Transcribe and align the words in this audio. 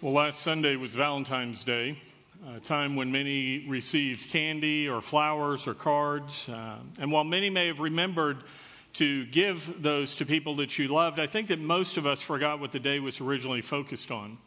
Well, 0.00 0.12
last 0.12 0.42
Sunday 0.42 0.76
was 0.76 0.94
Valentine's 0.94 1.64
Day, 1.64 1.98
a 2.54 2.60
time 2.60 2.94
when 2.94 3.10
many 3.10 3.66
received 3.66 4.30
candy 4.30 4.88
or 4.88 5.00
flowers 5.00 5.66
or 5.66 5.74
cards. 5.74 6.48
Uh, 6.48 6.76
and 7.00 7.10
while 7.10 7.24
many 7.24 7.50
may 7.50 7.66
have 7.66 7.80
remembered 7.80 8.44
to 8.92 9.26
give 9.26 9.82
those 9.82 10.14
to 10.16 10.24
people 10.24 10.54
that 10.56 10.78
you 10.78 10.86
loved, 10.86 11.18
I 11.18 11.26
think 11.26 11.48
that 11.48 11.58
most 11.58 11.96
of 11.96 12.06
us 12.06 12.22
forgot 12.22 12.60
what 12.60 12.70
the 12.70 12.78
day 12.78 13.00
was 13.00 13.20
originally 13.20 13.60
focused 13.60 14.12
on. 14.12 14.38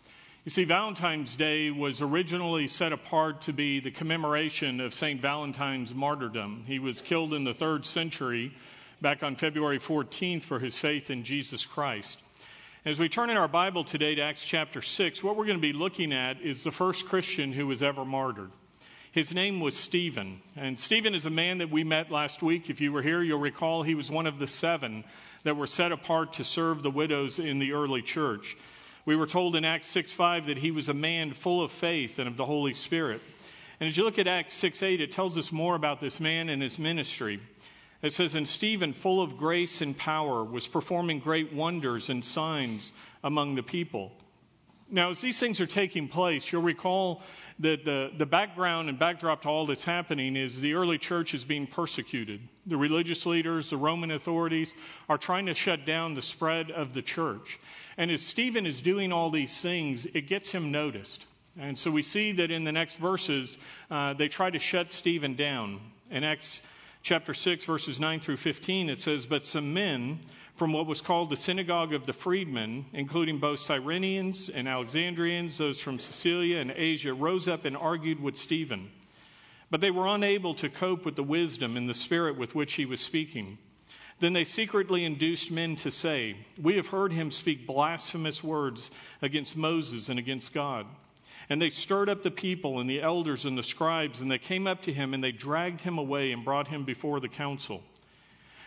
You 0.45 0.51
see, 0.51 0.63
Valentine's 0.63 1.35
Day 1.35 1.69
was 1.69 2.01
originally 2.01 2.69
set 2.69 2.93
apart 2.93 3.41
to 3.41 3.51
be 3.51 3.81
the 3.81 3.91
commemoration 3.91 4.79
of 4.79 4.93
St. 4.93 5.21
Valentine's 5.21 5.93
martyrdom. 5.93 6.63
He 6.65 6.79
was 6.79 7.01
killed 7.01 7.33
in 7.33 7.43
the 7.43 7.53
third 7.53 7.83
century 7.83 8.53
back 9.01 9.21
on 9.21 9.35
February 9.35 9.79
14th 9.79 10.45
for 10.45 10.59
his 10.59 10.79
faith 10.79 11.09
in 11.09 11.25
Jesus 11.25 11.65
Christ. 11.65 12.21
As 12.83 12.97
we 12.97 13.09
turn 13.09 13.29
in 13.29 13.37
our 13.37 13.47
Bible 13.47 13.83
today 13.83 14.15
to 14.15 14.23
Acts 14.23 14.43
chapter 14.43 14.81
6, 14.81 15.23
what 15.23 15.35
we're 15.35 15.45
going 15.45 15.59
to 15.59 15.61
be 15.61 15.71
looking 15.71 16.11
at 16.11 16.41
is 16.41 16.63
the 16.63 16.71
first 16.71 17.05
Christian 17.05 17.53
who 17.53 17.67
was 17.67 17.83
ever 17.83 18.03
martyred. 18.03 18.49
His 19.11 19.35
name 19.35 19.59
was 19.59 19.77
Stephen. 19.77 20.41
And 20.55 20.79
Stephen 20.79 21.13
is 21.13 21.27
a 21.27 21.29
man 21.29 21.59
that 21.59 21.69
we 21.69 21.83
met 21.83 22.09
last 22.09 22.41
week. 22.41 22.71
If 22.71 22.81
you 22.81 22.91
were 22.91 23.03
here, 23.03 23.21
you'll 23.21 23.37
recall 23.37 23.83
he 23.83 23.93
was 23.93 24.09
one 24.09 24.25
of 24.25 24.39
the 24.39 24.47
seven 24.47 25.03
that 25.43 25.57
were 25.57 25.67
set 25.67 25.91
apart 25.91 26.33
to 26.33 26.43
serve 26.43 26.81
the 26.81 26.89
widows 26.89 27.37
in 27.37 27.59
the 27.59 27.73
early 27.73 28.01
church. 28.01 28.57
We 29.05 29.15
were 29.15 29.27
told 29.27 29.55
in 29.55 29.63
Acts 29.63 29.85
6 29.85 30.13
5 30.13 30.47
that 30.47 30.57
he 30.57 30.71
was 30.71 30.89
a 30.89 30.95
man 30.95 31.33
full 31.33 31.63
of 31.63 31.71
faith 31.71 32.17
and 32.17 32.27
of 32.27 32.35
the 32.35 32.45
Holy 32.47 32.73
Spirit. 32.73 33.21
And 33.79 33.87
as 33.87 33.95
you 33.95 34.03
look 34.03 34.17
at 34.17 34.25
Acts 34.25 34.55
6 34.55 34.81
8, 34.81 35.01
it 35.01 35.11
tells 35.11 35.37
us 35.37 35.51
more 35.51 35.75
about 35.75 35.99
this 35.99 36.19
man 36.19 36.49
and 36.49 36.63
his 36.63 36.79
ministry. 36.79 37.41
It 38.01 38.13
says, 38.13 38.35
And 38.35 38.47
Stephen, 38.47 38.93
full 38.93 39.21
of 39.21 39.37
grace 39.37 39.81
and 39.81 39.97
power, 39.97 40.43
was 40.43 40.67
performing 40.67 41.19
great 41.19 41.53
wonders 41.53 42.09
and 42.09 42.23
signs 42.23 42.93
among 43.23 43.55
the 43.55 43.63
people. 43.63 44.11
Now, 44.93 45.09
as 45.09 45.21
these 45.21 45.39
things 45.39 45.61
are 45.61 45.67
taking 45.67 46.09
place, 46.09 46.51
you'll 46.51 46.63
recall 46.63 47.21
that 47.59 47.85
the, 47.85 48.11
the 48.17 48.25
background 48.25 48.89
and 48.89 48.99
backdrop 48.99 49.43
to 49.43 49.47
all 49.47 49.65
that's 49.65 49.85
happening 49.85 50.35
is 50.35 50.59
the 50.59 50.73
early 50.73 50.97
church 50.97 51.33
is 51.33 51.45
being 51.45 51.65
persecuted. 51.65 52.41
The 52.65 52.75
religious 52.75 53.25
leaders, 53.25 53.69
the 53.69 53.77
Roman 53.77 54.11
authorities 54.11 54.73
are 55.07 55.17
trying 55.17 55.45
to 55.45 55.53
shut 55.53 55.85
down 55.85 56.13
the 56.13 56.21
spread 56.21 56.71
of 56.71 56.93
the 56.93 57.01
church. 57.01 57.57
And 57.97 58.11
as 58.11 58.21
Stephen 58.21 58.65
is 58.65 58.81
doing 58.81 59.13
all 59.13 59.29
these 59.29 59.61
things, 59.61 60.07
it 60.07 60.27
gets 60.27 60.51
him 60.51 60.71
noticed. 60.71 61.25
And 61.57 61.77
so 61.77 61.89
we 61.89 62.03
see 62.03 62.33
that 62.33 62.51
in 62.51 62.65
the 62.65 62.71
next 62.73 62.97
verses, 62.97 63.57
uh, 63.89 64.13
they 64.13 64.27
try 64.27 64.49
to 64.49 64.59
shut 64.59 64.91
Stephen 64.91 65.35
down. 65.35 65.79
In 66.09 66.25
Acts 66.25 66.61
chapter 67.01 67.33
6, 67.33 67.65
verses 67.65 67.99
9 67.99 68.19
through 68.19 68.37
15, 68.37 68.89
it 68.89 68.99
says, 68.99 69.25
But 69.25 69.43
some 69.43 69.73
men 69.73 70.19
from 70.55 70.73
what 70.73 70.85
was 70.85 71.01
called 71.01 71.29
the 71.29 71.35
synagogue 71.35 71.93
of 71.93 72.05
the 72.05 72.13
freedmen, 72.13 72.85
including 72.93 73.39
both 73.39 73.59
Cyrenians 73.59 74.49
and 74.53 74.67
Alexandrians, 74.67 75.57
those 75.57 75.79
from 75.79 75.97
Cilicia 75.97 76.59
and 76.59 76.71
Asia, 76.71 77.13
rose 77.13 77.47
up 77.47 77.65
and 77.65 77.75
argued 77.75 78.21
with 78.21 78.37
Stephen. 78.37 78.91
But 79.69 79.81
they 79.81 79.91
were 79.91 80.07
unable 80.07 80.53
to 80.55 80.69
cope 80.69 81.05
with 81.05 81.15
the 81.15 81.23
wisdom 81.23 81.77
and 81.77 81.89
the 81.89 81.93
spirit 81.93 82.37
with 82.37 82.53
which 82.53 82.73
he 82.73 82.85
was 82.85 82.99
speaking. 82.99 83.57
Then 84.19 84.33
they 84.33 84.43
secretly 84.43 85.03
induced 85.03 85.49
men 85.49 85.75
to 85.77 85.89
say, 85.89 86.35
We 86.61 86.75
have 86.75 86.87
heard 86.87 87.13
him 87.13 87.31
speak 87.31 87.65
blasphemous 87.65 88.43
words 88.43 88.91
against 89.21 89.57
Moses 89.57 90.09
and 90.09 90.19
against 90.19 90.53
God. 90.53 90.85
And 91.49 91.61
they 91.61 91.69
stirred 91.69 92.09
up 92.09 92.23
the 92.23 92.31
people 92.31 92.79
and 92.79 92.89
the 92.89 93.01
elders 93.01 93.45
and 93.45 93.57
the 93.57 93.63
scribes, 93.63 94.21
and 94.21 94.29
they 94.29 94.37
came 94.37 94.67
up 94.67 94.81
to 94.83 94.93
him 94.93 95.13
and 95.13 95.23
they 95.23 95.31
dragged 95.31 95.81
him 95.81 95.97
away 95.97 96.31
and 96.31 96.45
brought 96.45 96.67
him 96.67 96.83
before 96.83 97.19
the 97.19 97.27
council. 97.27 97.83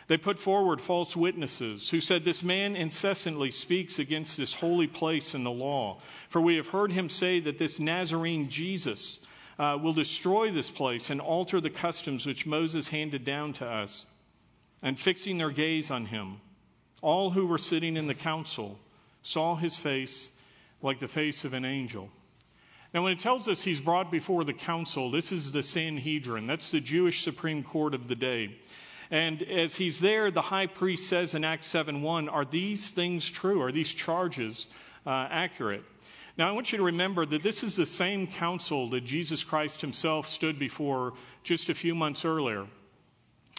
They 0.06 0.16
put 0.18 0.38
forward 0.38 0.80
false 0.80 1.16
witnesses 1.16 1.88
who 1.88 2.00
said, 2.00 2.24
This 2.24 2.42
man 2.42 2.76
incessantly 2.76 3.50
speaks 3.50 3.98
against 3.98 4.36
this 4.36 4.54
holy 4.54 4.86
place 4.86 5.34
and 5.34 5.46
the 5.46 5.50
law. 5.50 6.00
For 6.28 6.40
we 6.40 6.56
have 6.56 6.68
heard 6.68 6.92
him 6.92 7.08
say 7.08 7.40
that 7.40 7.58
this 7.58 7.80
Nazarene 7.80 8.50
Jesus 8.50 9.18
uh, 9.58 9.78
will 9.80 9.94
destroy 9.94 10.50
this 10.50 10.70
place 10.70 11.08
and 11.08 11.20
alter 11.20 11.60
the 11.60 11.70
customs 11.70 12.26
which 12.26 12.44
Moses 12.44 12.88
handed 12.88 13.24
down 13.24 13.54
to 13.54 13.66
us. 13.66 14.04
And 14.82 14.98
fixing 14.98 15.38
their 15.38 15.50
gaze 15.50 15.90
on 15.90 16.06
him, 16.06 16.40
all 17.00 17.30
who 17.30 17.46
were 17.46 17.58
sitting 17.58 17.96
in 17.96 18.06
the 18.06 18.14
council 18.14 18.78
saw 19.22 19.56
his 19.56 19.78
face 19.78 20.28
like 20.82 21.00
the 21.00 21.08
face 21.08 21.44
of 21.46 21.54
an 21.54 21.64
angel. 21.64 22.10
Now, 22.94 23.02
when 23.02 23.12
it 23.12 23.18
tells 23.18 23.48
us 23.48 23.60
he's 23.60 23.80
brought 23.80 24.12
before 24.12 24.44
the 24.44 24.52
council, 24.52 25.10
this 25.10 25.32
is 25.32 25.50
the 25.50 25.64
Sanhedrin. 25.64 26.46
That's 26.46 26.70
the 26.70 26.80
Jewish 26.80 27.24
Supreme 27.24 27.64
Court 27.64 27.92
of 27.92 28.06
the 28.06 28.14
day. 28.14 28.56
And 29.10 29.42
as 29.42 29.74
he's 29.74 29.98
there, 29.98 30.30
the 30.30 30.40
high 30.40 30.68
priest 30.68 31.08
says 31.08 31.34
in 31.34 31.44
Acts 31.44 31.66
7 31.66 32.02
1, 32.02 32.28
Are 32.28 32.44
these 32.44 32.92
things 32.92 33.28
true? 33.28 33.60
Are 33.62 33.72
these 33.72 33.88
charges 33.88 34.68
uh, 35.04 35.26
accurate? 35.28 35.82
Now, 36.38 36.48
I 36.48 36.52
want 36.52 36.70
you 36.70 36.78
to 36.78 36.84
remember 36.84 37.26
that 37.26 37.42
this 37.42 37.64
is 37.64 37.74
the 37.74 37.84
same 37.84 38.28
council 38.28 38.88
that 38.90 39.04
Jesus 39.04 39.42
Christ 39.42 39.80
himself 39.80 40.28
stood 40.28 40.56
before 40.56 41.14
just 41.42 41.70
a 41.70 41.74
few 41.74 41.96
months 41.96 42.24
earlier. 42.24 42.64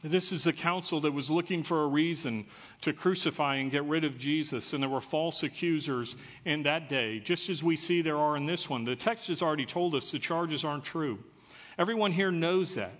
This 0.08 0.32
is 0.32 0.44
the 0.44 0.54
council 0.54 1.00
that 1.02 1.12
was 1.12 1.32
looking 1.32 1.64
for 1.64 1.84
a 1.84 1.88
reason 1.88 2.46
to 2.82 2.94
crucify 2.94 3.56
and 3.56 3.72
get 3.72 3.84
rid 3.86 4.04
of 4.04 4.20
Jesus, 4.20 4.74
and 4.74 4.84
there 4.84 4.90
were 4.90 5.02
false 5.02 5.42
accusers 5.42 6.16
in 6.46 6.62
that 6.64 6.90
day, 6.90 7.20
just 7.20 7.50
as 7.50 7.64
we 7.64 7.76
see 7.76 8.04
there 8.04 8.18
are 8.18 8.38
in 8.38 8.46
this 8.46 8.70
one. 8.70 8.86
The 8.86 8.96
text 8.96 9.28
has 9.30 9.42
already 9.42 9.66
told 9.66 9.96
us 9.96 10.12
the 10.12 10.20
charges 10.20 10.64
aren't 10.64 10.84
true. 10.84 11.18
Everyone 11.80 12.12
here 12.12 12.32
knows 12.32 12.76
that. 12.76 12.94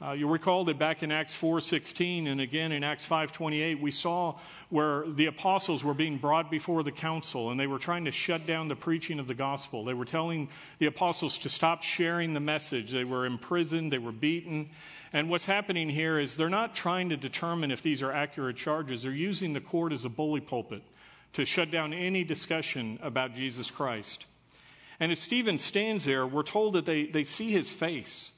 Uh, 0.00 0.12
you'll 0.12 0.30
recall 0.30 0.64
that 0.64 0.78
back 0.78 1.02
in 1.02 1.10
Acts 1.10 1.36
4:16 1.36 2.28
and 2.28 2.40
again 2.40 2.70
in 2.70 2.84
Acts 2.84 3.04
5:28, 3.04 3.80
we 3.80 3.90
saw 3.90 4.38
where 4.68 5.04
the 5.08 5.26
apostles 5.26 5.82
were 5.82 5.94
being 5.94 6.18
brought 6.18 6.52
before 6.52 6.84
the 6.84 6.92
council 6.92 7.50
and 7.50 7.58
they 7.58 7.66
were 7.66 7.80
trying 7.80 8.04
to 8.04 8.12
shut 8.12 8.46
down 8.46 8.68
the 8.68 8.76
preaching 8.76 9.18
of 9.18 9.26
the 9.26 9.34
gospel. 9.34 9.84
They 9.84 9.94
were 9.94 10.04
telling 10.04 10.50
the 10.78 10.86
apostles 10.86 11.36
to 11.38 11.48
stop 11.48 11.82
sharing 11.82 12.32
the 12.32 12.38
message. 12.38 12.92
They 12.92 13.02
were 13.02 13.26
imprisoned, 13.26 13.90
they 13.90 13.98
were 13.98 14.12
beaten. 14.12 14.70
And 15.12 15.28
what's 15.28 15.46
happening 15.46 15.88
here 15.88 16.20
is 16.20 16.36
they're 16.36 16.48
not 16.48 16.76
trying 16.76 17.08
to 17.08 17.16
determine 17.16 17.72
if 17.72 17.82
these 17.82 18.00
are 18.00 18.12
accurate 18.12 18.56
charges. 18.56 19.02
They're 19.02 19.10
using 19.10 19.52
the 19.52 19.60
court 19.60 19.92
as 19.92 20.04
a 20.04 20.08
bully 20.08 20.40
pulpit 20.40 20.82
to 21.32 21.44
shut 21.44 21.72
down 21.72 21.92
any 21.92 22.22
discussion 22.22 23.00
about 23.02 23.34
Jesus 23.34 23.68
Christ. 23.68 24.26
And 25.00 25.10
as 25.10 25.18
Stephen 25.18 25.58
stands 25.58 26.04
there, 26.04 26.24
we're 26.24 26.44
told 26.44 26.74
that 26.74 26.86
they, 26.86 27.06
they 27.06 27.24
see 27.24 27.50
his 27.50 27.72
face. 27.72 28.30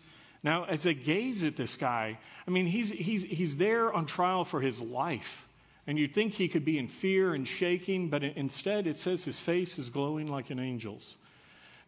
Now, 0.43 0.65
as 0.65 0.85
they 0.85 0.95
gaze 0.95 1.45
at 1.45 1.57
this 1.57 1.77
guy, 1.77 2.19
I 2.47 2.51
mean, 2.51 2.67
he's, 2.67 2.91
he's, 2.91 3.25
he's 3.25 3.57
there 3.57 3.93
on 3.93 4.07
trial 4.07 4.45
for 4.45 4.61
his 4.61 4.81
life. 4.81 5.47
And 5.87 5.99
you'd 5.99 6.15
think 6.15 6.35
he 6.35 6.49
could 6.49 6.65
be 6.65 6.79
in 6.79 6.89
fear 6.89 7.35
and 7.35 7.47
shaking, 7.47 8.09
but 8.09 8.23
instead 8.23 8.87
it 8.87 8.97
says 8.97 9.25
his 9.25 9.41
face 9.41 9.79
is 9.79 9.91
glowing 9.91 10.29
like 10.29 10.51
an 10.51 10.59
angel's. 10.59 11.17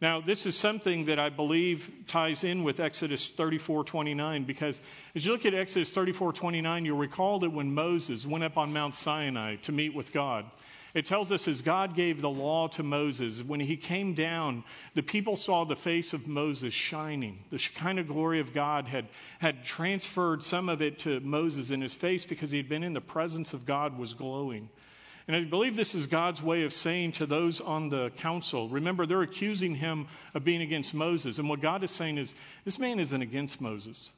Now, 0.02 0.20
this 0.20 0.46
is 0.46 0.56
something 0.56 1.04
that 1.04 1.20
I 1.20 1.28
believe 1.28 1.88
ties 2.08 2.42
in 2.42 2.64
with 2.64 2.80
Exodus 2.80 3.28
34 3.28 3.84
29, 3.84 4.42
because 4.42 4.80
as 5.14 5.24
you 5.24 5.30
look 5.30 5.46
at 5.46 5.54
Exodus 5.54 5.94
34 5.94 6.32
29, 6.32 6.84
you'll 6.84 6.98
recall 6.98 7.38
that 7.38 7.50
when 7.50 7.72
Moses 7.72 8.26
went 8.26 8.42
up 8.42 8.58
on 8.58 8.72
Mount 8.72 8.96
Sinai 8.96 9.56
to 9.62 9.70
meet 9.70 9.94
with 9.94 10.12
God, 10.12 10.46
it 10.94 11.06
tells 11.06 11.32
us 11.32 11.48
as 11.48 11.62
God 11.62 11.94
gave 11.94 12.20
the 12.20 12.28
law 12.28 12.68
to 12.68 12.82
Moses, 12.82 13.42
when 13.42 13.60
he 13.60 13.76
came 13.76 14.12
down, 14.12 14.62
the 14.94 15.02
people 15.02 15.36
saw 15.36 15.64
the 15.64 15.76
face 15.76 16.12
of 16.12 16.28
Moses 16.28 16.74
shining. 16.74 17.38
The 17.50 17.58
Shekinah 17.58 18.04
glory 18.04 18.40
of 18.40 18.52
God 18.52 18.86
had, 18.86 19.08
had 19.38 19.64
transferred 19.64 20.42
some 20.42 20.68
of 20.68 20.82
it 20.82 20.98
to 21.00 21.20
Moses, 21.20 21.70
and 21.70 21.82
his 21.82 21.94
face, 21.94 22.24
because 22.26 22.50
he 22.50 22.58
had 22.58 22.68
been 22.68 22.84
in 22.84 22.92
the 22.92 23.00
presence 23.00 23.54
of 23.54 23.64
God, 23.64 23.96
was 23.96 24.12
glowing. 24.12 24.68
And 25.26 25.36
I 25.36 25.44
believe 25.44 25.76
this 25.76 25.94
is 25.94 26.06
God's 26.06 26.42
way 26.42 26.64
of 26.64 26.72
saying 26.72 27.12
to 27.12 27.26
those 27.26 27.60
on 27.60 27.88
the 27.88 28.10
council 28.10 28.68
remember, 28.68 29.06
they're 29.06 29.22
accusing 29.22 29.74
him 29.74 30.08
of 30.34 30.44
being 30.44 30.62
against 30.62 30.94
Moses. 30.94 31.38
And 31.38 31.48
what 31.48 31.60
God 31.60 31.84
is 31.84 31.90
saying 31.90 32.18
is, 32.18 32.34
this 32.64 32.78
man 32.78 32.98
isn't 32.98 33.22
against 33.22 33.60
Moses. 33.60 34.10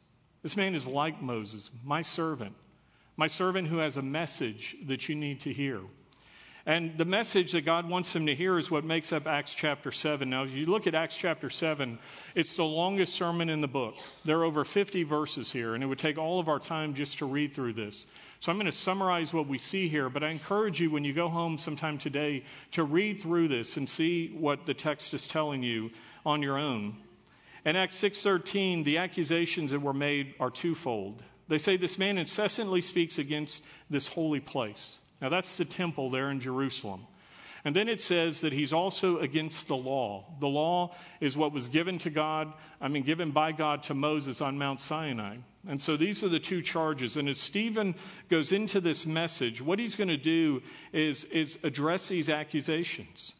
This 0.43 0.56
man 0.56 0.75
is 0.75 0.87
like 0.87 1.23
Moses, 1.23 1.71
my 1.85 2.03
servant, 2.03 2.55
my 3.17 3.29
servant 3.29 3.69
who 3.69 3.79
has 3.79 3.97
a 3.97 4.03
message 4.03 4.77
that 4.87 5.09
you 5.09 5.15
need 5.15 5.41
to 5.43 5.53
hear. 5.53 5.81
And 6.67 6.97
the 6.97 7.05
message 7.05 7.53
that 7.53 7.67
God 7.67 7.91
wants 7.91 8.15
them 8.15 8.25
to 8.25 8.35
hear 8.35 8.57
is 8.57 8.71
what 8.71 8.85
makes 8.85 9.13
up 9.13 9.27
Acts 9.27 9.53
chapter 9.53 9.93
7. 9.93 10.31
Now, 10.31 10.45
as 10.45 10.55
you 10.55 10.65
look 10.65 10.87
at 10.87 10.95
Acts 10.95 11.15
chapter 11.15 11.50
7, 11.50 11.99
it's 12.35 12.56
the 12.56 12.65
longest 12.65 13.15
sermon 13.15 13.50
in 13.50 13.61
the 13.61 13.69
book. 13.69 13.97
There 14.25 14.38
are 14.38 14.44
over 14.44 14.65
50 14.65 15.03
verses 15.03 15.53
here, 15.53 15.75
and 15.75 15.85
it 15.85 15.87
would 15.87 15.99
take 15.99 16.17
all 16.17 16.41
of 16.41 16.49
our 16.49 16.59
time 16.59 16.94
just 16.94 17.19
to 17.19 17.27
read 17.27 17.55
through 17.55 17.75
this. 17.75 18.06
So 18.41 18.50
I'm 18.50 18.56
going 18.56 18.65
to 18.65 18.73
summarize 18.73 19.35
what 19.35 19.47
we 19.47 19.59
see 19.59 19.88
here, 19.88 20.09
but 20.09 20.25
I 20.25 20.31
encourage 20.31 20.81
you 20.81 20.91
when 20.91 21.05
you 21.05 21.12
go 21.12 21.29
home 21.29 21.59
sometime 21.59 21.99
today 21.99 22.44
to 22.73 22.83
read 22.83 23.21
through 23.21 23.49
this 23.49 23.77
and 23.77 23.88
see 23.88 24.29
what 24.29 24.65
the 24.65 24.75
text 24.75 25.12
is 25.12 25.29
telling 25.29 25.62
you 25.62 25.91
on 26.25 26.41
your 26.41 26.56
own. 26.56 26.97
In 27.67 27.77
Acts 27.77 27.97
6:13, 27.97 28.85
the 28.85 28.99
accusations 28.99 29.71
that 29.71 29.81
were 29.81 29.94
made 29.94 30.35
are 30.41 30.50
twofold. 30.50 31.23
They 31.49 31.59
say 31.59 31.77
this 31.77 31.99
man 31.99 32.17
incessantly 32.17 32.81
speaks 32.81 33.19
against 33.19 33.62
this 33.91 34.09
holy 34.09 34.41
place. 34.41 34.99
Now, 35.25 35.31
that's 35.31 35.56
the 35.56 35.65
temple 35.65 36.11
there 36.11 36.31
in 36.31 36.38
Jerusalem. 36.38 37.06
And 37.65 37.75
then 37.75 37.88
it 37.88 38.03
says 38.03 38.43
that 38.43 38.53
he's 38.53 38.75
also 38.75 39.21
against 39.21 39.69
the 39.69 39.76
law. 39.76 40.26
The 40.38 40.47
law 40.47 40.94
is 41.19 41.35
what 41.35 41.50
was 41.50 41.69
given 41.69 41.97
to 42.00 42.11
God, 42.11 42.53
I 42.79 42.88
mean, 42.88 43.05
given 43.05 43.31
by 43.31 43.53
God 43.53 43.85
to 43.85 43.94
Moses 43.94 44.43
on 44.43 44.59
Mount 44.59 44.82
Sinai. 44.82 45.37
And 45.67 45.81
so 45.81 45.97
these 45.97 46.23
are 46.23 46.29
the 46.29 46.38
two 46.38 46.61
charges. 46.61 47.17
And 47.17 47.26
as 47.26 47.41
Stephen 47.41 47.94
goes 48.29 48.53
into 48.53 48.82
this 48.82 49.06
message, 49.06 49.62
what 49.62 49.79
he's 49.79 49.97
going 49.97 50.09
to 50.09 50.19
do 50.19 50.61
is, 50.93 51.25
is 51.25 51.59
address 51.62 52.09
these 52.09 52.29
accusations. 52.29 53.32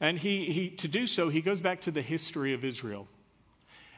And 0.00 0.16
he, 0.16 0.52
he, 0.52 0.70
to 0.70 0.86
do 0.86 1.04
so, 1.04 1.30
he 1.30 1.40
goes 1.40 1.58
back 1.58 1.80
to 1.80 1.90
the 1.90 2.00
history 2.00 2.54
of 2.54 2.64
Israel. 2.64 3.08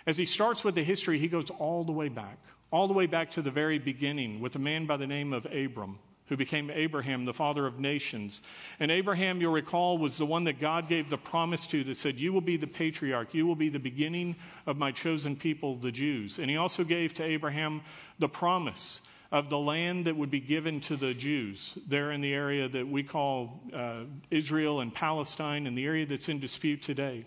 As 0.07 0.17
he 0.17 0.25
starts 0.25 0.65
with 0.65 0.75
the 0.75 0.83
history, 0.83 1.19
he 1.19 1.29
goes 1.29 1.51
all 1.51 1.85
the 1.85 1.93
way 1.93 2.09
back, 2.09 2.39
all 2.73 2.89
the 2.89 2.95
way 2.95 3.05
back 3.05 3.33
to 3.33 3.43
the 3.43 3.51
very 3.51 3.79
beginning 3.79 4.41
with 4.41 4.57
a 4.57 4.59
man 4.59 4.87
by 4.87 4.97
the 4.97 5.07
name 5.07 5.35
of 5.35 5.45
Abram 5.53 5.99
who 6.29 6.37
became 6.37 6.71
Abraham, 6.71 7.25
the 7.25 7.33
father 7.33 7.67
of 7.67 7.79
nations. 7.79 8.43
And 8.81 8.91
Abraham, 8.91 9.41
you'll 9.41 9.53
recall, 9.53 9.99
was 9.99 10.19
the 10.19 10.27
one 10.27 10.45
that 10.45 10.61
God 10.61 10.89
gave 10.89 11.09
the 11.09 11.17
promise 11.17 11.67
to 11.69 11.85
that 11.85 11.97
said, 11.97 12.17
You 12.17 12.33
will 12.33 12.41
be 12.41 12.57
the 12.57 12.67
patriarch, 12.67 13.35
you 13.35 13.47
will 13.47 13.57
be 13.57 13.69
the 13.69 13.79
beginning 13.79 14.37
of 14.67 14.77
my 14.77 14.93
chosen 14.93 15.37
people, 15.37 15.77
the 15.77 15.93
Jews. 15.93 16.39
And 16.39 16.51
he 16.51 16.57
also 16.57 16.85
gave 16.85 17.15
to 17.15 17.23
Abraham 17.23 17.83
the 18.19 18.29
promise 18.29 19.01
of 19.33 19.51
the 19.51 19.59
land 19.59 20.07
that 20.07 20.17
would 20.17 20.31
be 20.31 20.41
given 20.41 20.81
to 20.81 20.97
the 20.97 21.13
Jews 21.13 21.77
there 21.89 22.13
in 22.13 22.21
the 22.21 22.33
area 22.33 22.69
that 22.69 22.87
we 22.87 23.03
call 23.03 23.61
uh, 23.75 24.03
Israel 24.31 24.81
and 24.81 24.95
Palestine 24.95 25.67
and 25.67 25.77
the 25.77 25.85
area 25.85 26.07
that's 26.07 26.29
in 26.29 26.39
dispute 26.39 26.83
today. 26.83 27.27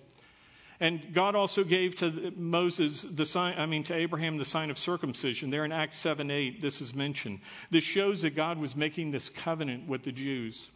And 0.80 1.14
God 1.14 1.36
also 1.36 1.64
gave 1.64 1.96
to 1.98 2.32
Moses 2.38 3.02
the 3.02 3.26
sign, 3.26 3.56
I 3.58 3.66
mean, 3.66 3.84
to 3.86 3.94
Abraham 3.94 4.38
the 4.38 4.46
sign 4.46 4.70
of 4.70 4.80
circumcision. 4.80 5.50
There 5.50 5.66
in 5.66 5.72
Acts 5.74 5.98
7 5.98 6.32
8, 6.32 6.62
this 6.62 6.80
is 6.80 6.96
mentioned. 6.96 7.42
This 7.70 7.84
shows 7.84 8.22
that 8.22 8.36
God 8.36 8.58
was 8.58 8.76
making 8.76 9.12
this 9.12 9.28
covenant 9.28 9.88
with 9.88 10.04
the 10.04 10.12
Jews. 10.12 10.70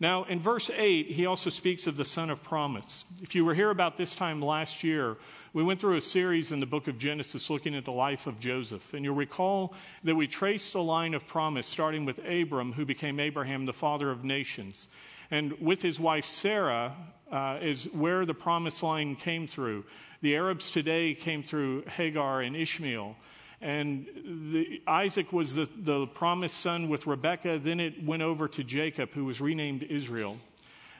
Now, 0.00 0.24
in 0.24 0.40
verse 0.40 0.70
8, 0.70 1.06
he 1.06 1.26
also 1.26 1.50
speaks 1.50 1.86
of 1.86 1.96
the 1.96 2.04
son 2.04 2.30
of 2.30 2.42
promise. 2.42 3.04
If 3.22 3.34
you 3.34 3.44
were 3.44 3.54
here 3.54 3.70
about 3.70 3.96
this 3.96 4.14
time 4.14 4.42
last 4.42 4.82
year, 4.82 5.16
we 5.52 5.62
went 5.62 5.80
through 5.80 5.96
a 5.96 6.00
series 6.00 6.50
in 6.50 6.58
the 6.58 6.66
book 6.66 6.88
of 6.88 6.98
Genesis 6.98 7.48
looking 7.48 7.76
at 7.76 7.84
the 7.84 7.92
life 7.92 8.26
of 8.26 8.40
Joseph. 8.40 8.92
And 8.92 9.04
you'll 9.04 9.14
recall 9.14 9.74
that 10.02 10.16
we 10.16 10.26
traced 10.26 10.72
the 10.72 10.82
line 10.82 11.14
of 11.14 11.28
promise 11.28 11.66
starting 11.66 12.04
with 12.04 12.18
Abram, 12.26 12.72
who 12.72 12.84
became 12.84 13.20
Abraham, 13.20 13.66
the 13.66 13.72
father 13.72 14.10
of 14.10 14.24
nations. 14.24 14.88
And 15.30 15.52
with 15.60 15.80
his 15.80 16.00
wife 16.00 16.24
Sarah, 16.24 16.96
uh, 17.34 17.58
is 17.60 17.86
where 17.92 18.24
the 18.24 18.32
promised 18.32 18.82
line 18.84 19.16
came 19.16 19.48
through. 19.48 19.84
The 20.22 20.36
Arabs 20.36 20.70
today 20.70 21.14
came 21.14 21.42
through 21.42 21.82
Hagar 21.82 22.40
and 22.42 22.54
Ishmael. 22.54 23.16
And 23.60 24.06
the, 24.52 24.80
Isaac 24.86 25.32
was 25.32 25.56
the, 25.56 25.68
the 25.76 26.06
promised 26.06 26.56
son 26.56 26.88
with 26.88 27.08
Rebekah. 27.08 27.58
Then 27.58 27.80
it 27.80 28.04
went 28.04 28.22
over 28.22 28.46
to 28.46 28.62
Jacob, 28.62 29.10
who 29.12 29.24
was 29.24 29.40
renamed 29.40 29.82
Israel. 29.82 30.38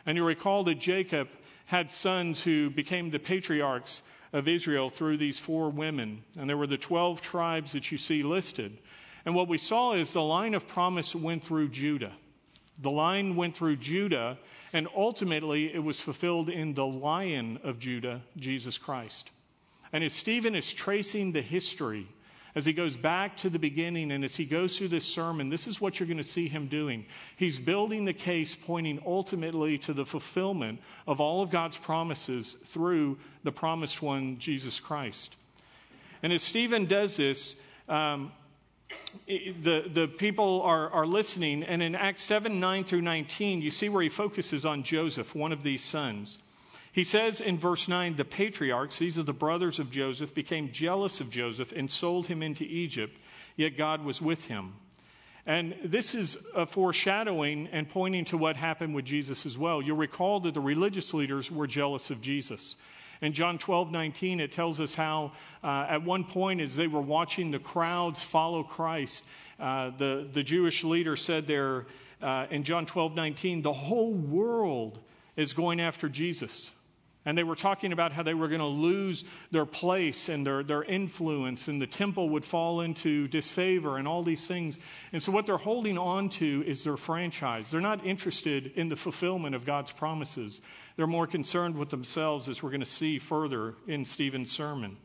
And 0.07 0.17
you 0.17 0.25
recall 0.25 0.65
that 0.65 0.81
Jacob 0.81 1.29
had 1.67 1.93
sons 1.93 2.43
who 2.43 2.69
became 2.69 3.11
the 3.11 3.21
patriarchs 3.21 4.03
of 4.33 4.49
Israel 4.49 4.89
through 4.89 5.19
these 5.19 5.39
four 5.39 5.71
women. 5.71 6.25
And 6.37 6.51
there 6.51 6.57
were 6.57 6.67
the 6.67 6.77
12 6.77 7.21
tribes 7.21 7.73
that 7.73 7.93
you 7.93 7.99
see 7.99 8.25
listed. 8.25 8.77
And 9.25 9.37
what 9.37 9.47
we 9.47 9.59
saw 9.59 9.95
is 9.95 10.13
the 10.13 10.21
line 10.21 10.55
of 10.55 10.67
promise 10.67 11.15
went 11.15 11.45
through 11.45 11.69
Judah. 11.69 12.13
The 12.83 12.91
line 12.91 13.37
went 13.37 13.57
through 13.57 13.77
Judah, 13.77 14.39
and 14.73 14.89
ultimately 14.97 15.73
it 15.73 15.83
was 15.83 16.01
fulfilled 16.01 16.49
in 16.49 16.75
the 16.75 16.87
lion 16.87 17.59
of 17.63 17.79
Judah, 17.79 18.23
Jesus 18.37 18.79
Christ. 18.79 19.31
And 19.93 20.03
as 20.03 20.13
Stephen 20.13 20.57
is 20.57 20.73
tracing 20.73 21.31
the 21.31 21.43
history, 21.43 22.09
as 22.57 22.65
he 22.65 22.73
goes 22.73 22.97
back 22.97 23.37
to 23.39 23.51
the 23.51 23.59
beginning 23.59 24.13
and 24.13 24.25
as 24.25 24.37
he 24.37 24.45
goes 24.45 24.77
through 24.79 24.89
this 24.89 25.05
sermon, 25.05 25.49
this 25.49 25.67
is 25.67 25.81
what 25.81 25.99
you're 25.99 26.07
going 26.07 26.19
to 26.19 26.25
see 26.25 26.47
him 26.47 26.69
doing. 26.69 27.05
He's 27.37 27.59
building 27.59 28.05
the 28.05 28.13
case 28.13 28.55
pointing 28.55 29.01
ultimately 29.05 29.77
to 29.79 29.93
the 29.93 30.07
fulfillment 30.07 30.81
of 31.07 31.21
all 31.21 31.43
of 31.43 31.51
God's 31.51 31.77
promises 31.77 32.57
through 32.65 33.19
the 33.43 33.53
promised 33.53 34.03
one, 34.03 34.39
Jesus 34.39 34.79
Christ. 34.79 35.37
And 36.23 36.33
as 36.33 36.43
Stephen 36.43 36.87
does 36.87 37.17
this, 37.17 37.57
um, 37.89 38.33
the, 39.27 39.85
the 39.93 40.07
people 40.07 40.63
are, 40.63 40.91
are 40.91 41.07
listening. 41.07 41.63
And 41.63 41.83
in 41.83 41.95
Acts 41.95 42.23
7 42.23 42.59
9 42.59 42.85
through 42.85 43.03
19, 43.03 43.63
you 43.63 43.71
see 43.71 43.89
where 43.89 44.03
he 44.03 44.09
focuses 44.09 44.67
on 44.67 44.83
Joseph, 44.83 45.35
one 45.35 45.53
of 45.53 45.63
these 45.63 45.83
sons. 45.83 46.39
He 46.93 47.03
says 47.03 47.41
in 47.41 47.59
verse 47.59 47.89
9, 47.89 48.15
the 48.17 48.25
patriarchs, 48.25 49.01
these 49.01 49.19
are 49.19 49.25
the 49.25 49.33
brothers 49.33 49.81
of 49.81 49.91
Joseph, 49.91 50.33
became 50.33 50.71
jealous 50.71 51.21
of 51.21 51.29
Joseph 51.29 51.73
and 51.73 51.91
sold 51.91 52.29
him 52.29 52.41
into 52.41 52.63
Egypt, 52.63 53.21
yet 53.57 53.77
God 53.77 54.05
was 54.05 54.23
with 54.23 54.45
him. 54.45 54.75
And 55.47 55.75
this 55.85 56.15
is 56.15 56.39
a 56.55 56.67
foreshadowing 56.67 57.69
and 57.73 57.89
pointing 57.89 58.25
to 58.27 58.39
what 58.39 58.57
happened 58.57 58.95
with 58.95 59.05
Jesus 59.05 59.45
as 59.45 59.59
well. 59.59 59.83
You'll 59.83 59.97
recall 59.97 60.41
that 60.41 60.55
the 60.55 60.61
religious 60.61 61.13
leaders 61.13 61.51
were 61.51 61.67
jealous 61.67 62.11
of 62.11 62.23
Jesus. 62.23 62.77
In 63.25 63.33
John 63.33 63.57
12, 63.57 63.91
19, 63.91 64.39
it 64.39 64.53
tells 64.53 64.81
us 64.81 64.95
how 64.95 65.33
uh, 65.63 65.87
at 65.89 66.03
one 66.03 66.25
point, 66.25 66.61
as 66.61 66.77
they 66.77 66.87
were 66.87 67.01
watching 67.01 67.51
the 67.51 67.59
crowds 67.59 68.23
follow 68.23 68.63
Christ, 68.63 69.25
uh, 69.59 69.93
the, 69.97 70.29
the 70.31 70.43
Jewish 70.43 70.85
leader 70.85 71.17
said 71.17 71.47
there 71.47 71.87
uh, 72.21 72.47
in 72.51 72.65
John 72.65 72.85
12, 72.85 73.15
19, 73.15 73.63
the 73.63 73.73
whole 73.73 74.13
world 74.13 74.99
is 75.37 75.55
going 75.55 75.81
after 75.81 76.07
Jesus. 76.07 76.71
And 77.27 77.39
they 77.39 77.43
were 77.43 77.57
talking 77.57 77.93
about 77.93 78.13
how 78.13 78.23
they 78.23 78.35
were 78.35 78.49
going 78.49 78.61
to 78.61 78.67
lose 78.67 79.25
their 79.51 79.65
place 79.65 80.29
and 80.29 80.47
their, 80.47 80.63
their 80.63 80.83
influence, 80.83 81.69
and 81.69 81.81
the 81.81 81.87
temple 81.87 82.29
would 82.31 82.45
fall 82.45 82.83
into 82.83 83.29
disfavor 83.29 83.97
and 83.97 84.07
all 84.07 84.23
these 84.23 84.47
things. 84.47 84.79
And 85.13 85.23
so, 85.23 85.33
what 85.33 85.47
they're 85.47 85.57
holding 85.57 85.97
on 85.97 86.29
to 86.31 86.63
is 86.67 86.85
their 86.85 86.99
franchise. 86.99 87.71
They're 87.71 87.81
not 87.81 88.05
interested 88.05 88.73
in 88.77 88.91
the 88.91 88.97
fulfillment 88.97 89.55
of 89.55 89.65
God's 89.65 89.93
promises, 89.93 90.61
they're 90.97 91.07
more 91.07 91.27
concerned 91.27 91.77
with 91.77 91.89
themselves, 91.91 92.49
as 92.49 92.63
we're 92.63 92.71
going 92.71 92.81
to 92.81 92.87
see 92.87 93.19
further 93.19 93.75
in 93.87 94.05
Stephen's 94.05 94.53
sermon. 94.53 94.99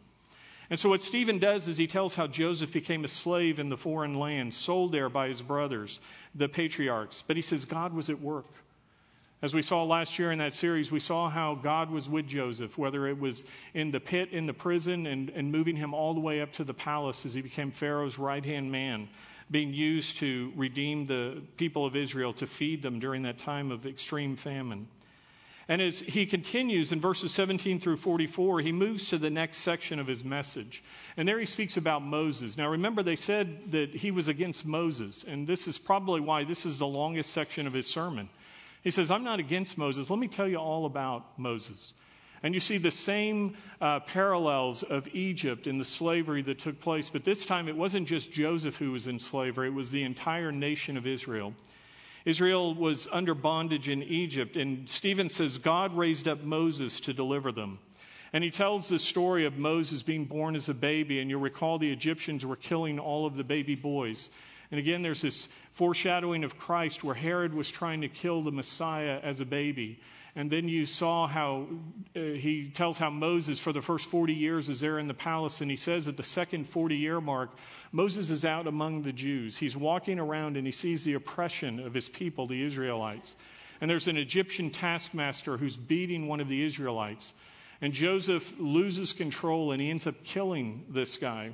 And 0.70 0.78
so, 0.78 0.90
what 0.90 1.02
Stephen 1.02 1.40
does 1.40 1.68
is 1.68 1.78
he 1.78 1.88
tells 1.88 2.14
how 2.14 2.28
Joseph 2.28 2.74
became 2.74 3.04
a 3.04 3.08
slave 3.08 3.60
in 3.60 3.70
the 3.70 3.78
foreign 3.78 4.14
land, 4.14 4.54
sold 4.54 4.92
there 4.92 5.10
by 5.10 5.30
his 5.30 5.42
brothers, 5.42 6.00
the 6.36 6.48
patriarchs. 6.50 7.24
But 7.26 7.38
he 7.38 7.42
says 7.42 7.66
God 7.66 7.94
was 7.94 8.10
at 8.10 8.22
work. 8.22 8.46
As 9.42 9.54
we 9.54 9.62
saw 9.62 9.84
last 9.84 10.20
year 10.20 10.34
in 10.34 10.40
that 10.40 10.54
series, 10.54 10.92
we 10.92 11.00
saw 11.00 11.30
how 11.30 11.56
God 11.56 11.90
was 11.90 12.10
with 12.10 12.28
Joseph, 12.28 12.78
whether 12.78 13.08
it 13.08 13.18
was 13.18 13.46
in 13.74 13.90
the 13.90 14.00
pit, 14.00 14.34
in 14.34 14.46
the 14.46 14.54
prison, 14.54 15.08
and, 15.08 15.30
and 15.30 15.50
moving 15.50 15.78
him 15.78 15.94
all 15.94 16.14
the 16.14 16.20
way 16.20 16.42
up 16.42 16.52
to 16.54 16.66
the 16.66 16.74
palace 16.74 17.26
as 17.26 17.34
he 17.34 17.42
became 17.42 17.72
Pharaoh's 17.72 18.20
right 18.20 18.44
hand 18.44 18.70
man, 18.70 19.08
being 19.50 19.74
used 19.74 20.18
to 20.18 20.52
redeem 20.58 21.06
the 21.06 21.42
people 21.56 21.86
of 21.86 21.96
Israel, 21.96 22.34
to 22.34 22.46
feed 22.46 22.82
them 22.82 23.00
during 23.00 23.24
that 23.24 23.38
time 23.38 23.72
of 23.72 23.86
extreme 23.86 24.36
famine. 24.36 24.90
And 25.70 25.82
as 25.82 26.00
he 26.00 26.26
continues 26.26 26.92
in 26.92 27.00
verses 27.00 27.32
17 27.32 27.80
through 27.80 27.98
44, 27.98 28.60
he 28.60 28.74
moves 28.74 29.08
to 29.08 29.18
the 29.18 29.30
next 29.30 29.58
section 29.58 30.00
of 30.00 30.08
his 30.08 30.24
message. 30.24 30.84
And 31.16 31.26
there 31.26 31.40
he 31.40 31.46
speaks 31.46 31.78
about 31.78 32.04
Moses. 32.04 32.58
Now, 32.58 32.70
remember, 32.70 33.04
they 33.04 33.16
said 33.16 33.72
that 33.72 33.96
he 33.96 34.12
was 34.12 34.28
against 34.28 34.66
Moses, 34.66 35.24
and 35.26 35.48
this 35.48 35.66
is 35.66 35.78
probably 35.78 36.20
why 36.20 36.44
this 36.44 36.66
is 36.66 36.80
the 36.80 36.88
longest 36.88 37.30
section 37.30 37.68
of 37.68 37.74
his 37.74 37.88
sermon. 37.88 38.28
He 38.84 38.92
says, 38.92 39.12
I'm 39.12 39.24
not 39.24 39.40
against 39.40 39.78
Moses. 39.78 40.10
Let 40.10 40.20
me 40.20 40.28
tell 40.28 40.48
you 40.48 40.58
all 40.58 40.86
about 40.86 41.38
Moses. 41.38 41.94
And 42.42 42.54
you 42.54 42.60
see 42.60 42.78
the 42.78 42.92
same 42.92 43.56
uh, 43.82 44.00
parallels 44.02 44.84
of 44.84 45.08
Egypt 45.14 45.68
and 45.68 45.80
the 45.80 45.86
slavery 45.86 46.42
that 46.44 46.60
took 46.60 46.80
place, 46.80 47.10
but 47.10 47.26
this 47.26 47.46
time 47.46 47.68
it 47.68 47.76
wasn't 47.76 48.08
just 48.08 48.32
Joseph 48.32 48.78
who 48.78 48.92
was 48.92 49.08
in 49.08 49.20
slavery, 49.20 49.68
it 49.68 49.74
was 49.74 49.92
the 49.92 50.04
entire 50.04 50.52
nation 50.52 50.96
of 50.96 51.06
Israel. 51.06 51.54
Israel 52.26 52.74
was 52.74 53.08
under 53.12 53.34
bondage 53.34 53.90
in 53.90 54.04
Egypt, 54.04 54.56
and 54.56 54.90
Stephen 54.90 55.30
says 55.30 55.58
God 55.58 55.96
raised 55.96 56.28
up 56.28 56.44
Moses 56.44 57.00
to 57.02 57.14
deliver 57.14 57.52
them. 57.52 57.80
And 58.32 58.44
he 58.44 58.52
tells 58.52 58.88
the 58.88 59.00
story 59.00 59.46
of 59.46 59.58
Moses 59.58 60.04
being 60.04 60.26
born 60.26 60.56
as 60.56 60.70
a 60.70 60.74
baby, 60.74 61.20
and 61.20 61.30
you'll 61.30 61.42
recall 61.42 61.80
the 61.80 61.92
Egyptians 61.92 62.46
were 62.46 62.56
killing 62.56 63.00
all 63.00 63.26
of 63.26 63.36
the 63.36 63.44
baby 63.44 63.76
boys. 63.76 64.30
And 64.72 64.80
again, 64.80 65.02
there's 65.02 65.22
this 65.22 65.48
foreshadowing 65.72 66.44
of 66.44 66.58
Christ 66.58 67.04
where 67.04 67.16
Herod 67.16 67.54
was 67.54 67.72
trying 67.72 68.02
to 68.02 68.08
kill 68.08 68.44
the 68.44 68.52
Messiah 68.52 69.20
as 69.24 69.42
a 69.42 69.46
baby. 69.46 70.00
And 70.36 70.52
then 70.52 70.68
you 70.68 70.86
saw 70.86 71.28
how 71.28 71.68
uh, 72.16 72.20
he 72.20 72.70
tells 72.70 72.98
how 72.98 73.10
Moses, 73.10 73.60
for 73.60 73.74
the 73.74 73.82
first 73.82 74.06
40 74.06 74.34
years, 74.34 74.70
is 74.70 74.80
there 74.80 75.00
in 75.00 75.08
the 75.08 75.14
palace. 75.14 75.62
And 75.62 75.72
he 75.72 75.78
says 75.78 76.08
at 76.08 76.18
the 76.18 76.24
second 76.24 76.66
40 76.68 76.96
year 76.96 77.20
mark, 77.20 77.50
Moses 77.92 78.30
is 78.30 78.46
out 78.46 78.68
among 78.68 79.02
the 79.02 79.12
Jews. 79.12 79.58
He's 79.58 79.76
walking 79.76 80.20
around 80.20 80.56
and 80.56 80.68
he 80.68 80.72
sees 80.72 81.04
the 81.04 81.16
oppression 81.16 81.80
of 81.80 81.94
his 81.94 82.08
people, 82.08 82.46
the 82.46 82.64
Israelites. 82.64 83.36
And 83.82 83.90
there's 83.90 84.08
an 84.08 84.18
Egyptian 84.18 84.70
taskmaster 84.70 85.58
who's 85.58 85.78
beating 85.78 86.28
one 86.28 86.42
of 86.42 86.50
the 86.50 86.64
Israelites. 86.64 87.34
And 87.82 87.94
Joseph 87.94 88.54
loses 88.60 89.14
control 89.14 89.72
and 89.72 89.82
he 89.82 89.90
ends 89.90 90.06
up 90.06 90.24
killing 90.24 90.86
this 90.90 91.18
guy. 91.18 91.54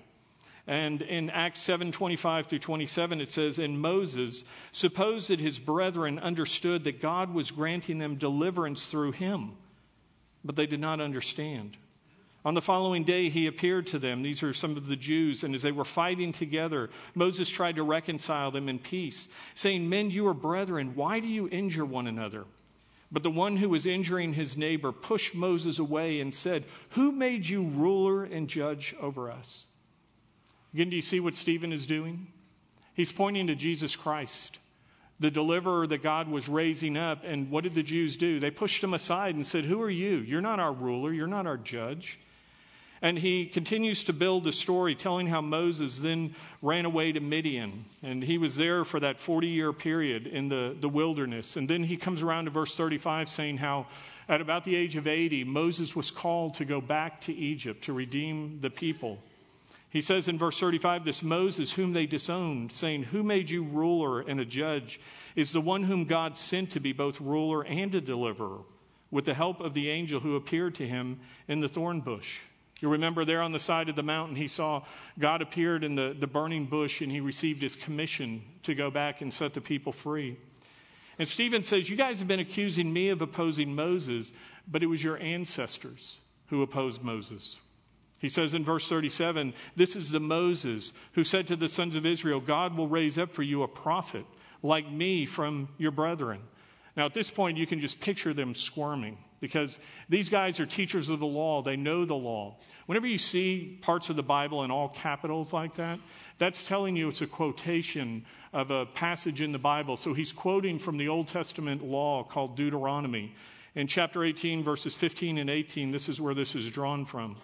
And 0.68 1.02
in 1.04 1.30
Acts 1.30 1.60
7 1.62 1.92
25 1.92 2.48
through 2.48 2.60
27, 2.60 3.22
it 3.22 3.32
says, 3.32 3.60
And 3.60 3.80
Moses 3.80 4.44
supposed 4.72 5.30
that 5.30 5.40
his 5.40 5.60
brethren 5.60 6.18
understood 6.18 6.84
that 6.86 7.02
God 7.02 7.34
was 7.34 7.52
granting 7.52 8.00
them 8.00 8.16
deliverance 8.16 8.88
through 8.88 9.12
him, 9.12 9.52
but 10.44 10.56
they 10.56 10.66
did 10.66 10.80
not 10.80 11.00
understand. 11.02 11.78
On 12.44 12.54
the 12.54 12.62
following 12.62 13.04
day, 13.04 13.30
he 13.30 13.48
appeared 13.48 13.88
to 13.88 14.00
them. 14.00 14.22
These 14.22 14.44
are 14.44 14.54
some 14.54 14.78
of 14.78 14.88
the 14.88 14.96
Jews. 14.96 15.44
And 15.44 15.56
as 15.56 15.64
they 15.64 15.72
were 15.72 15.86
fighting 15.86 16.32
together, 16.32 16.92
Moses 17.16 17.50
tried 17.50 17.78
to 17.78 17.84
reconcile 17.84 18.52
them 18.52 18.70
in 18.70 18.78
peace, 18.78 19.28
saying, 19.56 19.90
Men, 19.90 20.12
you 20.12 20.28
are 20.28 20.36
brethren. 20.36 20.94
Why 20.94 21.20
do 21.20 21.28
you 21.28 21.50
injure 21.50 21.86
one 21.86 22.06
another? 22.06 22.46
But 23.12 23.24
the 23.24 23.32
one 23.32 23.58
who 23.58 23.70
was 23.70 23.88
injuring 23.88 24.34
his 24.34 24.58
neighbor 24.58 24.92
pushed 24.92 25.34
Moses 25.34 25.80
away 25.80 26.20
and 26.20 26.34
said, 26.34 26.66
Who 26.90 27.12
made 27.12 27.48
you 27.48 27.64
ruler 27.64 28.24
and 28.24 28.48
judge 28.48 28.96
over 29.00 29.32
us? 29.32 29.66
Again, 30.76 30.90
do 30.90 30.98
you 30.98 31.02
see 31.02 31.22
what 31.22 31.38
Stephen 31.38 31.72
is 31.72 31.86
doing? 31.86 32.28
He's 32.96 33.10
pointing 33.10 33.48
to 33.48 33.56
Jesus 33.56 33.96
Christ, 33.96 34.60
the 35.22 35.32
deliverer 35.32 35.88
that 35.88 36.04
God 36.04 36.28
was 36.28 36.50
raising 36.50 36.98
up. 36.98 37.24
And 37.24 37.50
what 37.50 37.64
did 37.64 37.76
the 37.76 37.82
Jews 37.82 38.18
do? 38.18 38.42
They 38.42 38.52
pushed 38.52 38.84
him 38.84 38.94
aside 38.94 39.36
and 39.36 39.48
said, 39.48 39.64
Who 39.64 39.82
are 39.82 39.90
you? 39.90 40.18
You're 40.18 40.42
not 40.42 40.60
our 40.60 40.74
ruler, 40.74 41.14
you're 41.14 41.28
not 41.28 41.48
our 41.48 41.56
judge. 41.56 42.20
And 43.02 43.18
he 43.18 43.46
continues 43.46 44.04
to 44.04 44.12
build 44.12 44.44
the 44.44 44.52
story, 44.52 44.96
telling 44.96 45.28
how 45.28 45.40
Moses 45.40 46.00
then 46.00 46.36
ran 46.62 46.84
away 46.84 47.14
to 47.14 47.22
Midian. 47.22 47.86
And 48.04 48.22
he 48.22 48.38
was 48.38 48.58
there 48.58 48.84
for 48.84 49.00
that 49.00 49.18
40 49.18 49.48
year 49.48 49.72
period 49.72 50.28
in 50.28 50.50
the, 50.50 50.76
the 50.78 50.90
wilderness. 50.90 51.56
And 51.56 51.70
then 51.70 51.86
he 51.86 51.96
comes 51.96 52.22
around 52.22 52.46
to 52.46 52.52
verse 52.52 52.76
35 52.76 53.30
saying 53.30 53.60
how 53.60 53.88
at 54.28 54.42
about 54.42 54.66
the 54.66 54.76
age 54.76 54.98
of 54.98 55.08
80, 55.08 55.46
Moses 55.46 55.96
was 55.96 56.12
called 56.12 56.56
to 56.56 56.66
go 56.66 56.82
back 56.82 57.22
to 57.22 57.34
Egypt 57.34 57.86
to 57.86 57.94
redeem 57.94 58.60
the 58.60 58.70
people. 58.70 59.20
He 59.96 60.02
says 60.02 60.28
in 60.28 60.38
verse 60.38 60.60
35 60.60 61.06
this 61.06 61.24
Moses, 61.24 61.72
whom 61.72 61.94
they 61.94 62.06
disowned, 62.06 62.74
saying, 62.74 63.04
Who 63.04 63.24
made 63.24 63.50
you 63.50 63.64
ruler 63.64 64.20
and 64.20 64.42
a 64.42 64.46
judge, 64.46 65.00
is 65.38 65.54
the 65.54 65.62
one 65.62 65.84
whom 65.84 66.04
God 66.04 66.36
sent 66.36 66.72
to 66.72 66.82
be 66.82 66.92
both 66.92 67.22
ruler 67.22 67.64
and 67.64 67.96
a 67.96 68.02
deliverer, 68.02 68.64
with 69.10 69.24
the 69.24 69.34
help 69.34 69.62
of 69.62 69.74
the 69.74 69.90
angel 69.90 70.20
who 70.20 70.36
appeared 70.36 70.76
to 70.76 70.86
him 70.86 71.22
in 71.48 71.62
the 71.62 71.70
thorn 71.70 72.02
bush. 72.02 72.42
You 72.82 72.90
remember 72.90 73.24
there 73.24 73.42
on 73.42 73.54
the 73.54 73.58
side 73.58 73.88
of 73.88 73.96
the 73.96 74.04
mountain, 74.04 74.36
he 74.36 74.50
saw 74.50 74.84
God 75.18 75.42
appeared 75.42 75.86
in 75.86 75.96
the, 75.96 76.14
the 76.20 76.28
burning 76.28 76.66
bush 76.66 77.00
and 77.00 77.10
he 77.10 77.22
received 77.22 77.62
his 77.62 77.78
commission 77.78 78.44
to 78.64 78.76
go 78.76 78.92
back 78.92 79.22
and 79.22 79.34
set 79.34 79.54
the 79.54 79.62
people 79.62 79.94
free. 79.94 80.36
And 81.18 81.26
Stephen 81.26 81.64
says, 81.64 81.90
You 81.90 81.96
guys 81.96 82.20
have 82.20 82.28
been 82.28 82.42
accusing 82.42 82.92
me 82.92 83.12
of 83.12 83.22
opposing 83.22 83.74
Moses, 83.74 84.34
but 84.68 84.84
it 84.84 84.88
was 84.88 85.02
your 85.02 85.18
ancestors 85.20 86.18
who 86.48 86.64
opposed 86.64 87.02
Moses. 87.02 87.56
He 88.20 88.30
says 88.30 88.54
in 88.54 88.64
verse 88.64 88.88
37 88.88 89.54
This 89.76 89.96
is 89.96 90.12
the 90.12 90.20
Moses 90.20 90.94
who 91.14 91.24
said 91.24 91.48
to 91.48 91.56
the 91.56 91.70
sons 91.70 91.96
of 91.96 92.06
Israel, 92.06 92.40
God 92.40 92.76
will 92.76 92.88
raise 92.88 93.18
up 93.18 93.32
for 93.32 93.44
you 93.44 93.64
a 93.64 93.68
prophet 93.68 94.26
like 94.64 94.92
me 94.92 95.26
from 95.26 95.70
your 95.78 95.92
brethren. 95.92 96.42
Now, 96.98 97.06
at 97.06 97.14
this 97.14 97.30
point, 97.30 97.58
you 97.58 97.68
can 97.68 97.80
just 97.80 98.00
picture 98.00 98.34
them 98.34 98.56
squirming 98.56 99.18
because 99.42 99.78
these 100.08 100.30
guys 100.30 100.60
are 100.62 100.66
teachers 100.66 101.10
of 101.10 101.20
the 101.20 101.26
law. 101.26 101.62
They 101.62 101.76
know 101.76 102.06
the 102.06 102.16
law. 102.16 102.56
Whenever 102.86 103.06
you 103.06 103.18
see 103.18 103.78
parts 103.82 104.10
of 104.10 104.16
the 104.16 104.24
Bible 104.24 104.64
in 104.64 104.72
all 104.72 104.90
capitals 104.90 105.52
like 105.52 105.76
that, 105.76 106.00
that's 106.38 106.64
telling 106.64 106.96
you 106.96 107.10
it's 107.10 107.22
a 107.22 107.28
quotation 107.28 108.26
of 108.54 108.72
a 108.72 108.86
passage 108.86 109.42
in 109.42 109.52
the 109.52 109.60
Bible. 109.60 109.98
So 109.98 110.14
he's 110.14 110.32
quoting 110.32 110.80
from 110.80 110.98
the 110.98 111.10
Old 111.10 111.28
Testament 111.28 111.84
law 111.84 112.24
called 112.24 112.56
Deuteronomy. 112.56 113.36
In 113.76 113.88
chapter 113.88 114.24
18, 114.24 114.64
verses 114.64 114.96
15 114.96 115.38
and 115.38 115.50
18, 115.50 115.92
this 115.92 116.08
is 116.08 116.22
where 116.22 116.34
this 116.34 116.56
is 116.56 116.72
drawn 116.72 117.06
from. 117.06 117.36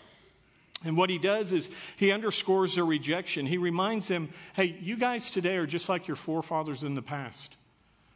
And 0.83 0.97
what 0.97 1.09
he 1.09 1.17
does 1.17 1.51
is 1.51 1.69
he 1.95 2.11
underscores 2.11 2.75
their 2.75 2.85
rejection. 2.85 3.45
He 3.45 3.57
reminds 3.57 4.07
them 4.07 4.29
hey, 4.55 4.75
you 4.81 4.97
guys 4.97 5.29
today 5.29 5.57
are 5.57 5.67
just 5.67 5.89
like 5.89 6.07
your 6.07 6.15
forefathers 6.15 6.83
in 6.83 6.95
the 6.95 7.01
past 7.01 7.55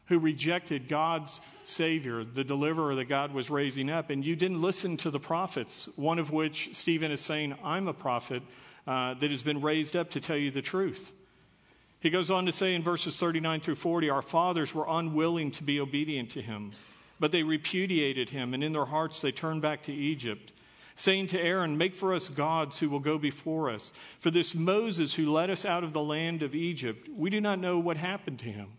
who 0.07 0.19
rejected 0.19 0.87
God's 0.87 1.39
Savior, 1.63 2.23
the 2.23 2.43
deliverer 2.43 2.95
that 2.95 3.05
God 3.05 3.33
was 3.33 3.49
raising 3.49 3.89
up, 3.89 4.09
and 4.09 4.23
you 4.23 4.35
didn't 4.35 4.61
listen 4.61 4.97
to 4.97 5.09
the 5.09 5.19
prophets, 5.19 5.89
one 5.95 6.19
of 6.19 6.31
which 6.31 6.69
Stephen 6.73 7.11
is 7.11 7.21
saying, 7.21 7.55
I'm 7.63 7.87
a 7.87 7.93
prophet 7.93 8.43
uh, 8.85 9.15
that 9.15 9.31
has 9.31 9.41
been 9.41 9.61
raised 9.61 9.95
up 9.95 10.11
to 10.11 10.21
tell 10.21 10.37
you 10.37 10.51
the 10.51 10.61
truth. 10.61 11.11
He 11.99 12.11
goes 12.11 12.29
on 12.29 12.45
to 12.45 12.51
say 12.51 12.75
in 12.75 12.83
verses 12.83 13.19
39 13.19 13.61
through 13.61 13.75
40, 13.75 14.11
Our 14.11 14.21
fathers 14.21 14.75
were 14.75 14.85
unwilling 14.87 15.49
to 15.51 15.63
be 15.63 15.79
obedient 15.79 16.29
to 16.31 16.41
him, 16.41 16.71
but 17.19 17.31
they 17.31 17.41
repudiated 17.41 18.29
him, 18.29 18.53
and 18.53 18.63
in 18.63 18.73
their 18.73 18.85
hearts 18.85 19.21
they 19.21 19.31
turned 19.31 19.63
back 19.63 19.81
to 19.83 19.93
Egypt 19.93 20.51
saying 20.95 21.27
to 21.27 21.41
Aaron, 21.41 21.77
Make 21.77 21.95
for 21.95 22.13
us 22.13 22.29
gods 22.29 22.79
who 22.79 22.89
will 22.89 22.99
go 22.99 23.17
before 23.17 23.69
us. 23.69 23.91
For 24.19 24.31
this 24.31 24.55
Moses 24.55 25.13
who 25.13 25.31
led 25.31 25.49
us 25.49 25.65
out 25.65 25.83
of 25.83 25.93
the 25.93 26.01
land 26.01 26.43
of 26.43 26.55
Egypt, 26.55 27.09
we 27.15 27.29
do 27.29 27.41
not 27.41 27.59
know 27.59 27.79
what 27.79 27.97
happened 27.97 28.39
to 28.39 28.45
him. 28.45 28.69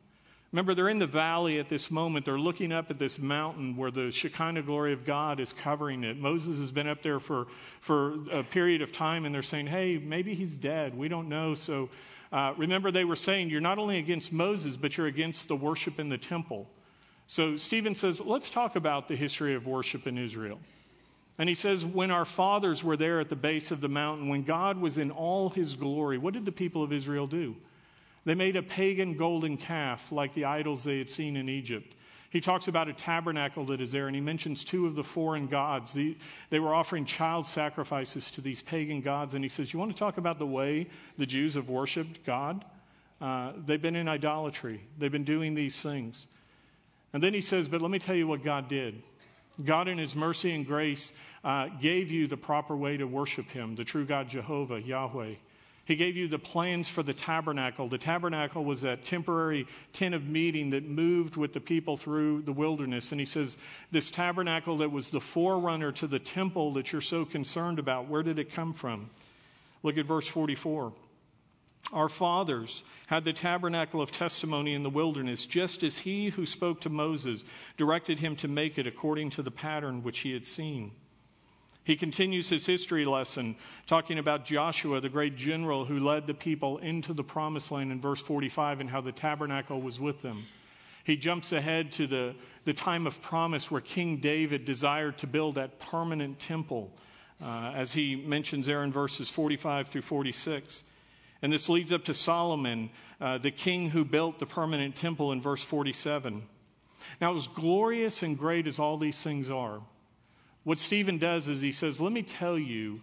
Remember, 0.52 0.75
they're 0.75 0.88
in 0.88 0.99
the 0.99 1.06
valley 1.06 1.58
at 1.58 1.68
this 1.68 1.90
moment. 1.90 2.25
They're 2.25 2.38
looking 2.38 2.73
up 2.73 2.90
at 2.90 2.99
this 2.99 3.18
mountain 3.18 3.76
where 3.76 3.90
the 3.90 4.11
Shekinah 4.11 4.62
glory 4.62 4.92
of 4.92 5.04
God 5.04 5.40
is 5.40 5.52
covering 5.52 6.04
it. 6.04 6.16
Moses 6.16 6.58
has 6.61 6.70
been 6.70 6.87
up 6.87 7.02
there 7.02 7.20
for, 7.20 7.49
for 7.80 8.18
a 8.30 8.42
period 8.42 8.80
of 8.80 8.92
time, 8.92 9.26
and 9.26 9.35
they're 9.35 9.42
saying, 9.42 9.66
Hey, 9.66 9.99
maybe 9.99 10.35
he's 10.35 10.56
dead. 10.56 10.96
We 10.96 11.08
don't 11.08 11.28
know. 11.28 11.54
So 11.54 11.90
uh, 12.32 12.54
remember, 12.56 12.90
they 12.90 13.04
were 13.04 13.16
saying, 13.16 13.50
You're 13.50 13.61
not 13.61 13.78
only 13.78 13.99
against 13.99 14.32
Moses, 14.32 14.76
but 14.76 14.96
you're 14.96 15.08
against 15.08 15.49
the 15.49 15.56
worship 15.56 15.99
in 15.99 16.08
the 16.08 16.18
temple. 16.18 16.68
So 17.26 17.56
Stephen 17.56 17.94
says, 17.94 18.20
Let's 18.20 18.49
talk 18.49 18.76
about 18.76 19.08
the 19.08 19.16
history 19.16 19.54
of 19.54 19.66
worship 19.66 20.06
in 20.06 20.16
Israel. 20.16 20.61
And 21.38 21.49
he 21.49 21.55
says, 21.55 21.85
when 21.85 22.11
our 22.11 22.25
fathers 22.25 22.83
were 22.83 22.97
there 22.97 23.21
at 23.21 23.28
the 23.28 23.37
base 23.37 23.71
of 23.71 23.81
the 23.81 23.88
mountain, 23.88 24.28
when 24.28 24.43
God 24.43 24.78
was 24.78 24.97
in 24.97 25.11
all 25.11 25.50
his 25.50 25.75
glory, 25.75 26.16
what 26.16 26.33
did 26.33 26.47
the 26.47 26.52
people 26.52 26.83
of 26.83 26.93
Israel 26.93 27.26
do? 27.26 27.55
They 28.25 28.35
made 28.35 28.57
a 28.57 28.62
pagan 28.62 29.16
golden 29.16 29.57
calf 29.57 30.11
like 30.11 30.33
the 30.33 30.47
idols 30.47 30.83
they 30.83 30.99
had 30.99 31.11
seen 31.11 31.37
in 31.37 31.49
Egypt. 31.49 31.95
He 32.31 32.40
talks 32.40 32.69
about 32.69 32.88
a 32.88 32.93
tabernacle 32.93 33.64
that 33.66 33.81
is 33.81 33.93
there, 33.93 34.09
and 34.09 34.16
he 34.16 34.21
mentions 34.21 34.64
two 34.64 34.87
of 34.87 34.97
the 34.97 35.05
foreign 35.05 35.47
gods. 35.47 35.93
The, 35.93 36.16
they 36.50 36.59
were 36.59 36.75
offering 36.75 37.05
child 37.05 37.47
sacrifices 37.47 38.31
to 38.33 38.40
these 38.40 38.61
pagan 38.61 39.00
gods, 39.00 39.35
and 39.35 39.45
he 39.45 39.49
says, 39.49 39.73
You 39.73 39.78
want 39.78 39.93
to 39.93 39.99
talk 39.99 40.19
about 40.19 40.38
the 40.38 40.47
way 40.47 40.88
the 41.16 41.26
Jews 41.26 41.55
have 41.55 41.69
worshiped 41.69 42.25
God? 42.25 42.64
Uh, 43.21 43.52
they've 43.64 43.81
been 43.81 43.97
in 43.97 44.09
idolatry, 44.09 44.83
they've 44.99 45.12
been 45.12 45.25
doing 45.25 45.55
these 45.55 45.81
things. 45.81 46.26
And 47.12 47.23
then 47.23 47.33
he 47.33 47.40
says, 47.40 47.69
But 47.69 47.81
let 47.81 47.90
me 47.90 47.99
tell 47.99 48.16
you 48.16 48.26
what 48.26 48.43
God 48.43 48.69
did. 48.69 49.02
God, 49.64 49.88
in 49.88 49.98
His 49.98 50.14
mercy 50.14 50.54
and 50.54 50.66
grace, 50.66 51.12
uh, 51.44 51.68
gave 51.80 52.10
you 52.10 52.26
the 52.26 52.36
proper 52.36 52.76
way 52.76 52.96
to 52.96 53.06
worship 53.06 53.46
Him, 53.46 53.75
the 53.75 53.84
true 53.84 54.04
God 54.04 54.28
Jehovah, 54.28 54.80
Yahweh. 54.80 55.34
He 55.86 55.94
gave 55.94 56.16
you 56.16 56.26
the 56.26 56.38
plans 56.38 56.88
for 56.88 57.04
the 57.04 57.14
tabernacle. 57.14 57.88
The 57.88 57.96
tabernacle 57.96 58.64
was 58.64 58.80
that 58.80 59.04
temporary 59.04 59.68
tent 59.92 60.16
of 60.16 60.26
meeting 60.26 60.70
that 60.70 60.84
moved 60.84 61.36
with 61.36 61.52
the 61.52 61.60
people 61.60 61.96
through 61.96 62.42
the 62.42 62.52
wilderness. 62.52 63.12
And 63.12 63.20
he 63.20 63.26
says, 63.26 63.56
This 63.92 64.10
tabernacle 64.10 64.78
that 64.78 64.90
was 64.90 65.10
the 65.10 65.20
forerunner 65.20 65.92
to 65.92 66.08
the 66.08 66.18
temple 66.18 66.72
that 66.72 66.90
you're 66.90 67.00
so 67.00 67.25
concerned 67.25 67.78
about, 67.78 68.08
where 68.08 68.25
did 68.25 68.40
it 68.40 68.52
come 68.52 68.72
from? 68.72 69.10
Look 69.84 69.96
at 69.96 70.06
verse 70.06 70.26
44. 70.26 70.92
Our 71.93 72.09
fathers 72.09 72.83
had 73.07 73.25
the 73.25 73.33
tabernacle 73.33 74.00
of 74.02 74.11
testimony 74.11 74.75
in 74.75 74.83
the 74.83 74.90
wilderness, 74.90 75.47
just 75.47 75.83
as 75.85 75.99
he 75.99 76.31
who 76.31 76.45
spoke 76.45 76.81
to 76.81 76.90
Moses 76.90 77.45
directed 77.76 78.19
him 78.19 78.35
to 78.37 78.49
make 78.49 78.76
it 78.76 78.87
according 78.87 79.31
to 79.31 79.43
the 79.43 79.50
pattern 79.50 80.02
which 80.02 80.21
he 80.21 80.33
had 80.33 80.47
seen. 80.47 80.90
He 81.85 81.95
continues 81.95 82.49
his 82.49 82.66
history 82.66 83.05
lesson 83.05 83.55
talking 83.87 84.19
about 84.19 84.45
Joshua, 84.45 85.00
the 85.00 85.09
great 85.09 85.37
general 85.37 85.85
who 85.85 86.00
led 86.00 86.26
the 86.26 86.35
people 86.35 86.78
into 86.78 87.12
the 87.12 87.23
promised 87.23 87.71
land 87.71 87.93
in 87.93 88.00
verse 88.00 88.21
45 88.21 88.81
and 88.81 88.90
how 88.90 89.00
the 89.00 89.12
tabernacle 89.12 89.81
was 89.81 90.00
with 90.00 90.21
them. 90.21 90.45
He 91.05 91.16
jumps 91.16 91.52
ahead 91.52 91.93
to 91.93 92.09
the, 92.09 92.35
the 92.64 92.73
time 92.73 93.07
of 93.07 93.23
promise 93.23 93.71
where 93.71 93.81
King 93.81 94.16
David 94.16 94.64
desired 94.64 95.19
to 95.19 95.28
build 95.28 95.55
that 95.55 95.78
permanent 95.78 96.40
temple, 96.40 96.90
uh, 97.40 97.71
as 97.76 97.93
he 97.93 98.16
mentions 98.16 98.66
there 98.66 98.83
in 98.83 98.90
verses 98.90 99.31
45 99.31 99.87
through 99.87 100.02
46. 100.02 100.83
And 101.46 101.52
this 101.52 101.68
leads 101.68 101.92
up 101.92 102.02
to 102.06 102.12
Solomon, 102.12 102.90
uh, 103.20 103.38
the 103.38 103.52
king 103.52 103.90
who 103.90 104.04
built 104.04 104.40
the 104.40 104.46
permanent 104.46 104.96
temple 104.96 105.30
in 105.30 105.40
verse 105.40 105.62
47. 105.62 106.42
Now, 107.20 107.34
as 107.34 107.46
glorious 107.46 108.24
and 108.24 108.36
great 108.36 108.66
as 108.66 108.80
all 108.80 108.96
these 108.96 109.22
things 109.22 109.48
are, 109.48 109.80
what 110.64 110.80
Stephen 110.80 111.18
does 111.18 111.46
is 111.46 111.60
he 111.60 111.70
says, 111.70 112.00
Let 112.00 112.10
me 112.10 112.24
tell 112.24 112.58
you 112.58 113.00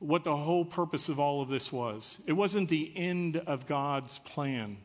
what 0.00 0.22
the 0.22 0.36
whole 0.36 0.66
purpose 0.66 1.08
of 1.08 1.18
all 1.18 1.40
of 1.40 1.48
this 1.48 1.72
was. 1.72 2.18
It 2.26 2.34
wasn't 2.34 2.68
the 2.68 2.92
end 2.94 3.38
of 3.38 3.66
God's 3.66 4.18
plan, 4.18 4.76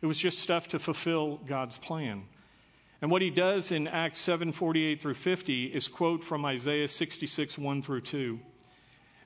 it 0.00 0.06
was 0.06 0.16
just 0.16 0.38
stuff 0.38 0.68
to 0.68 0.78
fulfill 0.78 1.38
God's 1.48 1.78
plan. 1.78 2.22
And 3.02 3.10
what 3.10 3.22
he 3.22 3.30
does 3.30 3.72
in 3.72 3.88
Acts 3.88 4.20
7 4.20 4.52
48 4.52 5.02
through 5.02 5.14
50 5.14 5.64
is 5.64 5.88
quote 5.88 6.22
from 6.22 6.44
Isaiah 6.44 6.86
66 6.86 7.58
1 7.58 7.82
through 7.82 8.02
2. 8.02 8.38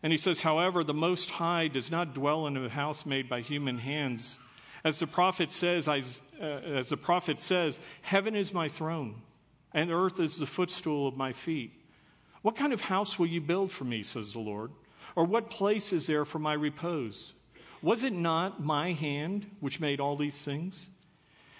And 0.05 0.13
he 0.13 0.19
says, 0.19 0.41
However, 0.41 0.85
the 0.85 0.93
Most 0.93 1.31
High 1.31 1.69
does 1.69 1.91
not 1.91 2.13
dwell 2.13 2.47
in 2.47 2.59
a 2.59 2.69
house 2.69 3.07
made 3.07 3.27
by 3.27 3.41
human 3.41 3.79
hands. 3.79 4.39
As 4.85 4.99
the 4.99 5.07
prophet 5.07 5.51
says, 5.51 5.89
as, 5.89 6.21
uh, 6.39 6.45
as 6.45 6.91
the 6.91 6.99
prophet 6.99 7.41
says, 7.41 7.81
Heaven 8.03 8.37
is 8.37 8.53
my 8.53 8.69
throne, 8.69 9.23
and 9.73 9.91
earth 9.91 10.21
is 10.21 10.37
the 10.37 10.47
footstool 10.47 11.09
of 11.09 11.17
my 11.17 11.33
feet. 11.33 11.73
What 12.43 12.55
kind 12.55 12.75
of 12.75 12.83
house 12.83 13.19
will 13.19 13.29
you 13.29 13.41
build 13.41 13.73
for 13.73 13.85
me, 13.85 14.03
says 14.03 14.35
the 14.35 14.41
Lord? 14.41 14.73
Or 15.17 15.25
what 15.25 15.49
place 15.49 15.91
is 15.91 16.07
there 16.07 16.27
for 16.27 16.39
my 16.39 16.53
repose? 16.53 17.33
Was 17.81 18.05
it 18.05 18.13
not 18.13 18.63
my 18.63 18.93
hand 18.93 19.51
which 19.61 19.81
made 19.81 20.01
all 20.01 20.17
these 20.17 20.45
things? 20.45 20.91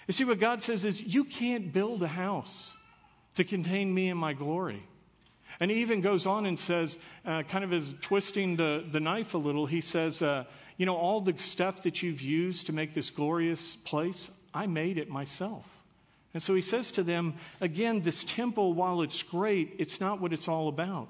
You 0.07 0.11
see, 0.11 0.23
what 0.23 0.39
God 0.39 0.61
says 0.61 0.85
is, 0.85 1.01
You 1.01 1.23
can't 1.23 1.73
build 1.73 2.03
a 2.03 2.07
house 2.07 2.75
to 3.33 3.43
contain 3.43 3.91
me 3.91 4.09
and 4.09 4.19
my 4.19 4.33
glory. 4.33 4.83
And 5.59 5.71
he 5.71 5.77
even 5.77 6.01
goes 6.01 6.25
on 6.25 6.45
and 6.45 6.59
says, 6.59 6.99
uh, 7.25 7.43
kind 7.43 7.63
of 7.63 7.71
as 7.71 7.93
twisting 8.01 8.55
the, 8.55 8.83
the 8.91 8.99
knife 8.99 9.33
a 9.33 9.37
little, 9.37 9.65
he 9.65 9.81
says, 9.81 10.21
uh, 10.21 10.45
You 10.77 10.85
know, 10.85 10.95
all 10.95 11.21
the 11.21 11.37
stuff 11.37 11.83
that 11.83 12.03
you've 12.03 12.21
used 12.21 12.67
to 12.67 12.73
make 12.73 12.93
this 12.93 13.09
glorious 13.09 13.75
place, 13.75 14.31
I 14.53 14.67
made 14.67 14.97
it 14.97 15.09
myself. 15.09 15.65
And 16.33 16.43
so 16.43 16.53
he 16.53 16.61
says 16.61 16.91
to 16.91 17.03
them, 17.03 17.35
again, 17.61 18.01
this 18.01 18.25
temple, 18.25 18.73
while 18.73 19.01
it's 19.01 19.23
great, 19.23 19.75
it's 19.79 20.01
not 20.01 20.19
what 20.19 20.33
it's 20.33 20.49
all 20.49 20.67
about. 20.67 21.07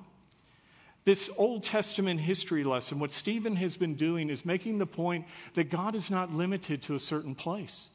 This 1.04 1.32
Old 1.38 1.64
Testament 1.64 2.20
history 2.20 2.64
lesson, 2.64 3.00
what 3.00 3.12
Stephen 3.12 3.56
has 3.56 3.76
been 3.76 3.96
doing 3.96 4.30
is 4.30 4.46
making 4.46 4.78
the 4.78 4.86
point 4.86 5.26
that 5.56 5.72
God 5.72 5.96
is 5.96 6.12
not 6.12 6.32
limited 6.32 6.84
to 6.84 6.96
a 6.96 7.00
certain 7.00 7.34
place. 7.34 7.90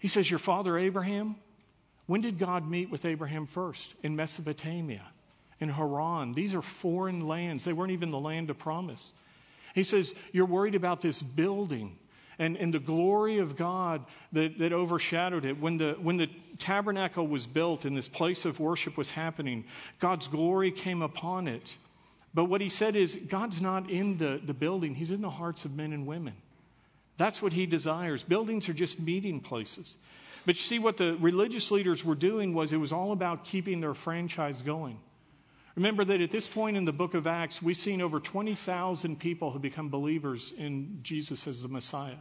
He 0.00 0.08
says, 0.08 0.28
Your 0.28 0.40
father 0.40 0.76
Abraham? 0.76 1.36
When 2.06 2.20
did 2.20 2.40
God 2.40 2.68
meet 2.68 2.90
with 2.90 3.04
Abraham 3.04 3.46
first? 3.46 3.94
In 4.02 4.16
Mesopotamia, 4.16 5.06
in 5.60 5.68
Haran. 5.68 6.32
These 6.32 6.54
are 6.54 6.62
foreign 6.62 7.26
lands. 7.26 7.64
They 7.64 7.72
weren't 7.72 7.92
even 7.92 8.10
the 8.10 8.18
land 8.18 8.50
of 8.50 8.58
promise. 8.58 9.12
He 9.74 9.84
says, 9.84 10.14
You're 10.32 10.46
worried 10.46 10.74
about 10.74 11.00
this 11.00 11.22
building 11.22 11.96
and, 12.38 12.56
and 12.56 12.72
the 12.72 12.78
glory 12.78 13.38
of 13.38 13.56
God 13.56 14.04
that, 14.32 14.58
that 14.58 14.72
overshadowed 14.72 15.44
it. 15.44 15.60
When 15.60 15.76
the, 15.76 15.96
when 16.00 16.16
the 16.16 16.28
tabernacle 16.58 17.26
was 17.26 17.46
built 17.46 17.84
and 17.84 17.96
this 17.96 18.08
place 18.08 18.46
of 18.46 18.58
worship 18.58 18.96
was 18.96 19.10
happening, 19.10 19.64
God's 20.00 20.26
glory 20.26 20.72
came 20.72 21.02
upon 21.02 21.46
it. 21.46 21.76
But 22.32 22.44
what 22.44 22.60
he 22.60 22.68
said 22.68 22.96
is, 22.96 23.16
God's 23.16 23.60
not 23.60 23.90
in 23.90 24.16
the, 24.16 24.40
the 24.42 24.54
building, 24.54 24.94
He's 24.94 25.10
in 25.10 25.20
the 25.20 25.30
hearts 25.30 25.64
of 25.64 25.76
men 25.76 25.92
and 25.92 26.06
women. 26.06 26.34
That's 27.18 27.42
what 27.42 27.52
He 27.52 27.66
desires. 27.66 28.22
Buildings 28.22 28.68
are 28.70 28.72
just 28.72 28.98
meeting 28.98 29.40
places. 29.40 29.96
But 30.46 30.54
you 30.54 30.62
see, 30.62 30.78
what 30.78 30.96
the 30.96 31.16
religious 31.20 31.70
leaders 31.70 32.02
were 32.02 32.14
doing 32.14 32.54
was 32.54 32.72
it 32.72 32.78
was 32.78 32.92
all 32.92 33.12
about 33.12 33.44
keeping 33.44 33.80
their 33.80 33.92
franchise 33.92 34.62
going. 34.62 34.98
Remember 35.76 36.04
that 36.04 36.20
at 36.20 36.30
this 36.30 36.48
point 36.48 36.76
in 36.76 36.84
the 36.84 36.92
book 36.92 37.14
of 37.14 37.26
Acts, 37.26 37.62
we've 37.62 37.76
seen 37.76 38.00
over 38.00 38.20
20,000 38.20 39.18
people 39.18 39.50
who 39.50 39.58
become 39.58 39.88
believers 39.88 40.52
in 40.56 40.98
Jesus 41.02 41.46
as 41.46 41.62
the 41.62 41.68
Messiah. 41.68 42.16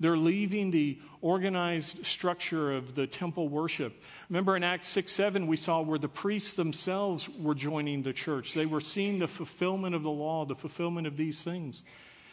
They're 0.00 0.16
leaving 0.16 0.70
the 0.70 0.98
organized 1.20 2.06
structure 2.06 2.72
of 2.72 2.94
the 2.94 3.06
temple 3.06 3.48
worship. 3.50 3.92
Remember 4.30 4.56
in 4.56 4.64
Acts 4.64 4.88
6 4.88 5.12
7, 5.12 5.46
we 5.46 5.58
saw 5.58 5.82
where 5.82 5.98
the 5.98 6.08
priests 6.08 6.54
themselves 6.54 7.28
were 7.28 7.54
joining 7.54 8.02
the 8.02 8.14
church. 8.14 8.54
They 8.54 8.64
were 8.64 8.80
seeing 8.80 9.18
the 9.18 9.28
fulfillment 9.28 9.94
of 9.94 10.02
the 10.02 10.10
law, 10.10 10.46
the 10.46 10.54
fulfillment 10.54 11.06
of 11.06 11.18
these 11.18 11.44
things. 11.44 11.82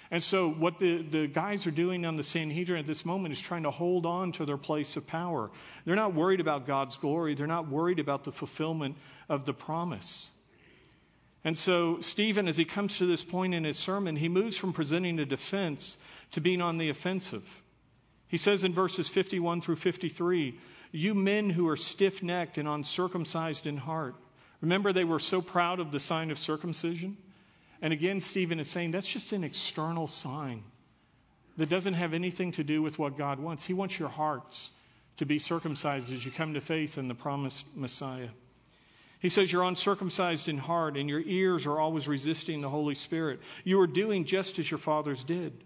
And 0.10 0.24
so, 0.24 0.50
what 0.50 0.80
the, 0.80 1.02
the 1.02 1.28
guys 1.28 1.68
are 1.68 1.72
doing 1.72 2.06
on 2.06 2.16
the 2.16 2.24
Sanhedrin 2.24 2.80
at 2.80 2.88
this 2.88 3.04
moment 3.04 3.34
is 3.34 3.40
trying 3.42 3.64
to 3.64 3.72
hold 3.72 4.06
on 4.06 4.32
to 4.34 4.46
their 4.46 4.56
place 4.56 4.96
of 4.96 5.06
power. 5.06 5.52
They're 5.84 5.98
not 5.98 6.14
worried 6.14 6.40
about 6.40 6.66
God's 6.66 6.96
glory, 6.96 7.36
they're 7.36 7.48
not 7.48 7.68
worried 7.68 8.00
about 8.00 8.24
the 8.24 8.32
fulfillment 8.32 8.96
of 9.28 9.46
the 9.46 9.54
promise. 9.54 10.30
And 11.44 11.58
so, 11.58 12.02
Stephen, 12.02 12.48
as 12.48 12.58
he 12.58 12.66
comes 12.66 12.98
to 12.98 13.06
this 13.06 13.24
point 13.24 13.54
in 13.54 13.64
his 13.64 13.78
sermon, 13.78 14.16
he 14.16 14.28
moves 14.28 14.58
from 14.58 14.74
presenting 14.74 15.20
a 15.20 15.26
defense 15.26 15.98
to 16.32 16.42
being 16.42 16.62
on 16.62 16.78
the 16.78 16.90
offensive. 16.90 17.62
He 18.28 18.38
says 18.38 18.64
in 18.64 18.74
verses 18.74 19.08
51 19.08 19.62
through 19.62 19.78
53 19.78 20.60
You 20.92 21.14
men 21.14 21.50
who 21.50 21.68
are 21.70 21.78
stiff 21.78 22.22
necked 22.22 22.58
and 22.58 22.68
uncircumcised 22.68 23.66
in 23.68 23.78
heart. 23.78 24.16
Remember, 24.62 24.92
they 24.92 25.04
were 25.04 25.20
so 25.20 25.42
proud 25.42 25.80
of 25.80 25.92
the 25.92 26.00
sign 26.00 26.32
of 26.32 26.38
circumcision? 26.38 27.18
And 27.82 27.94
again, 27.94 28.20
Stephen 28.20 28.60
is 28.60 28.70
saying 28.70 28.92
that's 28.92 29.08
just 29.08 29.32
an 29.34 29.44
external 29.44 30.08
sign 30.08 30.64
that 31.58 31.70
doesn't 31.70 31.94
have 31.94 32.14
anything 32.14 32.52
to 32.54 32.64
do 32.64 32.82
with 32.82 32.98
what 33.00 33.18
God 33.18 33.40
wants. 33.40 33.66
He 33.66 33.74
wants 33.74 34.00
your 34.00 34.10
hearts 34.10 34.72
to 35.18 35.26
be 35.26 35.40
circumcised 35.40 36.12
as 36.12 36.26
you 36.26 36.32
come 36.32 36.54
to 36.54 36.62
faith 36.62 36.98
in 36.98 37.08
the 37.08 37.16
promised 37.16 37.66
Messiah. 37.76 38.30
He 39.20 39.30
says, 39.30 39.52
You're 39.52 39.64
uncircumcised 39.64 40.48
in 40.48 40.58
heart, 40.58 40.98
and 40.98 41.10
your 41.10 41.22
ears 41.22 41.66
are 41.66 41.80
always 41.80 42.08
resisting 42.08 42.62
the 42.62 42.70
Holy 42.70 42.96
Spirit. 42.96 43.40
You 43.64 43.80
are 43.82 43.88
doing 43.88 44.26
just 44.26 44.60
as 44.60 44.70
your 44.70 44.78
fathers 44.78 45.24
did. 45.24 45.64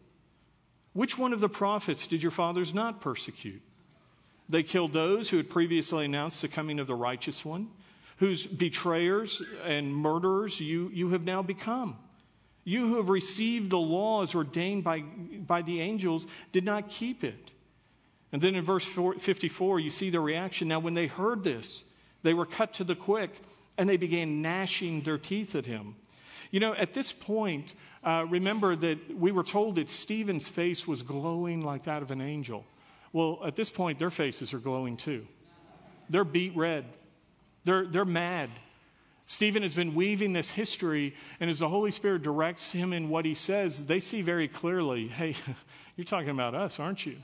Which 0.94 1.18
one 1.18 1.34
of 1.34 1.40
the 1.40 1.50
prophets 1.50 2.08
did 2.08 2.22
your 2.22 2.32
fathers 2.32 2.74
not 2.74 3.02
persecute? 3.02 3.62
They 4.50 4.64
killed 4.64 4.92
those 4.92 5.30
who 5.30 5.38
had 5.38 5.50
previously 5.50 6.06
announced 6.06 6.42
the 6.42 6.50
coming 6.50 6.80
of 6.80 6.88
the 6.88 6.96
righteous 6.96 7.46
one, 7.46 7.70
whose 8.18 8.46
betrayers 8.46 9.42
and 9.64 9.96
murderers 9.96 10.60
you, 10.60 10.90
you 10.94 11.10
have 11.10 11.24
now 11.24 11.42
become. 11.42 11.98
You 12.64 12.88
who 12.88 12.98
have 12.98 13.10
received 13.10 13.72
the 13.72 13.80
laws 13.80 14.36
ordained 14.36 14.84
by, 14.84 15.02
by 15.02 15.62
the 15.62 15.80
angels 15.82 16.28
did 16.52 16.66
not 16.66 16.90
keep 16.90 17.24
it. 17.24 17.52
And 18.32 18.42
then 18.42 18.56
in 18.56 18.64
verse 18.64 18.86
54, 18.86 19.80
you 19.80 19.90
see 19.90 20.10
the 20.10 20.20
reaction. 20.20 20.68
Now, 20.68 20.80
when 20.80 20.94
they 20.94 21.08
heard 21.08 21.44
this, 21.44 21.84
they 22.24 22.34
were 22.34 22.46
cut 22.46 22.74
to 22.76 22.84
the 22.84 22.96
quick, 22.96 23.32
and 23.78 23.90
they 23.90 23.98
began 23.98 24.42
gnashing 24.42 25.02
their 25.02 25.18
teeth 25.18 25.56
at 25.56 25.66
him. 25.66 25.96
You 26.52 26.60
know, 26.60 26.74
at 26.74 26.94
this 26.94 27.12
point, 27.12 27.74
uh, 28.04 28.26
remember 28.30 28.76
that 28.76 29.18
we 29.18 29.32
were 29.32 29.44
told 29.44 29.76
that 29.76 29.90
Stephen's 29.90 30.50
face 30.50 30.88
was 30.88 31.02
glowing 31.02 31.62
like 31.62 31.84
that 31.84 32.02
of 32.02 32.12
an 32.12 32.22
angel. 32.22 32.66
Well, 33.14 33.40
at 33.46 33.56
this 33.56 33.70
point, 33.70 34.00
their 34.00 34.10
faces 34.10 34.54
are 34.54 34.60
glowing 34.60 34.98
too. 34.98 35.26
They're 36.10 36.24
beet 36.26 36.56
red, 36.56 36.86
they're, 37.64 37.86
they're 37.86 38.06
mad. 38.06 38.50
Stephen 39.28 39.62
has 39.62 39.74
been 39.74 39.96
weaving 39.96 40.34
this 40.34 40.50
history, 40.50 41.16
and 41.40 41.50
as 41.50 41.60
the 41.60 41.70
Holy 41.70 41.92
Spirit 41.92 42.22
directs 42.22 42.74
him 42.74 42.92
in 42.92 43.08
what 43.08 43.24
he 43.24 43.34
says, 43.34 43.86
they 43.86 44.02
see 44.02 44.22
very 44.22 44.50
clearly 44.50 45.08
hey, 45.08 45.36
you're 45.96 46.04
talking 46.04 46.32
about 46.32 46.54
us, 46.54 46.80
aren't 46.80 47.06
you? 47.06 47.16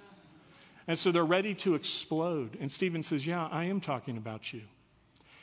And 0.88 0.98
so 0.98 1.12
they're 1.12 1.26
ready 1.26 1.54
to 1.56 1.76
explode. 1.76 2.58
And 2.62 2.72
Stephen 2.72 3.04
says, 3.04 3.28
Yeah, 3.28 3.48
I 3.52 3.66
am 3.66 3.82
talking 3.82 4.16
about 4.16 4.54
you. 4.54 4.62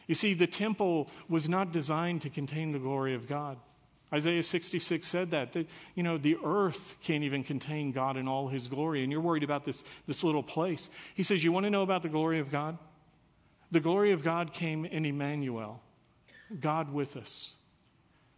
You 0.06 0.14
see, 0.14 0.34
the 0.34 0.46
temple 0.46 1.08
was 1.28 1.48
not 1.48 1.72
designed 1.72 2.22
to 2.22 2.30
contain 2.30 2.72
the 2.72 2.78
glory 2.78 3.14
of 3.14 3.28
God. 3.28 3.58
Isaiah 4.12 4.42
66 4.42 5.06
said 5.06 5.32
that, 5.32 5.52
that, 5.54 5.66
you 5.94 6.02
know, 6.02 6.18
the 6.18 6.36
earth 6.44 6.96
can't 7.02 7.24
even 7.24 7.42
contain 7.42 7.90
God 7.90 8.16
in 8.16 8.28
all 8.28 8.48
his 8.48 8.68
glory, 8.68 9.02
and 9.02 9.10
you're 9.10 9.20
worried 9.20 9.42
about 9.42 9.64
this, 9.64 9.82
this 10.06 10.22
little 10.22 10.42
place. 10.42 10.88
He 11.14 11.24
says, 11.24 11.42
You 11.42 11.50
want 11.50 11.64
to 11.64 11.70
know 11.70 11.82
about 11.82 12.02
the 12.02 12.08
glory 12.08 12.38
of 12.38 12.50
God? 12.50 12.78
The 13.72 13.80
glory 13.80 14.12
of 14.12 14.22
God 14.22 14.52
came 14.52 14.84
in 14.84 15.04
Emmanuel, 15.04 15.80
God 16.60 16.92
with 16.92 17.16
us. 17.16 17.54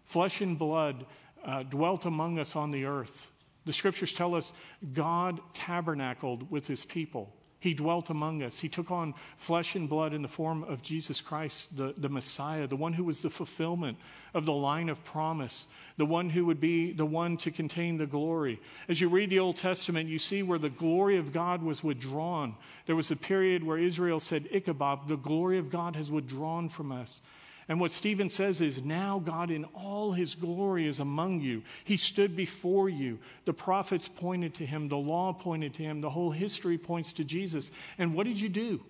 Flesh 0.07 0.41
and 0.41 0.59
blood 0.59 1.05
uh, 1.45 1.65
dwelt 1.65 2.07
among 2.07 2.39
us 2.39 2.57
on 2.57 2.71
the 2.71 2.87
earth. 2.87 3.31
The 3.67 3.73
scriptures 3.73 4.15
tell 4.15 4.35
us 4.35 4.53
God 4.95 5.41
tabernacled 5.53 6.51
with 6.51 6.67
his 6.67 6.87
people. 6.87 7.36
He 7.59 7.73
dwelt 7.73 8.11
among 8.11 8.43
us. 8.43 8.59
He 8.59 8.69
took 8.69 8.91
on 8.91 9.15
flesh 9.39 9.75
and 9.75 9.89
blood 9.89 10.13
in 10.13 10.23
the 10.23 10.29
form 10.29 10.63
of 10.65 10.83
Jesus 10.83 11.21
Christ, 11.21 11.77
the, 11.77 11.95
the 11.97 12.09
Messiah, 12.09 12.67
the 12.67 12.77
one 12.77 12.93
who 12.93 13.05
was 13.05 13.23
the 13.23 13.31
fulfillment 13.31 13.97
of 14.35 14.45
the 14.45 14.53
line 14.53 14.91
of 14.91 15.03
promise, 15.05 15.67
the 15.97 16.05
one 16.05 16.29
who 16.29 16.45
would 16.45 16.61
be 16.61 16.93
the 16.93 17.07
one 17.07 17.39
to 17.39 17.51
contain 17.51 17.97
the 17.97 18.07
glory. 18.07 18.61
As 18.89 19.01
you 19.01 19.09
read 19.09 19.31
the 19.31 19.39
Old 19.39 19.57
Testament, 19.57 20.09
you 20.09 20.19
see 20.19 20.43
where 20.43 20.59
the 20.59 20.69
glory 20.69 21.17
of 21.17 21.33
God 21.33 21.63
was 21.63 21.83
withdrawn. 21.83 22.55
There 22.85 22.97
was 22.97 23.11
a 23.11 23.17
period 23.17 23.65
where 23.65 23.79
Israel 23.79 24.21
said, 24.21 24.49
Ichabod, 24.53 25.09
the 25.09 25.17
glory 25.17 25.59
of 25.59 25.71
God 25.71 25.97
has 25.97 26.13
withdrawn 26.13 26.69
from 26.69 26.93
us. 26.93 27.23
And 27.69 27.81
what 27.81 27.91
Stephen 27.91 28.31
says 28.31 28.61
is 28.61 28.83
now 28.83 29.19
God 29.19 29.51
in 29.51 29.65
all 29.75 30.13
his 30.13 30.37
glory 30.37 30.87
is 30.87 31.01
among 31.01 31.41
you. 31.41 31.63
He 31.85 31.97
stood 31.97 32.37
before 32.37 32.89
you. 32.89 33.19
The 33.45 33.53
prophets 33.53 34.09
pointed 34.09 34.55
to 34.55 34.67
him, 34.67 34.89
the 34.89 34.97
law 34.97 35.33
pointed 35.33 35.75
to 35.75 35.83
him, 35.83 36.01
the 36.01 36.11
whole 36.11 36.31
history 36.31 36.79
points 36.79 37.13
to 37.15 37.25
Jesus. 37.25 37.73
And 37.99 38.15
what 38.15 38.27
did 38.27 38.41
you 38.41 38.49
do? 38.49 38.81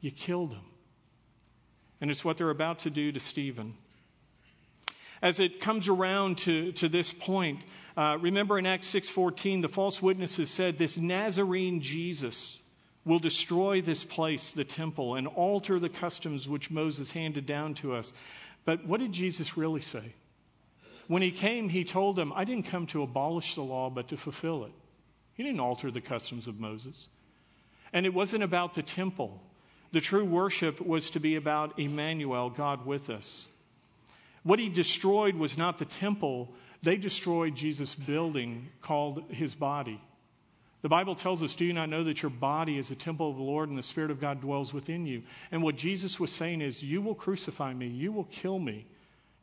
You 0.00 0.10
killed 0.10 0.52
him. 0.52 0.64
And 2.00 2.10
it's 2.10 2.24
what 2.24 2.36
they're 2.36 2.50
about 2.50 2.80
to 2.80 2.90
do 2.90 3.12
to 3.12 3.20
Stephen. 3.20 3.74
As 5.22 5.38
it 5.38 5.60
comes 5.60 5.88
around 5.88 6.38
to, 6.38 6.72
to 6.72 6.88
this 6.88 7.12
point, 7.12 7.60
uh, 7.96 8.18
remember 8.20 8.58
in 8.58 8.66
Acts 8.66 8.92
6:14, 8.92 9.62
the 9.62 9.68
false 9.68 10.02
witnesses 10.02 10.50
said, 10.50 10.76
This 10.76 10.98
Nazarene 10.98 11.80
Jesus 11.80 12.58
will 13.04 13.18
destroy 13.18 13.80
this 13.82 14.04
place, 14.04 14.50
the 14.50 14.64
temple, 14.64 15.14
and 15.14 15.26
alter 15.26 15.78
the 15.78 15.88
customs 15.88 16.48
which 16.48 16.70
Moses 16.70 17.10
handed 17.10 17.46
down 17.46 17.74
to 17.74 17.94
us. 17.94 18.12
But 18.64 18.86
what 18.86 19.00
did 19.00 19.12
Jesus 19.12 19.56
really 19.56 19.82
say? 19.82 20.14
When 21.06 21.22
he 21.22 21.30
came, 21.30 21.68
he 21.68 21.84
told 21.84 22.16
them, 22.16 22.32
I 22.34 22.44
didn't 22.44 22.66
come 22.66 22.86
to 22.88 23.02
abolish 23.02 23.54
the 23.54 23.62
law, 23.62 23.90
but 23.90 24.08
to 24.08 24.16
fulfill 24.16 24.64
it. 24.64 24.72
He 25.34 25.42
didn't 25.42 25.60
alter 25.60 25.90
the 25.90 26.00
customs 26.00 26.48
of 26.48 26.60
Moses. 26.60 27.08
And 27.92 28.06
it 28.06 28.14
wasn't 28.14 28.42
about 28.42 28.74
the 28.74 28.82
temple. 28.82 29.42
The 29.92 30.00
true 30.00 30.24
worship 30.24 30.80
was 30.80 31.10
to 31.10 31.20
be 31.20 31.36
about 31.36 31.78
Emmanuel, 31.78 32.50
God 32.50 32.86
with 32.86 33.10
us. 33.10 33.46
What 34.42 34.58
he 34.58 34.68
destroyed 34.68 35.36
was 35.36 35.58
not 35.58 35.78
the 35.78 35.84
temple, 35.84 36.52
they 36.82 36.96
destroyed 36.96 37.54
Jesus' 37.54 37.94
building 37.94 38.68
called 38.82 39.24
his 39.30 39.54
body. 39.54 40.00
The 40.84 40.90
Bible 40.90 41.14
tells 41.14 41.42
us, 41.42 41.54
Do 41.54 41.64
you 41.64 41.72
not 41.72 41.88
know 41.88 42.04
that 42.04 42.20
your 42.20 42.28
body 42.28 42.76
is 42.76 42.90
a 42.90 42.94
temple 42.94 43.30
of 43.30 43.36
the 43.36 43.42
Lord 43.42 43.70
and 43.70 43.78
the 43.78 43.82
Spirit 43.82 44.10
of 44.10 44.20
God 44.20 44.42
dwells 44.42 44.74
within 44.74 45.06
you? 45.06 45.22
And 45.50 45.62
what 45.62 45.76
Jesus 45.76 46.20
was 46.20 46.30
saying 46.30 46.60
is, 46.60 46.82
You 46.82 47.00
will 47.00 47.14
crucify 47.14 47.72
me, 47.72 47.86
you 47.86 48.12
will 48.12 48.24
kill 48.24 48.58
me. 48.58 48.84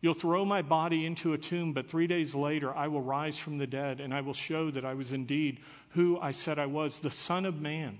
You'll 0.01 0.13
throw 0.13 0.45
my 0.45 0.62
body 0.62 1.04
into 1.04 1.34
a 1.34 1.39
tomb, 1.39 1.73
but 1.73 1.89
three 1.89 2.06
days 2.06 2.36
later 2.36 2.71
I 2.71 2.89
will 2.89 3.01
rise 3.01 3.39
from 3.39 3.58
the 3.58 3.65
dead 3.65 4.01
and 4.01 4.13
I 4.13 4.21
will 4.21 4.36
show 4.36 4.69
that 4.69 4.86
I 4.86 4.93
was 4.93 5.13
indeed 5.13 5.62
who 5.89 6.19
I 6.19 6.30
said 6.30 6.60
I 6.60 6.67
was, 6.67 6.99
the 6.99 7.10
Son 7.10 7.45
of 7.45 7.60
Man. 7.60 7.97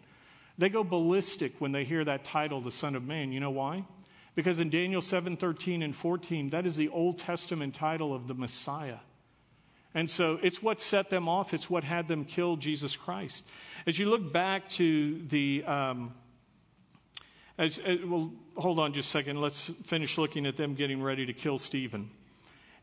They 0.60 0.70
go 0.70 0.84
ballistic 0.84 1.54
when 1.58 1.72
they 1.72 1.84
hear 1.84 2.06
that 2.06 2.24
title, 2.24 2.62
the 2.62 2.70
Son 2.70 2.96
of 2.96 3.08
Man. 3.08 3.32
You 3.32 3.40
know 3.40 3.50
why? 3.50 3.86
Because 4.36 4.60
in 4.60 4.70
Daniel 4.70 5.02
7 5.02 5.36
13 5.36 5.82
and 5.82 5.96
14, 5.96 6.52
that 6.52 6.68
is 6.68 6.76
the 6.76 6.90
Old 6.90 7.18
Testament 7.18 7.74
title 7.74 8.14
of 8.14 8.28
the 8.28 8.36
Messiah. 8.36 9.00
And 9.94 10.10
so 10.10 10.40
it's 10.42 10.64
what 10.64 10.80
set 10.80 11.10
them 11.10 11.28
off, 11.28 11.54
it's 11.54 11.70
what 11.70 11.84
had 11.84 12.08
them 12.08 12.26
kill 12.26 12.56
Jesus 12.56 12.96
Christ. 12.96 13.44
As 13.86 14.00
you 14.00 14.10
look 14.10 14.32
back 14.32 14.70
to 14.70 15.22
the. 15.28 15.64
Um, 15.66 16.14
as, 17.58 17.78
as, 17.80 18.00
uh, 18.00 18.08
well, 18.08 18.34
hold 18.56 18.80
on 18.80 18.94
just 18.94 19.10
a 19.10 19.12
second. 19.12 19.40
Let's 19.40 19.70
finish 19.84 20.18
looking 20.18 20.46
at 20.48 20.58
them 20.58 20.74
getting 20.74 21.02
ready 21.02 21.26
to 21.28 21.34
kill 21.34 21.58
Stephen. 21.58 22.10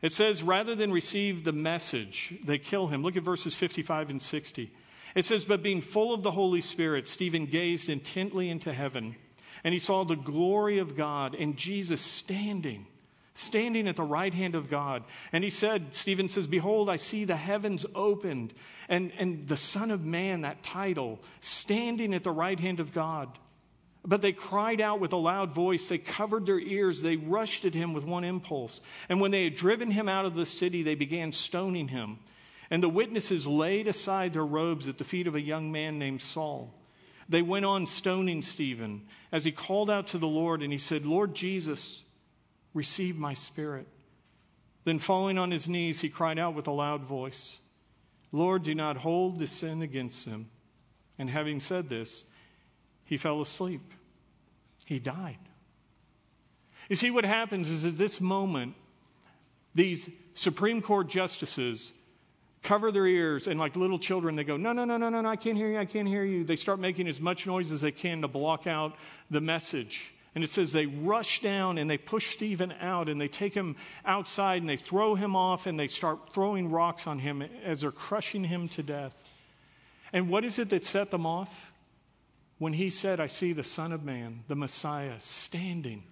It 0.01 0.13
says, 0.13 0.41
rather 0.41 0.75
than 0.75 0.91
receive 0.91 1.43
the 1.43 1.51
message, 1.51 2.35
they 2.45 2.57
kill 2.57 2.87
him. 2.87 3.03
Look 3.03 3.17
at 3.17 3.23
verses 3.23 3.55
55 3.55 4.11
and 4.11 4.21
60. 4.21 4.71
It 5.15 5.25
says, 5.25 5.43
But 5.43 5.61
being 5.61 5.81
full 5.81 6.13
of 6.13 6.23
the 6.23 6.31
Holy 6.31 6.61
Spirit, 6.61 7.07
Stephen 7.07 7.45
gazed 7.45 7.89
intently 7.89 8.49
into 8.49 8.71
heaven, 8.71 9.15
and 9.63 9.73
he 9.73 9.79
saw 9.79 10.05
the 10.05 10.15
glory 10.15 10.77
of 10.77 10.95
God 10.95 11.35
and 11.35 11.57
Jesus 11.57 12.01
standing, 12.01 12.85
standing 13.33 13.87
at 13.87 13.95
the 13.95 14.03
right 14.03 14.33
hand 14.33 14.55
of 14.55 14.69
God. 14.69 15.03
And 15.31 15.43
he 15.43 15.49
said, 15.49 15.93
Stephen 15.95 16.29
says, 16.29 16.47
Behold, 16.47 16.89
I 16.89 16.97
see 16.97 17.25
the 17.25 17.35
heavens 17.35 17.85
opened, 17.95 18.53
and, 18.87 19.11
and 19.17 19.47
the 19.47 19.57
Son 19.57 19.91
of 19.91 20.03
Man, 20.03 20.41
that 20.41 20.63
title, 20.63 21.19
standing 21.41 22.13
at 22.13 22.23
the 22.23 22.31
right 22.31 22.59
hand 22.59 22.79
of 22.79 22.93
God. 22.93 23.29
But 24.05 24.21
they 24.21 24.31
cried 24.31 24.81
out 24.81 24.99
with 24.99 25.13
a 25.13 25.17
loud 25.17 25.51
voice. 25.51 25.87
They 25.87 25.97
covered 25.97 26.45
their 26.45 26.59
ears. 26.59 27.01
They 27.01 27.17
rushed 27.17 27.65
at 27.65 27.73
him 27.73 27.93
with 27.93 28.05
one 28.05 28.23
impulse. 28.23 28.81
And 29.09 29.19
when 29.19 29.31
they 29.31 29.43
had 29.43 29.55
driven 29.55 29.91
him 29.91 30.07
out 30.07 30.25
of 30.25 30.35
the 30.35 30.45
city, 30.45 30.83
they 30.83 30.95
began 30.95 31.31
stoning 31.31 31.89
him. 31.89 32.19
And 32.71 32.81
the 32.81 32.89
witnesses 32.89 33.47
laid 33.47 33.87
aside 33.87 34.33
their 34.33 34.45
robes 34.45 34.87
at 34.87 34.97
the 34.97 35.03
feet 35.03 35.27
of 35.27 35.35
a 35.35 35.41
young 35.41 35.71
man 35.71 35.99
named 35.99 36.21
Saul. 36.21 36.73
They 37.27 37.41
went 37.41 37.65
on 37.65 37.85
stoning 37.85 38.41
Stephen 38.41 39.03
as 39.31 39.43
he 39.43 39.51
called 39.51 39.91
out 39.91 40.07
to 40.07 40.17
the 40.17 40.27
Lord 40.27 40.63
and 40.63 40.71
he 40.71 40.79
said, 40.79 41.05
Lord 41.05 41.35
Jesus, 41.35 42.01
receive 42.73 43.17
my 43.17 43.33
spirit. 43.33 43.87
Then, 44.83 44.99
falling 44.99 45.37
on 45.37 45.51
his 45.51 45.67
knees, 45.67 46.01
he 46.01 46.09
cried 46.09 46.39
out 46.39 46.55
with 46.55 46.67
a 46.67 46.71
loud 46.71 47.03
voice, 47.03 47.59
Lord, 48.31 48.63
do 48.63 48.75
not 48.75 48.97
hold 48.97 49.39
this 49.39 49.51
sin 49.51 49.81
against 49.81 50.25
them. 50.25 50.49
And 51.17 51.29
having 51.29 51.59
said 51.59 51.89
this, 51.89 52.25
he 53.03 53.17
fell 53.17 53.41
asleep. 53.41 53.81
He 54.85 54.99
died. 54.99 55.37
You 56.89 56.95
see, 56.95 57.11
what 57.11 57.25
happens 57.25 57.69
is 57.69 57.85
at 57.85 57.97
this 57.97 58.21
moment, 58.21 58.75
these 59.75 60.09
Supreme 60.33 60.81
Court 60.81 61.07
justices 61.07 61.91
cover 62.61 62.91
their 62.91 63.05
ears, 63.05 63.47
and 63.47 63.59
like 63.59 63.75
little 63.75 63.99
children, 63.99 64.35
they 64.35 64.43
go, 64.43 64.57
no, 64.57 64.73
no, 64.73 64.85
no, 64.85 64.97
no, 64.97 65.09
no, 65.09 65.27
I 65.27 65.35
can't 65.35 65.57
hear 65.57 65.69
you, 65.69 65.77
I 65.77 65.85
can't 65.85 66.07
hear 66.07 66.23
you. 66.23 66.43
They 66.43 66.55
start 66.55 66.79
making 66.79 67.07
as 67.07 67.21
much 67.21 67.47
noise 67.47 67.71
as 67.71 67.81
they 67.81 67.91
can 67.91 68.21
to 68.21 68.27
block 68.27 68.67
out 68.67 68.95
the 69.29 69.41
message. 69.41 70.13
And 70.35 70.43
it 70.43 70.49
says 70.49 70.71
they 70.71 70.85
rush 70.85 71.41
down 71.41 71.77
and 71.77 71.89
they 71.89 71.97
push 71.97 72.33
Stephen 72.33 72.73
out 72.79 73.09
and 73.09 73.19
they 73.19 73.27
take 73.27 73.55
him 73.55 73.75
outside 74.05 74.61
and 74.61 74.69
they 74.69 74.77
throw 74.77 75.15
him 75.15 75.35
off 75.35 75.65
and 75.65 75.79
they 75.79 75.87
start 75.87 76.31
throwing 76.33 76.69
rocks 76.69 77.07
on 77.07 77.19
him 77.19 77.41
as 77.41 77.81
they're 77.81 77.91
crushing 77.91 78.43
him 78.43 78.69
to 78.69 78.83
death. 78.83 79.23
And 80.13 80.29
what 80.29 80.45
is 80.45 80.59
it 80.59 80.69
that 80.69 80.85
set 80.85 81.11
them 81.11 81.25
off? 81.25 81.71
When 82.57 82.73
he 82.73 82.89
said, 82.89 83.19
I 83.19 83.27
see 83.27 83.53
the 83.53 83.63
Son 83.63 83.91
of 83.91 84.03
Man, 84.03 84.43
the 84.47 84.55
Messiah, 84.55 85.15
standing 85.19 86.03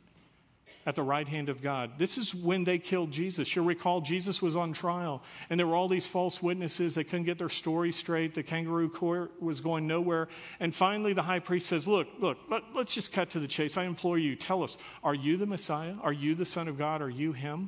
at 0.88 0.96
the 0.96 1.04
right 1.04 1.28
hand 1.28 1.50
of 1.50 1.62
God. 1.62 1.92
This 1.98 2.18
is 2.18 2.34
when 2.34 2.64
they 2.64 2.80
killed 2.80 3.12
Jesus. 3.12 3.54
You'll 3.54 3.66
recall 3.66 4.00
Jesus 4.00 4.42
was 4.42 4.56
on 4.56 4.72
trial, 4.72 5.22
and 5.50 5.60
there 5.60 5.68
were 5.68 5.76
all 5.76 5.90
these 5.90 6.08
false 6.08 6.42
witnesses. 6.42 6.96
They 6.96 7.04
couldn't 7.04 7.26
get 7.26 7.38
their 7.38 7.50
story 7.50 7.92
straight. 7.92 8.34
The 8.34 8.42
kangaroo 8.42 8.90
court 8.90 9.34
was 9.42 9.60
going 9.60 9.86
nowhere. 9.86 10.30
And 10.62 10.74
finally, 10.74 11.12
the 11.12 11.22
high 11.22 11.40
priest 11.40 11.68
says, 11.68 11.90
Look, 11.90 12.08
look, 12.20 12.38
let, 12.50 12.64
us 12.74 12.94
just 12.94 13.12
cut 13.12 13.32
to 13.32 13.40
the 13.40 13.50
chase. 13.50 13.76
I 13.76 13.84
implore 13.84 14.18
you, 14.18 14.38
tell 14.38 14.64
us, 14.64 14.78
are 15.04 15.14
you 15.14 15.36
the 15.36 15.46
Messiah? 15.46 15.96
Are 16.02 16.14
you 16.14 16.36
the 16.36 16.46
Son 16.46 16.70
of 16.70 16.78
God? 16.78 17.02
Are 17.02 17.10
you 17.10 17.34
him? 17.34 17.68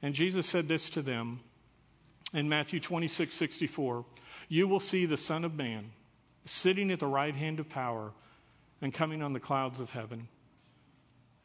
And 0.00 0.14
Jesus 0.14 0.46
said 0.46 0.66
this 0.66 0.88
to 0.90 1.02
them 1.02 1.40
in 2.32 2.48
Matthew 2.48 2.80
26 2.80 3.34
64 3.34 4.06
You 4.48 4.66
will 4.66 4.80
see 4.80 5.04
the 5.04 5.18
Son 5.18 5.44
of 5.44 5.54
Man 5.54 5.90
sitting 6.46 6.90
at 6.90 7.00
the 7.00 7.06
right 7.06 7.34
hand 7.34 7.60
of 7.60 7.68
power 7.68 8.12
and 8.80 8.94
coming 8.94 9.20
on 9.20 9.34
the 9.34 9.40
clouds 9.40 9.78
of 9.78 9.90
heaven. 9.90 10.26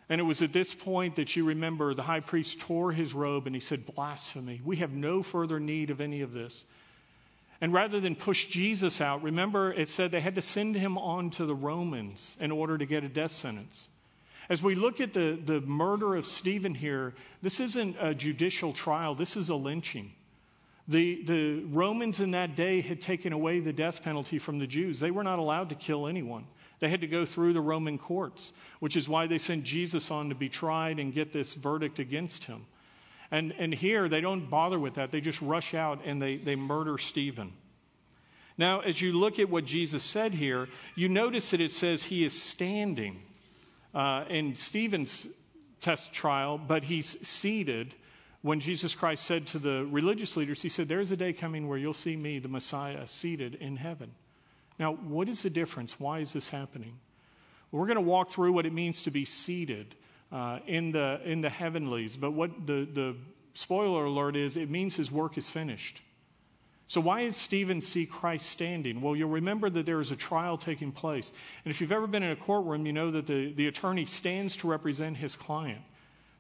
And 0.10 0.22
it 0.22 0.24
was 0.24 0.42
at 0.42 0.54
this 0.54 0.74
point 0.74 1.16
that 1.16 1.36
you 1.36 1.46
remember 1.46 1.94
the 1.94 2.04
high 2.04 2.20
priest 2.20 2.60
tore 2.60 2.92
his 2.92 3.14
robe 3.14 3.48
and 3.48 3.56
he 3.56 3.60
said, 3.60 3.86
Blasphemy. 3.86 4.62
We 4.64 4.78
have 4.78 4.92
no 4.92 5.24
further 5.24 5.60
need 5.60 5.90
of 5.90 6.00
any 6.00 6.22
of 6.22 6.32
this. 6.32 6.66
And 7.62 7.74
rather 7.74 8.00
than 8.00 8.16
push 8.16 8.48
Jesus 8.48 9.02
out, 9.02 9.24
remember 9.24 9.72
it 9.72 9.90
said 9.90 10.12
they 10.12 10.22
had 10.22 10.36
to 10.36 10.42
send 10.42 10.76
him 10.76 10.98
on 10.98 11.32
to 11.32 11.46
the 11.46 11.56
Romans 11.56 12.36
in 12.40 12.52
order 12.52 12.78
to 12.78 12.86
get 12.86 13.04
a 13.04 13.10
death 13.10 13.32
sentence. 13.32 13.88
As 14.50 14.62
we 14.62 14.76
look 14.76 15.02
at 15.02 15.14
the, 15.14 15.40
the 15.44 15.62
murder 15.62 16.16
of 16.16 16.26
Stephen 16.26 16.76
here, 16.76 17.16
this 17.42 17.60
isn't 17.60 17.96
a 18.00 18.14
judicial 18.14 18.74
trial, 18.74 19.16
this 19.16 19.36
is 19.36 19.50
a 19.50 19.56
lynching. 19.56 20.12
The, 20.88 21.24
the 21.24 21.64
Romans 21.72 22.22
in 22.22 22.32
that 22.32 22.56
day 22.56 22.82
had 22.82 23.02
taken 23.02 23.34
away 23.34 23.60
the 23.60 23.74
death 23.74 24.04
penalty 24.04 24.38
from 24.38 24.60
the 24.60 24.68
Jews. 24.68 25.00
They 25.00 25.10
were 25.10 25.24
not 25.24 25.40
allowed 25.40 25.70
to 25.70 25.76
kill 25.76 26.06
anyone. 26.06 26.46
They 26.86 26.92
had 26.92 27.02
to 27.02 27.08
go 27.08 27.26
through 27.26 27.54
the 27.54 27.62
Roman 27.62 27.98
courts, 27.98 28.54
which 28.80 28.96
is 28.96 29.10
why 29.10 29.26
they 29.26 29.40
sent 29.40 29.64
Jesus 29.64 30.12
on 30.12 30.30
to 30.30 30.36
be 30.36 30.50
tried 30.50 31.00
and 31.00 31.12
get 31.12 31.34
this 31.34 31.56
verdict 31.56 31.98
against 31.98 32.44
him. 32.44 32.68
And, 33.32 33.56
and 33.58 33.74
here, 33.74 34.08
they 34.08 34.22
don't 34.22 34.52
bother 34.52 34.78
with 34.78 34.94
that. 34.94 35.10
They 35.10 35.20
just 35.20 35.42
rush 35.42 35.74
out 35.74 36.02
and 36.06 36.22
they, 36.22 36.36
they 36.36 36.56
murder 36.56 37.00
Stephen. 37.00 37.54
Now, 38.56 38.82
as 38.82 39.02
you 39.02 39.14
look 39.14 39.40
at 39.40 39.50
what 39.50 39.66
Jesus 39.66 40.04
said 40.04 40.36
here, 40.36 40.70
you 40.94 41.10
notice 41.10 41.50
that 41.50 41.60
it 41.60 41.72
says 41.72 42.04
he 42.04 42.24
is 42.24 42.40
standing 42.40 43.20
uh, 43.96 44.26
in 44.30 44.56
Stephen's 44.56 45.26
test 45.82 46.14
trial, 46.14 46.60
but 46.60 46.84
he's 46.84 47.20
seated. 47.28 47.96
When 48.44 48.60
Jesus 48.60 48.94
Christ 48.94 49.24
said 49.24 49.48
to 49.48 49.58
the 49.58 49.88
religious 49.90 50.38
leaders, 50.38 50.62
He 50.62 50.70
said, 50.70 50.88
There's 50.88 51.10
a 51.10 51.18
day 51.18 51.34
coming 51.34 51.68
where 51.68 51.80
you'll 51.80 51.94
see 51.94 52.16
me, 52.16 52.38
the 52.38 52.48
Messiah, 52.48 53.08
seated 53.08 53.56
in 53.56 53.78
heaven. 53.78 54.12
Now, 54.78 54.94
what 54.94 55.30
is 55.30 55.44
the 55.44 55.50
difference? 55.50 56.00
Why 56.00 56.20
is 56.20 56.34
this 56.34 56.50
happening? 56.50 57.00
We're 57.72 57.88
going 57.88 57.96
to 57.96 58.02
walk 58.02 58.30
through 58.30 58.54
what 58.54 58.66
it 58.66 58.74
means 58.74 59.04
to 59.04 59.12
be 59.12 59.26
seated 59.26 59.96
uh, 60.32 60.60
in, 60.68 60.92
the, 60.92 61.20
in 61.26 61.42
the 61.42 61.50
heavenlies. 61.50 62.16
But 62.16 62.32
what 62.32 62.66
the, 62.66 62.88
the 62.92 63.16
spoiler 63.54 64.06
alert 64.06 64.36
is, 64.36 64.58
it 64.58 64.70
means 64.70 64.96
his 64.96 65.12
work 65.12 65.38
is 65.38 65.50
finished. 65.50 66.02
So, 66.88 67.02
why 67.02 67.22
is 67.22 67.36
Stephen 67.36 67.82
see 67.82 68.06
Christ 68.06 68.48
standing? 68.48 69.02
Well, 69.02 69.16
you'll 69.16 69.30
remember 69.30 69.72
that 69.72 69.88
there 69.88 70.00
is 70.00 70.12
a 70.12 70.16
trial 70.16 70.56
taking 70.56 70.92
place. 70.92 71.32
And 71.64 71.72
if 71.72 71.82
you've 71.82 71.92
ever 71.92 72.06
been 72.06 72.22
in 72.22 72.30
a 72.30 72.36
courtroom, 72.36 72.86
you 72.86 72.94
know 72.94 73.10
that 73.10 73.26
the, 73.26 73.54
the 73.54 73.68
attorney 73.68 74.06
stands 74.06 74.56
to 74.58 74.68
represent 74.68 75.18
his 75.18 75.36
client. 75.36 75.82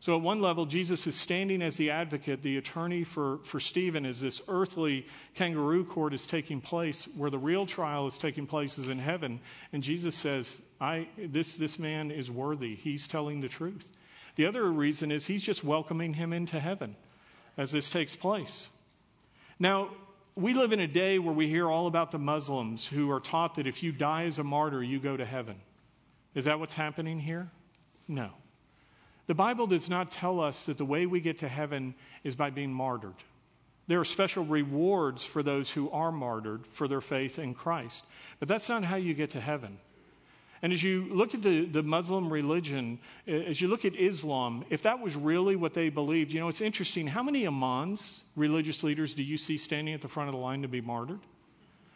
So, 0.05 0.15
at 0.15 0.21
one 0.21 0.39
level, 0.39 0.67
Jesus 0.67 1.07
is 1.07 1.15
standing 1.15 1.63
as 1.63 1.77
the 1.77 1.89
advocate, 1.89 2.43
the 2.43 2.57
attorney 2.57 3.03
for, 3.03 3.39
for 3.39 3.59
Stephen, 3.59 4.05
as 4.05 4.21
this 4.21 4.39
earthly 4.47 5.07
kangaroo 5.33 5.83
court 5.83 6.13
is 6.13 6.27
taking 6.27 6.61
place, 6.61 7.05
where 7.17 7.31
the 7.31 7.39
real 7.39 7.65
trial 7.65 8.05
is 8.05 8.19
taking 8.19 8.45
place 8.45 8.77
is 8.77 8.87
in 8.87 8.99
heaven. 8.99 9.39
And 9.73 9.81
Jesus 9.81 10.13
says, 10.13 10.61
I, 10.79 11.07
this, 11.17 11.57
this 11.57 11.79
man 11.79 12.11
is 12.11 12.29
worthy. 12.29 12.75
He's 12.75 13.07
telling 13.07 13.41
the 13.41 13.47
truth. 13.47 13.87
The 14.35 14.45
other 14.45 14.71
reason 14.71 15.11
is 15.11 15.25
he's 15.25 15.41
just 15.41 15.63
welcoming 15.63 16.13
him 16.13 16.33
into 16.33 16.59
heaven 16.59 16.95
as 17.57 17.71
this 17.71 17.89
takes 17.89 18.15
place. 18.15 18.67
Now, 19.57 19.89
we 20.35 20.53
live 20.53 20.71
in 20.71 20.81
a 20.81 20.87
day 20.87 21.17
where 21.17 21.33
we 21.33 21.49
hear 21.49 21.67
all 21.67 21.87
about 21.87 22.11
the 22.11 22.19
Muslims 22.19 22.85
who 22.85 23.09
are 23.09 23.19
taught 23.19 23.55
that 23.55 23.65
if 23.65 23.81
you 23.81 23.91
die 23.91 24.25
as 24.25 24.37
a 24.37 24.43
martyr, 24.43 24.83
you 24.83 24.99
go 24.99 25.17
to 25.17 25.25
heaven. 25.25 25.55
Is 26.35 26.45
that 26.45 26.59
what's 26.59 26.75
happening 26.75 27.19
here? 27.19 27.49
No. 28.07 28.29
The 29.27 29.33
Bible 29.33 29.67
does 29.67 29.89
not 29.89 30.11
tell 30.11 30.39
us 30.39 30.65
that 30.65 30.77
the 30.77 30.85
way 30.85 31.05
we 31.05 31.19
get 31.19 31.39
to 31.39 31.49
heaven 31.49 31.95
is 32.23 32.35
by 32.35 32.49
being 32.49 32.71
martyred. 32.71 33.15
There 33.87 33.99
are 33.99 34.05
special 34.05 34.45
rewards 34.45 35.23
for 35.23 35.43
those 35.43 35.69
who 35.69 35.89
are 35.91 36.11
martyred 36.11 36.65
for 36.67 36.87
their 36.87 37.01
faith 37.01 37.37
in 37.37 37.53
Christ. 37.53 38.05
But 38.39 38.47
that's 38.47 38.69
not 38.69 38.83
how 38.83 38.95
you 38.95 39.13
get 39.13 39.31
to 39.31 39.41
heaven. 39.41 39.77
And 40.61 40.73
as 40.73 40.81
you 40.81 41.07
look 41.11 41.35
at 41.35 41.43
the, 41.43 41.65
the 41.65 41.83
Muslim 41.83 42.31
religion, 42.31 42.99
as 43.27 43.61
you 43.61 43.67
look 43.67 43.85
at 43.85 43.95
Islam, 43.95 44.65
if 44.69 44.81
that 44.83 44.99
was 44.99 45.15
really 45.15 45.55
what 45.55 45.73
they 45.73 45.89
believed, 45.89 46.31
you 46.31 46.39
know, 46.39 46.47
it's 46.47 46.61
interesting. 46.61 47.05
How 47.05 47.21
many 47.21 47.45
imams, 47.45 48.23
religious 48.35 48.81
leaders, 48.81 49.13
do 49.13 49.21
you 49.21 49.37
see 49.37 49.57
standing 49.57 49.93
at 49.93 50.01
the 50.01 50.07
front 50.07 50.29
of 50.29 50.33
the 50.33 50.41
line 50.41 50.63
to 50.63 50.67
be 50.67 50.81
martyred? 50.81 51.19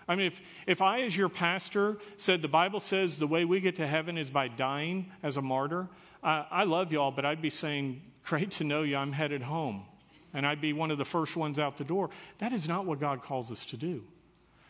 I 0.07 0.15
mean, 0.15 0.27
if, 0.27 0.41
if 0.67 0.81
I, 0.81 1.01
as 1.01 1.15
your 1.15 1.29
pastor, 1.29 1.97
said 2.17 2.41
the 2.41 2.47
Bible 2.47 2.79
says 2.79 3.17
the 3.17 3.27
way 3.27 3.45
we 3.45 3.59
get 3.59 3.75
to 3.77 3.87
heaven 3.87 4.17
is 4.17 4.29
by 4.29 4.47
dying 4.47 5.11
as 5.23 5.37
a 5.37 5.41
martyr, 5.41 5.87
I, 6.23 6.45
I 6.51 6.63
love 6.63 6.91
y'all, 6.91 7.11
but 7.11 7.25
I'd 7.25 7.41
be 7.41 7.49
saying, 7.49 8.01
Great 8.23 8.51
to 8.51 8.63
know 8.63 8.83
you, 8.83 8.95
I'm 8.95 9.11
headed 9.11 9.41
home. 9.41 9.85
And 10.33 10.45
I'd 10.45 10.61
be 10.61 10.73
one 10.73 10.91
of 10.91 10.99
the 10.99 11.05
first 11.05 11.35
ones 11.35 11.57
out 11.57 11.77
the 11.77 11.83
door. 11.83 12.11
That 12.37 12.53
is 12.53 12.67
not 12.67 12.85
what 12.85 12.99
God 12.99 13.23
calls 13.23 13.51
us 13.51 13.65
to 13.65 13.77
do. 13.77 14.03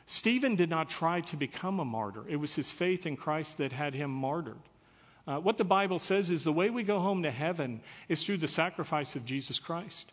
Stephen 0.05 0.55
did 0.55 0.69
not 0.69 0.89
try 0.89 1.21
to 1.21 1.35
become 1.35 1.79
a 1.79 1.85
martyr, 1.85 2.23
it 2.27 2.37
was 2.37 2.55
his 2.55 2.71
faith 2.71 3.05
in 3.05 3.15
Christ 3.15 3.57
that 3.57 3.71
had 3.71 3.93
him 3.93 4.11
martyred. 4.11 4.57
Uh, 5.27 5.37
what 5.37 5.59
the 5.59 5.63
Bible 5.63 5.99
says 5.99 6.31
is 6.31 6.43
the 6.43 6.51
way 6.51 6.71
we 6.71 6.81
go 6.81 6.99
home 6.99 7.21
to 7.21 7.29
heaven 7.29 7.81
is 8.07 8.23
through 8.23 8.37
the 8.37 8.47
sacrifice 8.47 9.15
of 9.15 9.25
Jesus 9.25 9.59
Christ. 9.59 10.11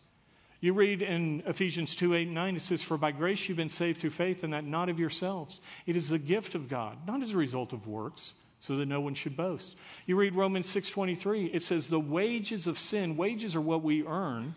You 0.60 0.74
read 0.74 1.00
in 1.00 1.42
Ephesians 1.46 1.96
2 1.96 2.14
8 2.14 2.26
and 2.26 2.34
9, 2.34 2.56
it 2.56 2.62
says, 2.62 2.82
For 2.82 2.98
by 2.98 3.12
grace 3.12 3.48
you've 3.48 3.56
been 3.56 3.68
saved 3.68 3.98
through 3.98 4.10
faith, 4.10 4.44
and 4.44 4.52
that 4.52 4.64
not 4.64 4.88
of 4.88 4.98
yourselves. 4.98 5.60
It 5.86 5.96
is 5.96 6.08
the 6.08 6.18
gift 6.18 6.54
of 6.54 6.68
God, 6.68 6.98
not 7.06 7.22
as 7.22 7.32
a 7.32 7.38
result 7.38 7.72
of 7.72 7.86
works, 7.86 8.34
so 8.60 8.76
that 8.76 8.86
no 8.86 9.00
one 9.00 9.14
should 9.14 9.36
boast. 9.36 9.76
You 10.06 10.16
read 10.16 10.34
Romans 10.34 10.66
6:23, 10.66 11.46
it 11.52 11.62
says 11.62 11.88
the 11.88 12.00
wages 12.00 12.66
of 12.66 12.78
sin, 12.78 13.16
wages 13.16 13.54
are 13.54 13.60
what 13.60 13.82
we 13.82 14.04
earn. 14.04 14.54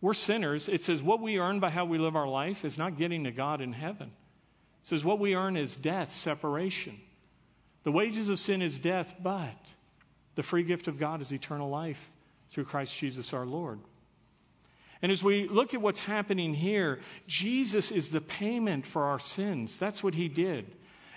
We're 0.00 0.14
sinners. 0.14 0.68
It 0.68 0.82
says 0.82 1.02
what 1.02 1.20
we 1.20 1.38
earn 1.38 1.60
by 1.60 1.70
how 1.70 1.84
we 1.84 1.98
live 1.98 2.16
our 2.16 2.28
life 2.28 2.64
is 2.64 2.78
not 2.78 2.96
getting 2.96 3.24
to 3.24 3.30
God 3.30 3.60
in 3.60 3.74
heaven. 3.74 4.08
It 4.80 4.86
says 4.86 5.04
what 5.04 5.18
we 5.18 5.34
earn 5.34 5.56
is 5.56 5.76
death, 5.76 6.10
separation. 6.12 6.98
The 7.82 7.92
wages 7.92 8.28
of 8.28 8.38
sin 8.38 8.62
is 8.62 8.78
death, 8.78 9.14
but 9.22 9.74
the 10.34 10.42
free 10.42 10.62
gift 10.62 10.88
of 10.88 10.98
God 10.98 11.20
is 11.20 11.32
eternal 11.32 11.68
life 11.68 12.10
through 12.50 12.64
Christ 12.64 12.96
Jesus 12.96 13.32
our 13.32 13.46
Lord. 13.46 13.80
And 15.02 15.10
as 15.10 15.22
we 15.22 15.48
look 15.48 15.72
at 15.72 15.80
what's 15.80 16.00
happening 16.00 16.52
here, 16.52 17.00
Jesus 17.26 17.90
is 17.90 18.10
the 18.10 18.20
payment 18.20 18.86
for 18.86 19.04
our 19.04 19.18
sins. 19.18 19.78
That's 19.78 20.02
what 20.02 20.14
he 20.14 20.28
did. 20.28 20.66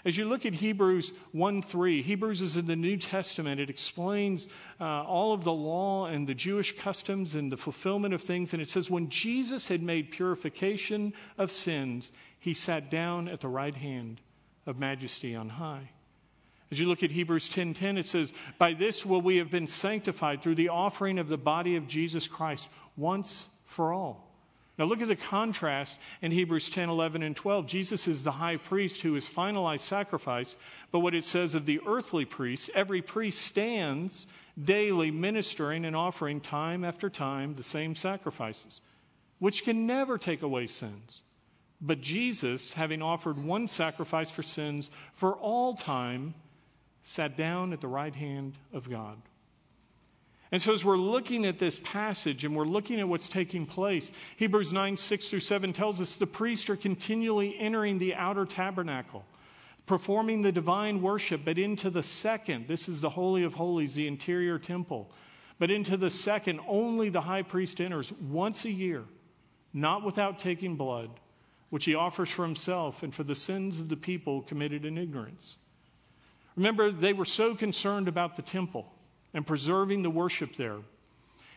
As 0.05 0.17
you 0.17 0.25
look 0.25 0.45
at 0.45 0.53
Hebrews 0.53 1.13
1 1.31 1.61
3, 1.61 2.01
Hebrews 2.01 2.41
is 2.41 2.57
in 2.57 2.67
the 2.67 2.75
New 2.75 2.97
Testament. 2.97 3.61
It 3.61 3.69
explains 3.69 4.47
uh, 4.79 4.83
all 4.83 5.33
of 5.33 5.45
the 5.45 5.53
law 5.53 6.07
and 6.07 6.27
the 6.27 6.33
Jewish 6.33 6.77
customs 6.77 7.35
and 7.35 7.49
the 7.49 7.57
fulfillment 7.57 8.13
of 8.13 8.21
things. 8.21 8.53
And 8.53 8.61
it 8.61 8.67
says, 8.67 8.89
when 8.89 9.07
Jesus 9.07 9.69
had 9.69 9.81
made 9.81 10.11
purification 10.11 11.13
of 11.37 11.51
sins, 11.51 12.11
he 12.37 12.53
sat 12.53 12.91
down 12.91 13.29
at 13.29 13.39
the 13.39 13.47
right 13.47 13.75
hand 13.75 14.19
of 14.65 14.77
majesty 14.77 15.35
on 15.35 15.47
high. 15.47 15.89
As 16.69 16.79
you 16.79 16.87
look 16.87 17.03
at 17.03 17.11
Hebrews 17.11 17.49
10:10 17.49 17.75
10, 17.75 17.97
it 17.97 18.05
says, 18.05 18.33
"By 18.57 18.73
this 18.73 19.05
will 19.05 19.21
we 19.21 19.37
have 19.37 19.51
been 19.51 19.67
sanctified 19.67 20.41
through 20.41 20.55
the 20.55 20.69
offering 20.69 21.19
of 21.19 21.29
the 21.29 21.37
body 21.37 21.75
of 21.75 21.87
Jesus 21.87 22.27
Christ 22.27 22.67
once 22.97 23.47
for 23.65 23.93
all." 23.93 24.32
Now 24.77 24.85
look 24.85 25.01
at 25.01 25.07
the 25.07 25.15
contrast 25.15 25.97
in 26.21 26.31
Hebrews 26.31 26.69
10, 26.69 26.89
11, 26.89 27.21
and 27.21 27.35
12. 27.35 27.67
Jesus 27.67 28.07
is 28.07 28.23
the 28.23 28.31
high 28.31 28.57
priest 28.57 29.01
who 29.01 29.13
has 29.13 29.29
finalized 29.29 29.81
sacrifice, 29.81 30.55
but 30.91 30.99
what 30.99 31.13
it 31.13 31.25
says 31.25 31.53
of 31.53 31.65
the 31.65 31.79
earthly 31.85 32.25
priest, 32.25 32.71
every 32.73 33.01
priest 33.01 33.41
stands 33.41 34.25
daily 34.61 35.11
ministering 35.11 35.85
and 35.85 35.95
offering 35.95 36.39
time 36.41 36.83
after 36.83 37.09
time 37.09 37.55
the 37.55 37.63
same 37.63 37.95
sacrifices, 37.95 38.81
which 39.39 39.63
can 39.63 39.85
never 39.85 40.17
take 40.17 40.41
away 40.41 40.65
sins. 40.65 41.21
But 41.79 42.01
Jesus, 42.01 42.73
having 42.73 43.01
offered 43.01 43.37
one 43.37 43.67
sacrifice 43.67 44.31
for 44.31 44.41
sins 44.41 44.89
for 45.13 45.33
all 45.33 45.75
time, 45.75 46.33
sat 47.03 47.35
down 47.35 47.73
at 47.73 47.81
the 47.81 47.87
right 47.87 48.15
hand 48.15 48.53
of 48.71 48.89
God. 48.89 49.17
And 50.53 50.61
so, 50.61 50.71
as 50.71 50.85
we're 50.85 50.97
looking 50.97 51.47
at 51.47 51.57
this 51.57 51.79
passage 51.79 52.45
and 52.45 52.55
we're 52.55 52.63
looking 52.63 52.99
at 52.99 53.07
what's 53.07 53.27
taking 53.27 53.65
place, 53.65 54.11
Hebrews 54.37 54.71
9, 54.71 54.95
6 54.95 55.27
through 55.27 55.39
7 55.39 55.73
tells 55.73 55.99
us 55.99 56.15
the 56.15 56.27
priests 56.27 56.69
are 56.69 56.75
continually 56.75 57.57
entering 57.57 57.97
the 57.97 58.13
outer 58.13 58.45
tabernacle, 58.45 59.25
performing 59.87 60.43
the 60.43 60.51
divine 60.51 61.01
worship, 61.01 61.41
but 61.43 61.57
into 61.57 61.89
the 61.89 62.03
second, 62.03 62.67
this 62.67 62.87
is 62.87 63.01
the 63.01 63.09
Holy 63.09 63.41
of 63.43 63.55
Holies, 63.55 63.95
the 63.95 64.05
interior 64.05 64.59
temple, 64.59 65.09
but 65.57 65.71
into 65.71 65.97
the 65.97 66.11
second, 66.11 66.59
only 66.67 67.09
the 67.09 67.21
high 67.21 67.41
priest 67.41 67.81
enters 67.81 68.11
once 68.21 68.63
a 68.65 68.71
year, 68.71 69.05
not 69.73 70.05
without 70.05 70.37
taking 70.37 70.75
blood, 70.75 71.09
which 71.71 71.85
he 71.85 71.95
offers 71.95 72.29
for 72.29 72.45
himself 72.45 73.01
and 73.01 73.15
for 73.15 73.23
the 73.23 73.33
sins 73.33 73.79
of 73.79 73.89
the 73.89 73.97
people 73.97 74.43
committed 74.43 74.85
in 74.85 74.99
ignorance. 74.99 75.57
Remember, 76.55 76.91
they 76.91 77.13
were 77.13 77.25
so 77.25 77.55
concerned 77.55 78.07
about 78.07 78.35
the 78.35 78.43
temple 78.43 78.92
and 79.33 79.45
preserving 79.45 80.03
the 80.03 80.09
worship 80.09 80.55
there. 80.55 80.77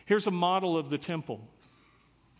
Here's 0.05 0.27
a 0.27 0.31
model 0.31 0.77
of 0.77 0.89
the 0.89 0.97
temple. 0.97 1.41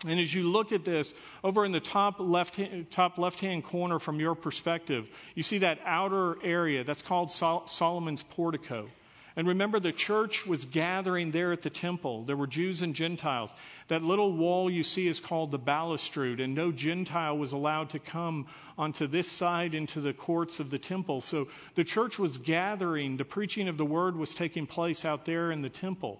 And 0.05 0.19
as 0.19 0.33
you 0.33 0.43
look 0.43 0.71
at 0.71 0.85
this, 0.85 1.13
over 1.43 1.65
in 1.65 1.71
the 1.71 1.79
top 1.79 2.15
left, 2.19 2.59
top 2.91 3.17
left-hand 3.17 3.63
corner 3.63 3.97
from 3.99 4.19
your 4.19 4.35
perspective, 4.35 5.07
you 5.33 5.41
see 5.41 5.59
that 5.59 5.79
outer 5.85 6.37
area 6.43 6.83
that's 6.83 7.01
called 7.01 7.31
Sol- 7.31 7.65
Solomon's 7.65 8.23
portico. 8.23 8.89
And 9.37 9.47
remember, 9.47 9.79
the 9.79 9.91
church 9.91 10.47
was 10.47 10.65
gathering 10.65 11.29
there 11.29 11.51
at 11.51 11.61
the 11.61 11.69
temple. 11.69 12.23
There 12.23 12.35
were 12.35 12.47
Jews 12.47 12.81
and 12.81 12.95
Gentiles. 12.95 13.53
That 13.87 14.01
little 14.01 14.33
wall 14.33 14.67
you 14.67 14.81
see 14.81 15.07
is 15.07 15.19
called 15.19 15.51
the 15.51 15.59
balustrade, 15.59 16.39
and 16.39 16.55
no 16.55 16.71
Gentile 16.71 17.37
was 17.37 17.51
allowed 17.51 17.91
to 17.91 17.99
come 17.99 18.47
onto 18.79 19.05
this 19.05 19.31
side 19.31 19.75
into 19.75 20.01
the 20.01 20.11
courts 20.11 20.59
of 20.59 20.71
the 20.71 20.79
temple. 20.79 21.21
So 21.21 21.49
the 21.75 21.83
church 21.83 22.17
was 22.17 22.39
gathering. 22.39 23.17
The 23.17 23.25
preaching 23.25 23.67
of 23.67 23.77
the 23.77 23.85
word 23.85 24.15
was 24.15 24.33
taking 24.33 24.65
place 24.65 25.05
out 25.05 25.25
there 25.25 25.51
in 25.51 25.61
the 25.61 25.69
temple. 25.69 26.19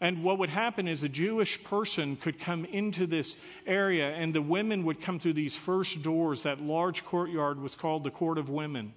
And 0.00 0.24
what 0.24 0.38
would 0.38 0.50
happen 0.50 0.88
is 0.88 1.04
a 1.04 1.08
Jewish 1.08 1.62
person 1.62 2.16
could 2.16 2.40
come 2.40 2.64
into 2.64 3.06
this 3.06 3.36
area, 3.68 4.10
and 4.10 4.34
the 4.34 4.42
women 4.42 4.82
would 4.86 5.00
come 5.00 5.20
through 5.20 5.34
these 5.34 5.56
first 5.56 6.02
doors. 6.02 6.42
That 6.42 6.60
large 6.60 7.04
courtyard 7.04 7.60
was 7.60 7.76
called 7.76 8.02
the 8.02 8.10
Court 8.10 8.36
of 8.36 8.48
Women. 8.48 8.94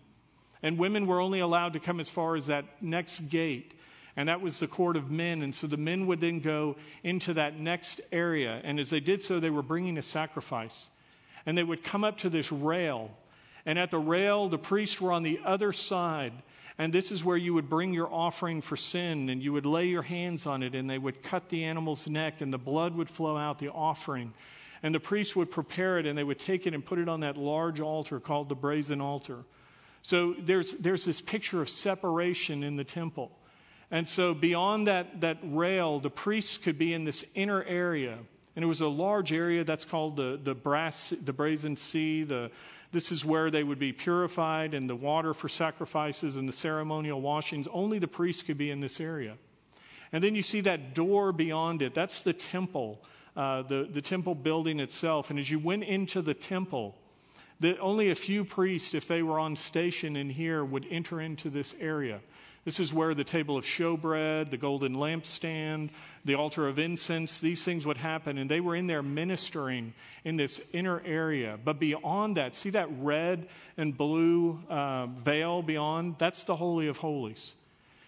And 0.66 0.80
women 0.80 1.06
were 1.06 1.22
only 1.22 1.42
allowed 1.42 1.74
to 1.74 1.80
come 1.80 2.00
as 2.00 2.10
far 2.10 2.36
as 2.36 2.48
that 2.48 2.66
next 2.82 3.30
gate. 3.30 3.80
And 4.18 4.30
that 4.30 4.42
was 4.42 4.60
the 4.60 4.66
court 4.66 4.98
of 4.98 5.12
men. 5.12 5.44
And 5.44 5.54
so 5.54 5.68
the 5.68 5.78
men 5.78 6.08
would 6.08 6.20
then 6.20 6.40
go 6.40 6.76
into 7.04 7.36
that 7.36 7.60
next 7.60 8.02
area. 8.12 8.62
And 8.64 8.80
as 8.80 8.90
they 8.90 9.00
did 9.00 9.22
so, 9.22 9.40
they 9.40 9.52
were 9.52 9.62
bringing 9.62 10.00
a 10.00 10.02
sacrifice. 10.02 10.90
And 11.46 11.56
they 11.56 11.62
would 11.62 11.84
come 11.84 12.04
up 12.04 12.18
to 12.20 12.32
this 12.32 12.52
rail. 12.52 13.12
And 13.68 13.78
at 13.78 13.92
the 13.92 14.00
rail, 14.00 14.50
the 14.50 14.58
priests 14.58 15.00
were 15.00 15.12
on 15.12 15.22
the 15.22 15.40
other 15.46 15.72
side. 15.72 16.34
And 16.80 16.92
this 16.92 17.12
is 17.12 17.24
where 17.24 17.38
you 17.38 17.54
would 17.54 17.70
bring 17.70 17.94
your 17.94 18.12
offering 18.12 18.62
for 18.62 18.76
sin, 18.76 19.30
and 19.30 19.44
you 19.44 19.54
would 19.54 19.68
lay 19.68 19.86
your 19.86 20.02
hands 20.02 20.48
on 20.48 20.64
it, 20.64 20.74
and 20.74 20.90
they 20.90 20.98
would 20.98 21.22
cut 21.22 21.50
the 21.50 21.66
animal's 21.66 22.08
neck, 22.08 22.42
and 22.42 22.52
the 22.52 22.58
blood 22.58 22.96
would 22.96 23.12
flow 23.12 23.38
out, 23.38 23.60
the 23.60 23.70
offering. 23.70 24.34
And 24.82 24.96
the 24.96 25.00
priest 25.00 25.36
would 25.36 25.52
prepare 25.52 26.00
it, 26.00 26.08
and 26.08 26.18
they 26.18 26.24
would 26.24 26.40
take 26.40 26.66
it 26.66 26.74
and 26.74 26.84
put 26.84 26.98
it 26.98 27.08
on 27.08 27.20
that 27.20 27.38
large 27.38 27.80
altar 27.80 28.20
called 28.20 28.50
the 28.50 28.56
brazen 28.56 29.00
altar. 29.00 29.46
So 30.06 30.36
there's, 30.38 30.74
there's 30.74 31.04
this 31.04 31.20
picture 31.20 31.64
of 31.64 31.70
separation 31.70 32.62
in 32.62 32.76
the 32.76 32.84
temple. 32.84 33.32
And 33.90 34.08
so 34.08 34.36
beyond 34.36 34.86
that, 34.86 35.22
that 35.22 35.40
rail, 35.42 36.00
the 36.00 36.12
priests 36.12 36.60
could 36.60 36.78
be 36.78 36.94
in 36.94 37.06
this 37.06 37.26
inner 37.34 37.64
area. 37.64 38.20
And 38.56 38.64
it 38.64 38.68
was 38.68 38.82
a 38.82 38.88
large 38.88 39.34
area 39.34 39.64
that's 39.64 39.84
called 39.84 40.16
the, 40.16 40.40
the, 40.44 40.54
brass, 40.54 41.10
the 41.10 41.34
brazen 41.34 41.76
sea. 41.76 42.22
The, 42.22 42.52
this 42.92 43.12
is 43.12 43.26
where 43.26 43.50
they 43.50 43.64
would 43.64 43.80
be 43.80 43.94
purified 43.94 44.76
and 44.76 44.88
the 44.88 44.96
water 44.96 45.34
for 45.34 45.50
sacrifices 45.50 46.38
and 46.38 46.48
the 46.48 46.54
ceremonial 46.54 47.20
washings. 47.20 47.68
Only 47.74 47.98
the 47.98 48.08
priests 48.08 48.44
could 48.44 48.60
be 48.60 48.70
in 48.70 48.82
this 48.82 49.00
area. 49.00 49.38
And 50.12 50.24
then 50.24 50.36
you 50.36 50.44
see 50.44 50.62
that 50.62 50.94
door 50.94 51.32
beyond 51.32 51.82
it. 51.82 51.96
That's 51.96 52.22
the 52.22 52.34
temple, 52.34 53.04
uh, 53.36 53.64
the, 53.64 53.90
the 53.92 54.04
temple 54.04 54.36
building 54.36 54.80
itself. 54.80 55.32
And 55.32 55.40
as 55.40 55.50
you 55.50 55.58
went 55.58 55.84
into 55.84 56.22
the 56.22 56.36
temple, 56.36 56.96
that 57.60 57.80
only 57.80 58.10
a 58.10 58.16
few 58.16 58.44
priests, 58.44 58.94
if 58.94 59.08
they 59.08 59.22
were 59.22 59.40
on 59.40 59.56
station 59.56 60.16
in 60.16 60.30
here, 60.30 60.64
would 60.64 60.86
enter 60.90 61.22
into 61.22 61.50
this 61.50 61.76
area. 61.80 62.20
This 62.66 62.80
is 62.80 62.92
where 62.92 63.14
the 63.14 63.24
table 63.24 63.58
of 63.58 63.64
showbread, 63.64 64.50
the 64.50 64.58
golden 64.58 64.96
lampstand, 64.96 65.92
the 66.26 66.34
altar 66.34 66.68
of 66.68 66.80
incense, 66.80 67.40
these 67.40 67.64
things 67.64 67.86
would 67.86 67.98
happen. 67.98 68.40
And 68.40 68.50
they 68.50 68.60
were 68.60 68.76
in 68.76 68.88
there 68.88 69.04
ministering 69.04 69.94
in 70.24 70.36
this 70.36 70.60
inner 70.74 71.00
area. 71.06 71.60
But 71.64 71.80
beyond 71.80 72.38
that, 72.38 72.56
see 72.56 72.72
that 72.72 72.90
red 73.00 73.48
and 73.78 73.96
blue 73.96 74.60
uh, 74.68 75.06
veil 75.06 75.62
beyond? 75.62 76.16
That's 76.18 76.44
the 76.44 76.56
Holy 76.56 76.88
of 76.88 76.98
Holies. 76.98 77.54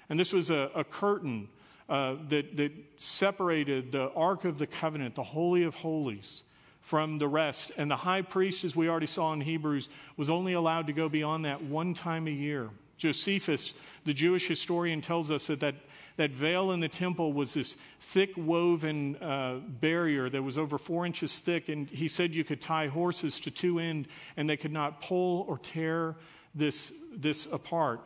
And 0.10 0.20
this 0.20 0.34
was 0.34 0.50
a, 0.50 0.72
a 0.74 0.84
curtain 0.84 1.50
uh, 1.88 2.16
that, 2.30 2.58
that 2.58 2.72
separated 2.98 3.92
the 3.92 4.12
Ark 4.14 4.44
of 4.44 4.58
the 4.58 4.68
Covenant, 4.68 5.14
the 5.14 5.24
Holy 5.24 5.64
of 5.64 5.76
Holies, 5.76 6.42
from 6.88 7.18
the 7.18 7.28
rest. 7.28 7.70
And 7.76 7.92
the 7.92 7.98
high 7.98 8.22
priest, 8.22 8.64
as 8.64 8.74
we 8.74 8.88
already 8.88 9.08
saw 9.08 9.34
in 9.34 9.42
Hebrews, 9.42 9.90
was 10.16 10.30
only 10.30 10.54
allowed 10.54 10.88
to 10.88 10.94
go 10.94 11.10
beyond 11.10 11.44
that 11.44 11.62
one 11.62 11.94
time 11.94 12.28
a 12.28 12.32
year. 12.32 12.70
Josephus, 12.96 13.74
the 14.06 14.14
Jewish 14.14 14.48
historian, 14.48 15.02
tells 15.02 15.30
us 15.30 15.48
that 15.48 15.60
that, 15.60 15.76
that 16.16 16.32
veil 16.32 16.72
in 16.72 16.80
the 16.80 16.88
temple 16.88 17.34
was 17.34 17.54
this 17.54 17.76
thick 18.00 18.32
woven 18.38 19.18
uh, 19.18 19.60
barrier 19.82 20.30
that 20.30 20.42
was 20.42 20.58
over 20.58 20.78
four 20.78 21.06
inches 21.06 21.40
thick. 21.40 21.68
And 21.68 21.90
he 21.90 22.08
said 22.08 22.34
you 22.34 22.46
could 22.46 22.62
tie 22.62 22.88
horses 22.88 23.42
to 23.42 23.52
two 23.52 23.80
ends 23.80 24.08
and 24.38 24.50
they 24.50 24.56
could 24.56 24.72
not 24.72 25.02
pull 25.02 25.42
or 25.50 25.58
tear 25.58 26.16
this, 26.56 26.94
this 27.14 27.48
apart. 27.48 28.00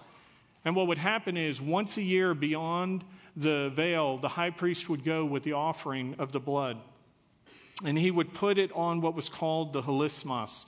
And 0.66 0.76
what 0.76 0.88
would 0.88 0.98
happen 0.98 1.38
is 1.38 1.62
once 1.62 1.98
a 1.98 2.02
year 2.02 2.34
beyond 2.34 3.04
the 3.36 3.70
veil, 3.76 4.18
the 4.18 4.28
high 4.28 4.50
priest 4.50 4.90
would 4.90 5.04
go 5.04 5.24
with 5.24 5.44
the 5.44 5.54
offering 5.54 6.16
of 6.18 6.32
the 6.32 6.40
blood 6.40 6.80
and 7.86 7.98
he 7.98 8.12
would 8.12 8.34
put 8.34 8.58
it 8.58 8.72
on 8.74 9.02
what 9.02 9.16
was 9.16 9.30
called 9.30 9.74
the 9.74 9.82
hilasmos. 9.82 10.66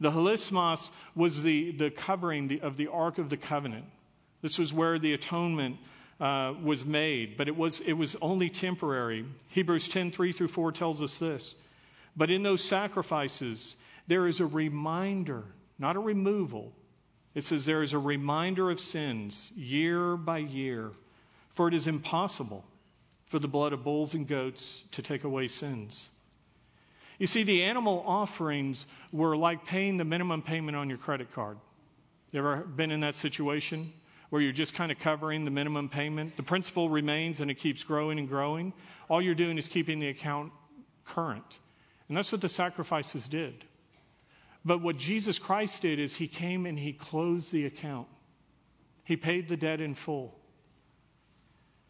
The 0.00 0.10
hilasmos 0.10 0.90
was 1.14 1.42
the, 1.42 1.72
the 1.72 1.90
covering 1.90 2.60
of 2.62 2.76
the 2.76 2.88
Ark 2.88 3.18
of 3.18 3.30
the 3.30 3.36
Covenant. 3.36 3.84
This 4.40 4.58
was 4.58 4.72
where 4.72 4.98
the 4.98 5.12
atonement 5.12 5.76
uh, 6.20 6.54
was 6.62 6.84
made, 6.84 7.36
but 7.36 7.48
it 7.48 7.56
was, 7.56 7.80
it 7.80 7.92
was 7.92 8.16
only 8.20 8.50
temporary. 8.50 9.24
Hebrews 9.48 9.88
10 9.88 10.10
3 10.10 10.32
through 10.32 10.48
4 10.48 10.72
tells 10.72 11.02
us 11.02 11.18
this. 11.18 11.54
But 12.16 12.30
in 12.30 12.42
those 12.42 12.62
sacrifices, 12.62 13.76
there 14.06 14.26
is 14.26 14.40
a 14.40 14.46
reminder, 14.46 15.44
not 15.78 15.96
a 15.96 16.00
removal. 16.00 16.72
It 17.34 17.44
says 17.44 17.64
there 17.64 17.82
is 17.82 17.92
a 17.92 17.98
reminder 17.98 18.70
of 18.70 18.78
sins 18.78 19.50
year 19.56 20.16
by 20.16 20.38
year, 20.38 20.90
for 21.48 21.68
it 21.68 21.74
is 21.74 21.86
impossible 21.86 22.64
for 23.24 23.38
the 23.38 23.48
blood 23.48 23.72
of 23.72 23.82
bulls 23.82 24.12
and 24.12 24.28
goats 24.28 24.84
to 24.90 25.00
take 25.00 25.24
away 25.24 25.48
sins. 25.48 26.08
You 27.22 27.28
see, 27.28 27.44
the 27.44 27.62
animal 27.62 28.02
offerings 28.04 28.84
were 29.12 29.36
like 29.36 29.64
paying 29.64 29.96
the 29.96 30.04
minimum 30.04 30.42
payment 30.42 30.76
on 30.76 30.88
your 30.88 30.98
credit 30.98 31.32
card. 31.32 31.56
You 32.32 32.40
ever 32.40 32.56
been 32.56 32.90
in 32.90 32.98
that 33.02 33.14
situation 33.14 33.92
where 34.30 34.42
you're 34.42 34.50
just 34.50 34.74
kind 34.74 34.90
of 34.90 34.98
covering 34.98 35.44
the 35.44 35.50
minimum 35.52 35.88
payment? 35.88 36.36
The 36.36 36.42
principal 36.42 36.90
remains 36.90 37.40
and 37.40 37.48
it 37.48 37.58
keeps 37.58 37.84
growing 37.84 38.18
and 38.18 38.28
growing. 38.28 38.72
All 39.08 39.22
you're 39.22 39.36
doing 39.36 39.56
is 39.56 39.68
keeping 39.68 40.00
the 40.00 40.08
account 40.08 40.50
current. 41.04 41.60
And 42.08 42.16
that's 42.16 42.32
what 42.32 42.40
the 42.40 42.48
sacrifices 42.48 43.28
did. 43.28 43.66
But 44.64 44.82
what 44.82 44.96
Jesus 44.96 45.38
Christ 45.38 45.80
did 45.82 46.00
is 46.00 46.16
he 46.16 46.26
came 46.26 46.66
and 46.66 46.76
he 46.76 46.92
closed 46.92 47.52
the 47.52 47.66
account, 47.66 48.08
he 49.04 49.16
paid 49.16 49.48
the 49.48 49.56
debt 49.56 49.80
in 49.80 49.94
full. 49.94 50.36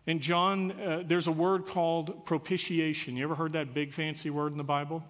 In 0.06 0.20
John, 0.20 0.72
uh, 0.72 1.04
there's 1.06 1.26
a 1.26 1.32
word 1.32 1.64
called 1.64 2.26
propitiation. 2.26 3.16
You 3.16 3.24
ever 3.24 3.34
heard 3.34 3.54
that 3.54 3.72
big 3.72 3.94
fancy 3.94 4.28
word 4.28 4.52
in 4.52 4.58
the 4.58 4.64
Bible? 4.64 5.02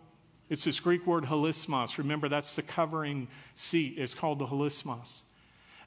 It's 0.52 0.64
this 0.64 0.80
Greek 0.80 1.06
word 1.06 1.24
hilasmos. 1.24 1.96
Remember, 1.96 2.28
that's 2.28 2.56
the 2.56 2.62
covering 2.62 3.26
seat. 3.54 3.94
It's 3.96 4.12
called 4.12 4.38
the 4.38 4.44
hilasmos. 4.46 5.22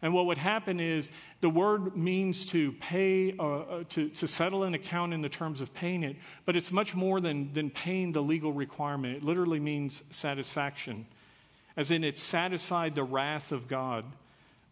And 0.02 0.12
what 0.12 0.26
would 0.26 0.40
happen 0.40 0.80
is 0.80 1.12
the 1.40 1.52
word 1.52 1.96
means 1.96 2.48
to 2.48 2.72
pay, 2.72 3.36
uh, 3.38 3.44
uh, 3.44 3.84
to, 3.90 4.10
to 4.10 4.28
settle 4.28 4.64
an 4.64 4.74
account 4.74 5.14
in 5.14 5.22
the 5.22 5.30
terms 5.30 5.62
of 5.62 5.72
paying 5.76 6.02
it, 6.02 6.16
but 6.46 6.56
it's 6.56 6.72
much 6.72 6.96
more 6.96 7.22
than, 7.22 7.54
than 7.54 7.70
paying 7.70 8.12
the 8.12 8.24
legal 8.24 8.54
requirement. 8.54 9.18
It 9.18 9.24
literally 9.24 9.60
means 9.60 10.02
satisfaction, 10.10 11.06
as 11.78 11.92
in 11.92 12.04
it 12.04 12.18
satisfied 12.18 12.96
the 12.96 13.04
wrath 13.04 13.52
of 13.52 13.68
God. 13.68 14.04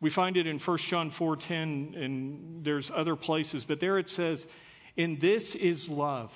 We 0.01 0.09
find 0.09 0.37
it 0.37 0.47
in 0.47 0.57
1 0.57 0.77
John 0.79 1.11
4:10 1.11 1.95
and 1.95 2.65
there's 2.65 2.89
other 2.89 3.15
places, 3.15 3.63
but 3.63 3.79
there 3.79 3.99
it 3.99 4.09
says, 4.09 4.47
"In 4.97 5.19
this 5.19 5.53
is 5.53 5.87
love. 5.87 6.33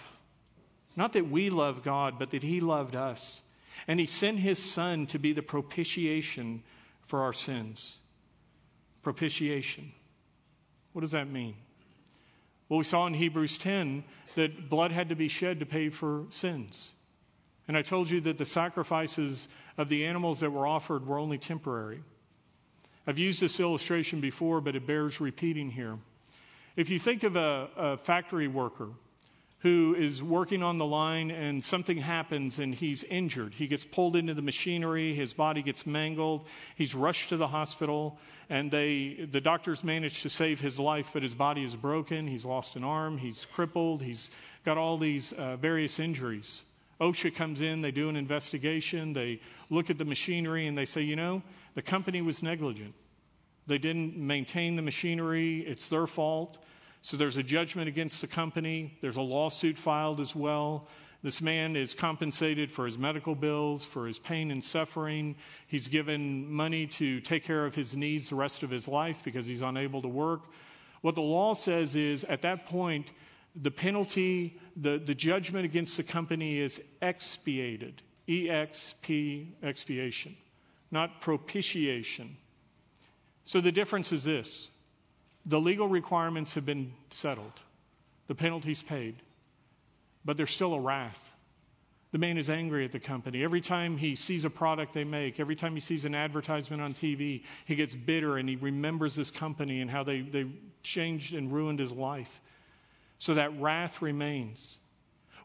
Not 0.96 1.14
that 1.14 1.30
we 1.30 1.50
love 1.50 1.84
God, 1.84 2.20
but 2.20 2.32
that 2.32 2.44
he 2.44 2.60
loved 2.60 2.96
us, 2.96 3.42
and 3.88 4.00
he 4.00 4.06
sent 4.06 4.40
his 4.40 4.58
son 4.58 5.08
to 5.08 5.20
be 5.20 5.34
the 5.34 5.42
propitiation 5.42 6.64
for 7.02 7.22
our 7.22 7.34
sins." 7.34 7.98
Propitiation. 9.02 9.92
What 10.94 11.02
does 11.02 11.12
that 11.12 11.30
mean? 11.30 11.56
Well, 12.70 12.80
we 12.80 12.84
saw 12.84 13.08
in 13.08 13.14
Hebrews 13.14 13.58
10 13.58 14.04
that 14.36 14.70
blood 14.70 14.92
had 14.92 15.10
to 15.10 15.16
be 15.16 15.28
shed 15.28 15.60
to 15.60 15.66
pay 15.66 15.90
for 15.90 16.26
sins. 16.30 16.92
And 17.68 17.78
I 17.78 17.82
told 17.82 18.10
you 18.10 18.22
that 18.22 18.38
the 18.38 18.46
sacrifices 18.46 19.48
of 19.78 19.90
the 19.90 20.06
animals 20.06 20.40
that 20.40 20.52
were 20.52 20.68
offered 20.68 21.06
were 21.06 21.20
only 21.20 21.38
temporary. 21.38 22.02
I've 23.06 23.20
used 23.20 23.40
this 23.40 23.60
illustration 23.60 24.20
before, 24.20 24.60
but 24.60 24.76
it 24.76 24.86
bears 24.86 25.22
repeating 25.22 25.70
here. 25.70 25.98
If 26.76 26.90
you 26.90 27.00
think 27.00 27.24
of 27.24 27.36
a, 27.36 27.70
a, 27.76 27.98
factory 27.98 28.48
worker 28.48 28.90
who 29.68 29.96
is 30.00 30.24
working 30.24 30.64
on 30.64 30.78
the 30.78 30.86
line 30.86 31.30
and 31.30 31.62
something 31.62 31.98
happens 31.98 32.58
and 32.58 32.74
he's 32.74 33.04
injured, 33.04 33.54
he 33.54 33.68
gets 33.68 33.84
pulled 33.84 34.16
into 34.16 34.34
the 34.34 34.42
machinery, 34.42 35.14
his 35.14 35.34
body 35.34 35.62
gets 35.62 35.86
mangled, 35.86 36.48
he's 36.78 36.96
rushed 36.96 37.28
to 37.28 37.36
the 37.36 37.48
hospital, 37.48 38.18
and 38.50 38.72
they, 38.72 39.28
the 39.30 39.42
doctors 39.42 39.84
manage 39.84 40.22
to 40.22 40.30
save 40.30 40.62
his 40.62 40.80
life, 40.80 41.10
but 41.12 41.22
his 41.22 41.36
body 41.36 41.66
is 41.66 41.76
broken, 41.76 42.28
he's 42.28 42.46
lost 42.46 42.78
an 42.78 42.86
arm, 42.86 43.18
he's 43.18 43.44
crippled, 43.44 44.02
he's 44.02 44.30
got 44.64 44.78
all 44.78 44.98
these 44.98 45.34
uh, 45.34 45.58
various 45.58 46.00
injuries. 46.00 46.62
OSHA 47.02 47.36
comes 47.36 47.60
in, 47.60 47.82
they 47.82 47.92
do 47.92 48.08
an 48.08 48.16
investigation, 48.16 49.12
they 49.12 49.42
look 49.70 49.90
at 49.90 49.98
the 49.98 50.06
machinery, 50.06 50.68
and 50.68 50.78
they 50.78 50.86
say, 50.86 51.02
you 51.02 51.18
know, 51.18 51.42
the 51.76 51.82
company 51.82 52.22
was 52.22 52.42
negligent. 52.42 52.94
They 53.68 53.80
didn't 53.80 54.16
maintain 54.16 54.78
the 54.78 54.82
machinery, 54.82 55.60
it's 55.68 55.90
their 55.90 56.08
fault. 56.08 56.58
So 57.02 57.18
there's 57.18 57.38
a 57.38 57.44
judgment 57.44 57.88
against 57.88 58.22
the 58.22 58.28
company. 58.28 58.98
There's 59.02 59.18
a 59.18 59.22
lawsuit 59.22 59.78
filed 59.78 60.20
as 60.20 60.36
well. 60.36 60.88
This 61.24 61.42
man 61.42 61.76
is 61.76 61.94
compensated 61.94 62.72
for 62.72 62.86
his 62.86 62.98
medical 62.98 63.34
bills, 63.34 63.86
for 63.86 64.08
his 64.08 64.20
pain 64.20 64.52
and 64.52 64.64
suffering. 64.64 65.36
He's 65.68 65.88
given 65.88 66.52
money 66.52 66.86
to 66.88 67.20
take 67.22 67.44
care 67.44 67.66
of 67.66 67.76
his 67.76 67.96
needs 67.96 68.30
the 68.30 68.36
rest 68.36 68.64
of 68.64 68.70
his 68.70 68.88
life 68.88 69.22
because 69.24 69.46
he's 69.46 69.62
unable 69.62 70.02
to 70.02 70.08
work. 70.08 70.42
What 71.02 71.16
the 71.16 71.22
law 71.22 71.54
says 71.54 71.96
is 71.96 72.24
at 72.26 72.42
that 72.44 72.66
point, 72.66 73.12
the 73.56 73.72
penalty, 73.72 74.60
the, 74.76 75.00
the 75.00 75.16
judgment 75.16 75.66
against 75.66 75.98
the 75.98 76.04
company 76.04 76.60
is 76.60 76.80
expiated. 77.02 78.02
E 78.30 78.50
X 78.50 78.96
P, 79.02 79.56
expiation 79.64 80.36
not 80.92 81.22
propitiation. 81.22 82.38
So 83.44 83.62
the 83.62 83.72
difference 83.72 84.12
is 84.12 84.24
this 84.24 84.70
the 85.48 85.60
legal 85.60 85.88
requirements 85.88 86.54
have 86.56 86.66
been 86.66 86.92
settled, 87.10 87.62
the 88.28 88.36
penalty's 88.36 88.84
paid, 88.84 89.16
but 90.26 90.36
there's 90.36 90.52
still 90.52 90.74
a 90.74 90.80
wrath. 90.80 91.34
The 92.12 92.18
man 92.18 92.38
is 92.38 92.50
angry 92.50 92.86
at 92.86 92.92
the 92.92 93.00
company. 93.00 93.44
Every 93.44 93.62
time 93.62 93.98
he 93.98 94.16
sees 94.16 94.46
a 94.46 94.50
product 94.50 94.94
they 94.94 95.04
make, 95.04 95.40
every 95.40 95.56
time 95.56 95.74
he 95.74 95.80
sees 95.80 96.06
an 96.06 96.16
advertisement 96.16 96.82
on 96.82 96.94
TV, 96.94 97.44
he 97.66 97.76
gets 97.76 97.96
bitter 97.96 98.38
and 98.38 98.48
he 98.48 98.56
remembers 98.58 99.16
this 99.16 99.32
company 99.32 99.82
and 99.82 99.90
how 99.90 100.04
they, 100.04 100.22
they 100.22 100.48
changed 100.84 101.34
and 101.34 101.52
ruined 101.52 101.80
his 101.80 101.92
life. 101.92 102.42
So 103.20 103.34
that 103.34 103.60
wrath 103.60 104.02
remains. 104.02 104.80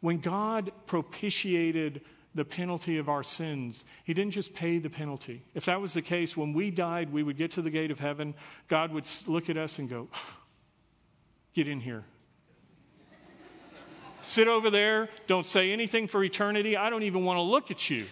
When 0.01 0.19
God 0.19 0.73
propitiated 0.87 2.03
the 2.35 2.45
penalty 2.45 2.99
of 2.99 3.09
our 3.09 3.23
sins. 3.23 3.85
He 4.05 4.15
didn't 4.15 4.33
just 4.33 4.55
pay 4.55 4.79
the 4.79 4.91
penalty. 4.91 5.43
If 5.55 5.67
that 5.67 5.81
was 5.81 5.95
the 5.95 6.03
case, 6.03 6.37
when 6.37 6.53
we 6.53 6.71
died, 6.71 7.13
we 7.13 7.23
would 7.23 7.37
get 7.37 7.53
to 7.53 7.63
the 7.63 7.71
gate 7.71 7.91
of 7.91 8.01
heaven. 8.01 8.35
God 8.69 8.93
would 8.93 9.07
look 9.27 9.51
at 9.51 9.57
us 9.57 9.79
and 9.79 9.89
go, 9.89 10.09
Get 11.55 11.69
in 11.69 11.81
here. 11.81 12.05
Sit 14.23 14.49
over 14.49 14.71
there. 14.71 15.11
Don't 15.27 15.45
say 15.45 15.73
anything 15.73 16.07
for 16.07 16.25
eternity. 16.25 16.77
I 16.77 16.89
don't 16.89 17.03
even 17.03 17.25
want 17.25 17.39
to 17.39 17.43
look 17.43 17.71
at 17.71 17.91
you. 17.91 18.07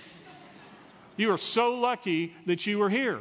You 1.16 1.32
are 1.32 1.38
so 1.38 1.74
lucky 1.74 2.34
that 2.46 2.66
you 2.66 2.78
were 2.78 2.90
here. 2.90 3.20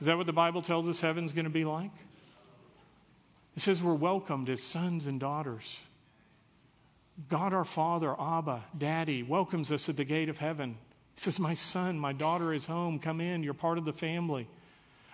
Is 0.00 0.06
that 0.06 0.16
what 0.16 0.26
the 0.26 0.32
Bible 0.32 0.62
tells 0.62 0.88
us 0.88 1.00
heaven's 1.00 1.32
going 1.32 1.44
to 1.44 1.50
be 1.50 1.64
like? 1.64 1.90
It 3.56 3.60
says 3.60 3.82
we're 3.82 3.94
welcomed 3.94 4.48
as 4.48 4.62
sons 4.62 5.06
and 5.06 5.20
daughters. 5.20 5.80
God 7.28 7.52
our 7.52 7.64
Father, 7.64 8.14
Abba, 8.18 8.64
Daddy, 8.76 9.22
welcomes 9.22 9.72
us 9.72 9.88
at 9.88 9.96
the 9.96 10.04
gate 10.04 10.28
of 10.28 10.38
heaven. 10.38 10.76
He 11.14 11.20
says, 11.20 11.38
My 11.38 11.54
son, 11.54 11.98
my 11.98 12.12
daughter 12.12 12.52
is 12.54 12.66
home. 12.66 12.98
Come 12.98 13.20
in. 13.20 13.42
You're 13.42 13.54
part 13.54 13.78
of 13.78 13.84
the 13.84 13.92
family. 13.92 14.48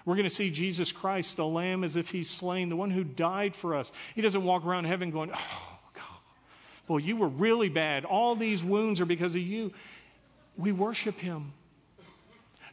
We're 0.05 0.15
going 0.15 0.29
to 0.29 0.35
see 0.35 0.51
Jesus 0.51 0.93
Christ, 0.93 1.37
the 1.37 1.47
Lamb, 1.47 1.83
as 1.83 1.97
if 1.97 2.11
he's 2.11 2.31
slain, 2.31 2.69
the 2.69 2.77
one 2.77 2.93
who 2.93 3.03
died 3.03 3.57
for 3.57 3.75
us. 3.75 3.91
He 4.15 4.23
doesn't 4.23 4.45
walk 4.45 4.65
around 4.65 4.85
heaven 4.85 5.11
going, 5.11 5.31
Oh, 5.35 5.79
God, 5.95 6.21
boy, 6.87 6.99
you 6.99 7.17
were 7.17 7.29
really 7.29 7.69
bad. 7.69 8.05
All 8.05 8.37
these 8.37 8.63
wounds 8.63 9.01
are 9.01 9.07
because 9.07 9.35
of 9.35 9.43
you. 9.43 9.73
We 10.57 10.71
worship 10.71 11.19
him. 11.19 11.53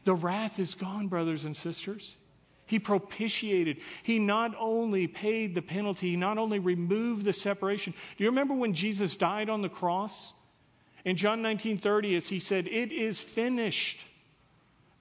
The 0.03 0.13
wrath 0.13 0.59
is 0.59 0.75
gone, 0.75 1.07
brothers 1.07 1.45
and 1.45 1.57
sisters. 1.57 2.15
He 2.65 2.79
propitiated. 2.79 3.77
He 4.03 4.19
not 4.19 4.55
only 4.57 5.07
paid 5.07 5.53
the 5.53 5.61
penalty, 5.61 6.11
he 6.11 6.15
not 6.15 6.37
only 6.37 6.59
removed 6.59 7.25
the 7.25 7.33
separation. 7.33 7.93
Do 8.17 8.23
you 8.23 8.29
remember 8.29 8.53
when 8.53 8.73
Jesus 8.73 9.15
died 9.15 9.49
on 9.49 9.61
the 9.61 9.69
cross? 9.69 10.33
In 11.05 11.17
John 11.17 11.41
19:30 11.41 12.15
as 12.15 12.29
he 12.29 12.39
said, 12.39 12.67
"It 12.67 12.91
is 12.91 13.19
finished." 13.19 14.05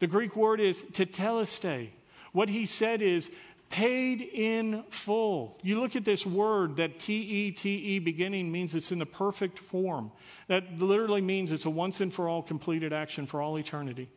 The 0.00 0.08
Greek 0.08 0.34
word 0.34 0.60
is 0.60 0.82
tetelestai. 0.82 1.90
What 2.32 2.48
he 2.48 2.66
said 2.66 3.02
is 3.02 3.30
paid 3.70 4.20
in 4.20 4.82
full. 4.90 5.58
You 5.62 5.80
look 5.80 5.96
at 5.96 6.04
this 6.04 6.26
word 6.26 6.76
that 6.76 6.98
T 6.98 7.14
E 7.14 7.50
T 7.52 7.70
E 7.70 7.98
beginning 8.00 8.52
means 8.52 8.74
it's 8.74 8.92
in 8.92 8.98
the 8.98 9.06
perfect 9.06 9.58
form. 9.58 10.10
That 10.48 10.78
literally 10.78 11.22
means 11.22 11.52
it's 11.52 11.64
a 11.64 11.70
once 11.70 12.00
and 12.00 12.12
for 12.12 12.28
all 12.28 12.42
completed 12.42 12.92
action 12.92 13.26
for 13.26 13.40
all 13.40 13.58
eternity. 13.58 14.08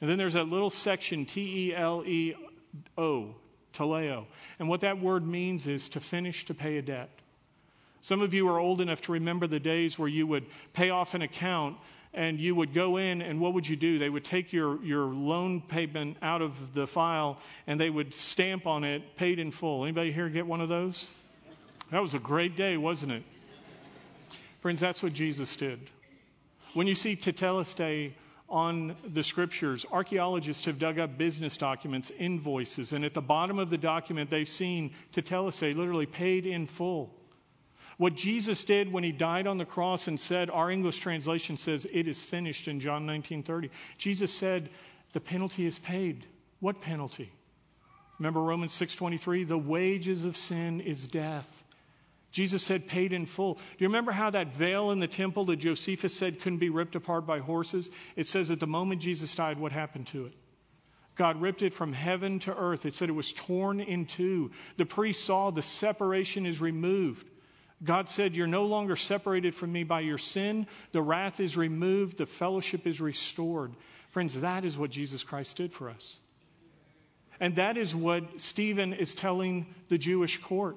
And 0.00 0.10
then 0.10 0.18
there's 0.18 0.34
that 0.34 0.48
little 0.48 0.70
section 0.70 1.24
T 1.26 1.68
E 1.68 1.74
L 1.74 2.04
E 2.06 2.34
O, 2.96 3.34
teleo. 3.72 4.26
And 4.58 4.68
what 4.68 4.80
that 4.82 5.00
word 5.00 5.26
means 5.26 5.66
is 5.66 5.88
to 5.90 6.00
finish 6.00 6.44
to 6.46 6.54
pay 6.54 6.78
a 6.78 6.82
debt. 6.82 7.10
Some 8.00 8.20
of 8.20 8.34
you 8.34 8.48
are 8.48 8.58
old 8.58 8.80
enough 8.80 9.00
to 9.02 9.12
remember 9.12 9.46
the 9.46 9.60
days 9.60 9.98
where 9.98 10.08
you 10.08 10.26
would 10.26 10.44
pay 10.74 10.90
off 10.90 11.14
an 11.14 11.22
account 11.22 11.76
and 12.12 12.38
you 12.38 12.54
would 12.54 12.72
go 12.72 12.98
in 12.98 13.22
and 13.22 13.40
what 13.40 13.54
would 13.54 13.66
you 13.66 13.76
do? 13.76 13.98
They 13.98 14.10
would 14.10 14.24
take 14.24 14.52
your, 14.52 14.82
your 14.84 15.06
loan 15.06 15.60
payment 15.60 16.18
out 16.22 16.42
of 16.42 16.74
the 16.74 16.86
file 16.86 17.38
and 17.66 17.80
they 17.80 17.90
would 17.90 18.14
stamp 18.14 18.66
on 18.66 18.84
it 18.84 19.16
paid 19.16 19.38
in 19.38 19.50
full. 19.50 19.84
Anybody 19.84 20.12
here 20.12 20.28
get 20.28 20.46
one 20.46 20.60
of 20.60 20.68
those? 20.68 21.08
That 21.90 22.00
was 22.00 22.14
a 22.14 22.18
great 22.18 22.56
day, 22.56 22.76
wasn't 22.76 23.12
it? 23.12 23.22
Friends, 24.60 24.80
that's 24.80 25.02
what 25.02 25.12
Jesus 25.12 25.56
did. 25.56 25.80
When 26.72 26.86
you 26.86 26.94
see 26.94 27.16
Tetelestai 27.16 28.12
on 28.54 28.94
the 29.12 29.22
scriptures, 29.22 29.84
archaeologists 29.90 30.64
have 30.64 30.78
dug 30.78 31.00
up 31.00 31.18
business 31.18 31.56
documents, 31.56 32.12
invoices, 32.20 32.92
and 32.92 33.04
at 33.04 33.12
the 33.12 33.20
bottom 33.20 33.58
of 33.58 33.68
the 33.68 33.76
document, 33.76 34.30
they've 34.30 34.48
seen 34.48 34.92
tetelestai, 35.12 35.76
literally 35.76 36.06
paid 36.06 36.46
in 36.46 36.64
full. 36.64 37.12
What 37.96 38.14
Jesus 38.14 38.64
did 38.64 38.92
when 38.92 39.02
he 39.02 39.10
died 39.10 39.48
on 39.48 39.58
the 39.58 39.64
cross 39.64 40.06
and 40.06 40.18
said, 40.18 40.50
our 40.50 40.70
English 40.70 40.98
translation 40.98 41.56
says, 41.56 41.84
it 41.92 42.06
is 42.06 42.22
finished 42.22 42.68
in 42.68 42.78
John 42.78 43.04
19:30. 43.04 43.70
Jesus 43.98 44.32
said, 44.32 44.70
the 45.12 45.20
penalty 45.20 45.66
is 45.66 45.80
paid. 45.80 46.24
What 46.60 46.80
penalty? 46.80 47.32
Remember 48.20 48.40
Romans 48.40 48.72
6:23, 48.72 49.48
the 49.48 49.58
wages 49.58 50.24
of 50.24 50.36
sin 50.36 50.80
is 50.80 51.08
death. 51.08 51.63
Jesus 52.34 52.64
said, 52.64 52.88
paid 52.88 53.12
in 53.12 53.26
full. 53.26 53.54
Do 53.54 53.60
you 53.78 53.86
remember 53.86 54.10
how 54.10 54.28
that 54.30 54.52
veil 54.52 54.90
in 54.90 54.98
the 54.98 55.06
temple 55.06 55.44
that 55.44 55.60
Josephus 55.60 56.12
said 56.12 56.40
couldn't 56.40 56.58
be 56.58 56.68
ripped 56.68 56.96
apart 56.96 57.28
by 57.28 57.38
horses? 57.38 57.90
It 58.16 58.26
says 58.26 58.50
at 58.50 58.58
the 58.58 58.66
moment 58.66 59.00
Jesus 59.00 59.32
died, 59.32 59.56
what 59.56 59.70
happened 59.70 60.08
to 60.08 60.26
it? 60.26 60.32
God 61.14 61.40
ripped 61.40 61.62
it 61.62 61.72
from 61.72 61.92
heaven 61.92 62.40
to 62.40 62.52
earth. 62.52 62.86
It 62.86 62.94
said 62.96 63.08
it 63.08 63.12
was 63.12 63.32
torn 63.32 63.78
in 63.78 64.04
two. 64.04 64.50
The 64.78 64.84
priest 64.84 65.24
saw 65.24 65.52
the 65.52 65.62
separation 65.62 66.44
is 66.44 66.60
removed. 66.60 67.30
God 67.84 68.08
said, 68.08 68.34
You're 68.34 68.48
no 68.48 68.66
longer 68.66 68.96
separated 68.96 69.54
from 69.54 69.70
me 69.70 69.84
by 69.84 70.00
your 70.00 70.18
sin. 70.18 70.66
The 70.90 71.02
wrath 71.02 71.38
is 71.38 71.56
removed. 71.56 72.18
The 72.18 72.26
fellowship 72.26 72.84
is 72.84 73.00
restored. 73.00 73.74
Friends, 74.10 74.40
that 74.40 74.64
is 74.64 74.76
what 74.76 74.90
Jesus 74.90 75.22
Christ 75.22 75.56
did 75.56 75.72
for 75.72 75.88
us. 75.88 76.18
And 77.38 77.54
that 77.54 77.76
is 77.76 77.94
what 77.94 78.40
Stephen 78.40 78.92
is 78.92 79.14
telling 79.14 79.66
the 79.88 79.98
Jewish 79.98 80.38
court. 80.38 80.76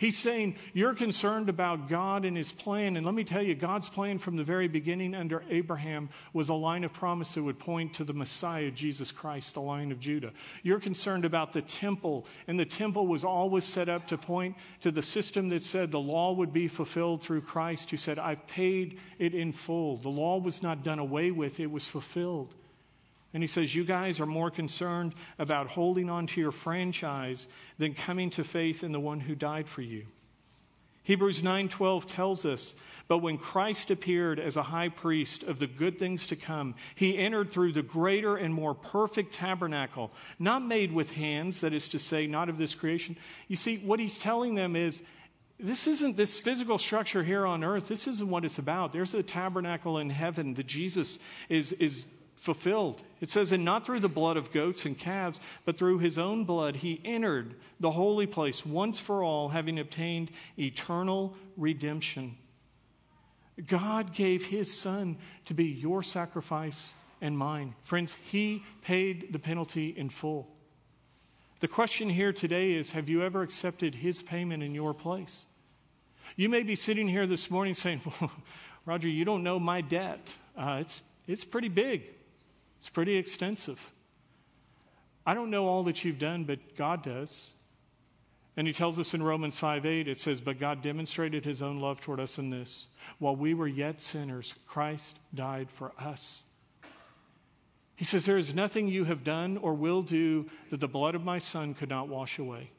He's 0.00 0.16
saying, 0.16 0.56
You're 0.72 0.94
concerned 0.94 1.50
about 1.50 1.86
God 1.86 2.24
and 2.24 2.34
His 2.34 2.52
plan. 2.52 2.96
And 2.96 3.04
let 3.04 3.14
me 3.14 3.22
tell 3.22 3.42
you, 3.42 3.54
God's 3.54 3.90
plan 3.90 4.16
from 4.16 4.34
the 4.34 4.42
very 4.42 4.66
beginning 4.66 5.14
under 5.14 5.44
Abraham 5.50 6.08
was 6.32 6.48
a 6.48 6.54
line 6.54 6.84
of 6.84 6.92
promise 6.94 7.34
that 7.34 7.42
would 7.42 7.58
point 7.58 7.92
to 7.92 8.04
the 8.04 8.14
Messiah, 8.14 8.70
Jesus 8.70 9.12
Christ, 9.12 9.52
the 9.52 9.60
line 9.60 9.92
of 9.92 10.00
Judah. 10.00 10.32
You're 10.62 10.80
concerned 10.80 11.26
about 11.26 11.52
the 11.52 11.60
temple, 11.60 12.26
and 12.48 12.58
the 12.58 12.64
temple 12.64 13.08
was 13.08 13.24
always 13.24 13.64
set 13.64 13.90
up 13.90 14.08
to 14.08 14.16
point 14.16 14.56
to 14.80 14.90
the 14.90 15.02
system 15.02 15.50
that 15.50 15.62
said 15.62 15.92
the 15.92 16.00
law 16.00 16.32
would 16.32 16.54
be 16.54 16.66
fulfilled 16.66 17.20
through 17.20 17.42
Christ, 17.42 17.90
who 17.90 17.98
said, 17.98 18.18
I've 18.18 18.46
paid 18.46 19.00
it 19.18 19.34
in 19.34 19.52
full. 19.52 19.98
The 19.98 20.08
law 20.08 20.38
was 20.38 20.62
not 20.62 20.82
done 20.82 20.98
away 20.98 21.30
with, 21.30 21.60
it 21.60 21.70
was 21.70 21.86
fulfilled. 21.86 22.54
And 23.32 23.42
he 23.42 23.46
says, 23.46 23.74
You 23.74 23.84
guys 23.84 24.20
are 24.20 24.26
more 24.26 24.50
concerned 24.50 25.14
about 25.38 25.68
holding 25.68 26.10
on 26.10 26.26
to 26.28 26.40
your 26.40 26.52
franchise 26.52 27.48
than 27.78 27.94
coming 27.94 28.30
to 28.30 28.44
faith 28.44 28.82
in 28.82 28.92
the 28.92 29.00
one 29.00 29.20
who 29.20 29.34
died 29.34 29.68
for 29.68 29.82
you. 29.82 30.06
Hebrews 31.02 31.42
9:12 31.42 32.06
tells 32.06 32.44
us, 32.44 32.74
"But 33.08 33.18
when 33.18 33.38
Christ 33.38 33.90
appeared 33.90 34.38
as 34.38 34.56
a 34.56 34.64
high 34.64 34.90
priest 34.90 35.42
of 35.42 35.58
the 35.58 35.66
good 35.66 35.98
things 35.98 36.26
to 36.28 36.36
come, 36.36 36.74
he 36.94 37.16
entered 37.16 37.50
through 37.50 37.72
the 37.72 37.82
greater 37.82 38.36
and 38.36 38.52
more 38.52 38.74
perfect 38.74 39.32
tabernacle, 39.32 40.12
not 40.38 40.64
made 40.64 40.92
with 40.92 41.12
hands, 41.12 41.60
that 41.60 41.72
is 41.72 41.88
to 41.88 41.98
say, 41.98 42.26
not 42.26 42.48
of 42.48 42.58
this 42.58 42.74
creation." 42.74 43.16
You 43.48 43.56
see, 43.56 43.78
what 43.78 43.98
he's 43.98 44.18
telling 44.18 44.54
them 44.54 44.76
is 44.76 45.02
this 45.58 45.86
isn't 45.86 46.16
this 46.16 46.40
physical 46.40 46.78
structure 46.78 47.22
here 47.22 47.46
on 47.46 47.64
earth. 47.64 47.88
This 47.88 48.06
isn't 48.06 48.28
what 48.28 48.44
it's 48.44 48.58
about. 48.58 48.92
There's 48.92 49.14
a 49.14 49.22
tabernacle 49.22 49.98
in 49.98 50.10
heaven 50.10 50.54
that 50.54 50.66
Jesus 50.66 51.18
is, 51.48 51.72
is 51.72 52.04
fulfilled. 52.40 53.02
It 53.20 53.28
says, 53.28 53.52
and 53.52 53.66
not 53.66 53.84
through 53.84 54.00
the 54.00 54.08
blood 54.08 54.38
of 54.38 54.50
goats 54.50 54.86
and 54.86 54.96
calves, 54.96 55.38
but 55.66 55.76
through 55.76 55.98
his 55.98 56.16
own 56.16 56.44
blood, 56.44 56.76
he 56.76 56.98
entered 57.04 57.54
the 57.78 57.90
holy 57.90 58.26
place 58.26 58.64
once 58.64 58.98
for 58.98 59.22
all, 59.22 59.50
having 59.50 59.78
obtained 59.78 60.30
eternal 60.58 61.36
redemption. 61.58 62.38
God 63.66 64.14
gave 64.14 64.46
his 64.46 64.72
son 64.72 65.18
to 65.44 65.52
be 65.52 65.66
your 65.66 66.02
sacrifice 66.02 66.94
and 67.20 67.36
mine. 67.36 67.74
Friends, 67.82 68.16
he 68.30 68.64
paid 68.80 69.34
the 69.34 69.38
penalty 69.38 69.90
in 69.90 70.08
full. 70.08 70.48
The 71.60 71.68
question 71.68 72.08
here 72.08 72.32
today 72.32 72.72
is 72.72 72.92
Have 72.92 73.10
you 73.10 73.22
ever 73.22 73.42
accepted 73.42 73.96
his 73.96 74.22
payment 74.22 74.62
in 74.62 74.74
your 74.74 74.94
place? 74.94 75.44
You 76.36 76.48
may 76.48 76.62
be 76.62 76.74
sitting 76.74 77.06
here 77.06 77.26
this 77.26 77.50
morning 77.50 77.74
saying, 77.74 78.00
well, 78.18 78.30
Roger, 78.86 79.08
you 79.08 79.26
don't 79.26 79.42
know 79.42 79.60
my 79.60 79.82
debt. 79.82 80.32
Uh, 80.56 80.78
it's, 80.80 81.02
it's 81.26 81.44
pretty 81.44 81.68
big. 81.68 82.04
It's 82.80 82.88
pretty 82.88 83.16
extensive. 83.16 83.78
I 85.26 85.34
don't 85.34 85.50
know 85.50 85.68
all 85.68 85.84
that 85.84 86.02
you've 86.02 86.18
done, 86.18 86.44
but 86.44 86.58
God 86.76 87.04
does. 87.04 87.50
And 88.56 88.66
he 88.66 88.72
tells 88.72 88.98
us 88.98 89.14
in 89.14 89.22
Romans 89.22 89.58
5 89.58 89.86
8, 89.86 90.08
it 90.08 90.18
says, 90.18 90.40
But 90.40 90.58
God 90.58 90.82
demonstrated 90.82 91.44
his 91.44 91.62
own 91.62 91.78
love 91.78 92.00
toward 92.00 92.20
us 92.20 92.38
in 92.38 92.50
this. 92.50 92.86
While 93.18 93.36
we 93.36 93.54
were 93.54 93.68
yet 93.68 94.00
sinners, 94.00 94.54
Christ 94.66 95.18
died 95.34 95.70
for 95.70 95.92
us. 95.98 96.44
He 97.96 98.06
says, 98.06 98.24
There 98.24 98.38
is 98.38 98.54
nothing 98.54 98.88
you 98.88 99.04
have 99.04 99.24
done 99.24 99.58
or 99.58 99.74
will 99.74 100.02
do 100.02 100.46
that 100.70 100.80
the 100.80 100.88
blood 100.88 101.14
of 101.14 101.22
my 101.22 101.38
son 101.38 101.74
could 101.74 101.90
not 101.90 102.08
wash 102.08 102.38
away. 102.38 102.56
Amen. 102.56 102.70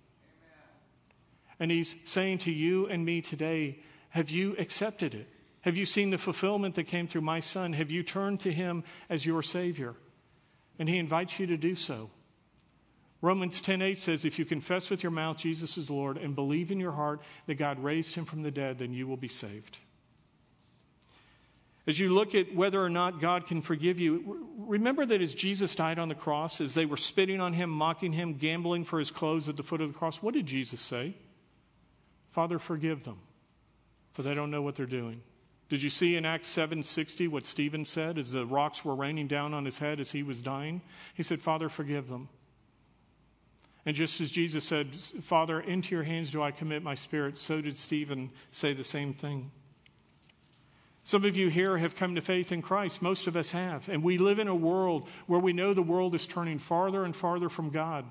And 1.60 1.72
he's 1.72 1.96
saying 2.06 2.40
to 2.40 2.52
you 2.52 2.88
and 2.88 3.06
me 3.06 3.22
today, 3.22 3.80
Have 4.10 4.32
you 4.32 4.56
accepted 4.58 5.14
it? 5.14 5.28
Have 5.62 5.78
you 5.78 5.86
seen 5.86 6.10
the 6.10 6.18
fulfillment 6.18 6.76
that 6.76 6.86
came 6.86 7.08
through 7.08 7.22
my 7.22 7.40
son? 7.40 7.74
Have 7.74 7.92
you 7.92 8.04
turned 8.04 8.40
to 8.42 8.52
him 8.52 8.84
as 9.10 9.26
your 9.26 9.44
Savior? 9.44 9.96
And 10.80 10.90
he 10.90 10.98
invites 10.98 11.40
you 11.40 11.48
to 11.48 11.58
do 11.58 11.76
so. 11.76 12.10
Romans 13.22 13.62
10:8 13.62 14.00
says 14.00 14.26
if 14.26 14.40
you 14.40 14.46
confess 14.46 14.90
with 14.90 15.04
your 15.04 15.12
mouth 15.12 15.38
Jesus 15.38 15.78
is 15.78 15.92
Lord 15.92 16.18
and 16.18 16.34
believe 16.34 16.72
in 16.72 16.80
your 16.80 16.94
heart 16.94 17.22
that 17.46 17.56
God 17.56 17.84
raised 17.84 18.16
him 18.16 18.26
from 18.26 18.42
the 18.42 18.50
dead 18.50 18.80
then 18.80 18.94
you 18.94 19.06
will 19.06 19.18
be 19.18 19.28
saved. 19.28 19.78
As 21.88 22.00
you 22.00 22.14
look 22.14 22.36
at 22.36 22.54
whether 22.56 22.84
or 22.84 22.90
not 22.90 23.20
God 23.20 23.48
can 23.48 23.62
forgive 23.62 24.00
you, 24.00 24.48
remember 24.58 25.06
that 25.06 25.22
as 25.22 25.34
Jesus 25.34 25.74
died 25.74 25.98
on 25.98 26.10
the 26.10 26.16
cross, 26.16 26.62
as 26.62 26.74
they 26.74 26.86
were 26.86 26.98
spitting 26.98 27.42
on 27.42 27.54
him, 27.54 27.70
mocking 27.70 28.14
him, 28.14 28.36
gambling 28.36 28.84
for 28.84 29.00
his 29.00 29.10
clothes 29.10 29.50
at 29.50 29.58
the 29.58 29.64
foot 29.64 29.82
of 29.82 29.92
the 29.92 29.98
cross, 29.98 30.22
what 30.22 30.36
did 30.36 30.46
Jesus 30.46 30.80
say? 30.80 31.16
Father, 32.30 32.60
forgive 32.60 33.04
them, 33.04 33.18
for 34.14 34.22
they 34.22 34.36
don't 34.36 34.52
know 34.52 34.62
what 34.62 34.76
they're 34.76 34.86
doing. 34.86 35.22
Did 35.72 35.84
you 35.84 35.90
see 35.90 36.18
in 36.18 36.26
Acts 36.26 36.50
7:60 36.50 37.30
what 37.30 37.46
Stephen 37.46 37.86
said 37.86 38.18
as 38.18 38.34
the 38.34 38.46
rocks 38.46 38.84
were 38.84 38.94
raining 38.94 39.28
down 39.28 39.54
on 39.54 39.64
his 39.64 39.78
head 39.78 40.02
as 40.02 40.12
he 40.12 40.22
was 40.22 40.42
dying? 40.42 40.82
He 41.14 41.24
said, 41.24 41.40
"Father, 41.40 41.70
forgive 41.70 42.10
them." 42.10 42.28
And 43.86 43.96
just 43.96 44.20
as 44.20 44.32
Jesus 44.32 44.66
said, 44.66 44.94
"Father, 44.94 45.62
into 45.62 45.96
your 45.96 46.04
hands 46.04 46.30
do 46.30 46.44
I 46.44 46.52
commit 46.52 46.84
my 46.84 46.94
spirit," 46.94 47.38
so 47.38 47.62
did 47.62 47.78
Stephen 47.78 48.32
say 48.52 48.74
the 48.74 48.84
same 48.84 49.14
thing. 49.14 49.50
Some 51.06 51.24
of 51.24 51.38
you 51.38 51.48
here 51.48 51.78
have 51.78 51.96
come 51.96 52.16
to 52.16 52.22
faith 52.22 52.52
in 52.52 52.62
Christ. 52.62 53.02
Most 53.02 53.26
of 53.26 53.38
us 53.38 53.52
have. 53.52 53.88
And 53.88 54.04
we 54.04 54.18
live 54.18 54.40
in 54.40 54.50
a 54.50 54.54
world 54.54 55.08
where 55.26 55.40
we 55.40 55.54
know 55.54 55.74
the 55.74 55.82
world 55.82 56.14
is 56.16 56.28
turning 56.28 56.60
farther 56.60 57.06
and 57.06 57.16
farther 57.16 57.48
from 57.48 57.70
God. 57.70 58.04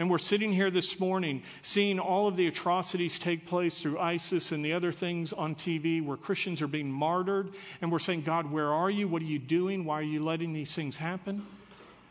And 0.00 0.08
we're 0.08 0.16
sitting 0.16 0.50
here 0.50 0.70
this 0.70 0.98
morning 0.98 1.42
seeing 1.60 1.98
all 1.98 2.26
of 2.26 2.34
the 2.34 2.46
atrocities 2.46 3.18
take 3.18 3.44
place 3.44 3.82
through 3.82 3.98
ISIS 3.98 4.50
and 4.50 4.64
the 4.64 4.72
other 4.72 4.92
things 4.92 5.34
on 5.34 5.54
TV 5.54 6.02
where 6.02 6.16
Christians 6.16 6.62
are 6.62 6.66
being 6.66 6.90
martyred. 6.90 7.50
And 7.82 7.92
we're 7.92 7.98
saying, 7.98 8.22
God, 8.22 8.50
where 8.50 8.72
are 8.72 8.88
you? 8.88 9.06
What 9.06 9.20
are 9.20 9.26
you 9.26 9.38
doing? 9.38 9.84
Why 9.84 9.98
are 9.98 10.02
you 10.02 10.24
letting 10.24 10.54
these 10.54 10.74
things 10.74 10.96
happen? 10.96 11.44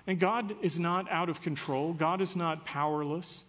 And 0.05 0.19
God 0.19 0.55
is 0.61 0.79
not 0.79 1.09
out 1.09 1.29
of 1.29 1.41
control, 1.41 1.93
God 1.93 2.21
is 2.21 2.35
not 2.35 2.63
powerless. 2.63 3.43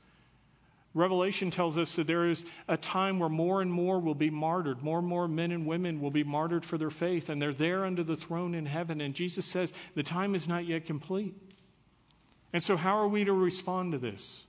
Revelation 0.94 1.50
tells 1.50 1.76
us 1.76 1.94
that 1.96 2.06
there 2.06 2.26
is 2.30 2.46
a 2.66 2.78
time 2.78 3.18
where 3.18 3.28
more 3.28 3.60
and 3.60 3.70
more 3.70 4.00
will 4.00 4.14
be 4.14 4.30
martyred. 4.30 4.82
More 4.82 5.00
and 5.00 5.06
more 5.06 5.28
men 5.28 5.52
and 5.52 5.66
women 5.66 6.00
will 6.00 6.10
be 6.10 6.24
martyred 6.24 6.64
for 6.64 6.78
their 6.78 6.90
faith, 6.90 7.28
and 7.28 7.42
they're 7.42 7.52
there 7.52 7.84
under 7.84 8.02
the 8.02 8.16
throne 8.16 8.54
in 8.54 8.64
heaven. 8.64 9.02
And 9.02 9.14
Jesus 9.14 9.44
says 9.44 9.74
the 9.94 10.02
time 10.02 10.34
is 10.34 10.48
not 10.48 10.64
yet 10.64 10.86
complete. 10.86 11.34
And 12.52 12.62
so, 12.62 12.76
how 12.76 12.98
are 12.98 13.08
we 13.08 13.24
to 13.24 13.32
respond 13.32 13.92
to 13.92 13.98
this? 13.98 14.44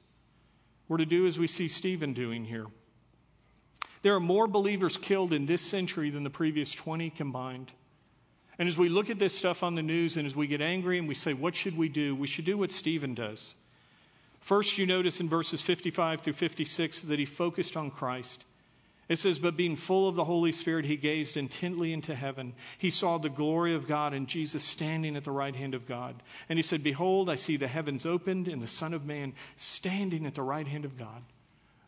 We're 0.87 0.97
to 0.97 1.05
do 1.05 1.27
as 1.27 1.39
we 1.39 1.47
see 1.47 1.67
Stephen 1.67 2.13
doing 2.13 2.45
here. 2.45 2.65
There 4.01 4.15
are 4.15 4.19
more 4.19 4.47
believers 4.47 4.97
killed 4.97 5.31
in 5.31 5.45
this 5.45 5.61
century 5.61 6.09
than 6.09 6.23
the 6.23 6.29
previous 6.29 6.71
20 6.71 7.11
combined. 7.11 7.71
And 8.57 8.67
as 8.67 8.77
we 8.77 8.89
look 8.89 9.09
at 9.09 9.19
this 9.19 9.35
stuff 9.35 9.63
on 9.63 9.75
the 9.75 9.81
news 9.81 10.17
and 10.17 10.25
as 10.25 10.35
we 10.35 10.47
get 10.47 10.61
angry 10.61 10.97
and 10.97 11.07
we 11.07 11.15
say, 11.15 11.33
What 11.33 11.55
should 11.55 11.77
we 11.77 11.89
do? 11.89 12.15
We 12.15 12.27
should 12.27 12.45
do 12.45 12.57
what 12.57 12.71
Stephen 12.71 13.13
does. 13.13 13.53
First, 14.39 14.77
you 14.79 14.87
notice 14.87 15.19
in 15.19 15.29
verses 15.29 15.61
55 15.61 16.21
through 16.21 16.33
56 16.33 17.03
that 17.03 17.19
he 17.19 17.25
focused 17.25 17.77
on 17.77 17.91
Christ. 17.91 18.43
It 19.11 19.19
says, 19.19 19.39
But 19.39 19.57
being 19.57 19.75
full 19.75 20.07
of 20.07 20.15
the 20.15 20.23
Holy 20.23 20.53
Spirit, 20.53 20.85
he 20.85 20.95
gazed 20.95 21.35
intently 21.35 21.91
into 21.91 22.15
heaven. 22.15 22.53
He 22.77 22.89
saw 22.89 23.17
the 23.17 23.27
glory 23.27 23.75
of 23.75 23.85
God 23.85 24.13
and 24.13 24.25
Jesus 24.25 24.63
standing 24.63 25.17
at 25.17 25.25
the 25.25 25.31
right 25.31 25.53
hand 25.53 25.75
of 25.75 25.85
God. 25.85 26.23
And 26.47 26.57
he 26.57 26.63
said, 26.63 26.81
Behold, 26.81 27.29
I 27.29 27.35
see 27.35 27.57
the 27.57 27.67
heavens 27.67 28.05
opened 28.05 28.47
and 28.47 28.63
the 28.63 28.67
Son 28.67 28.93
of 28.93 29.05
Man 29.05 29.33
standing 29.57 30.25
at 30.25 30.33
the 30.33 30.41
right 30.41 30.65
hand 30.65 30.85
of 30.85 30.97
God. 30.97 31.23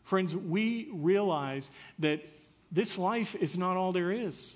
Friends, 0.02 0.36
we 0.36 0.90
realize 0.92 1.70
that 2.00 2.22
this 2.70 2.98
life 2.98 3.34
is 3.36 3.56
not 3.56 3.78
all 3.78 3.92
there 3.92 4.12
is. 4.12 4.54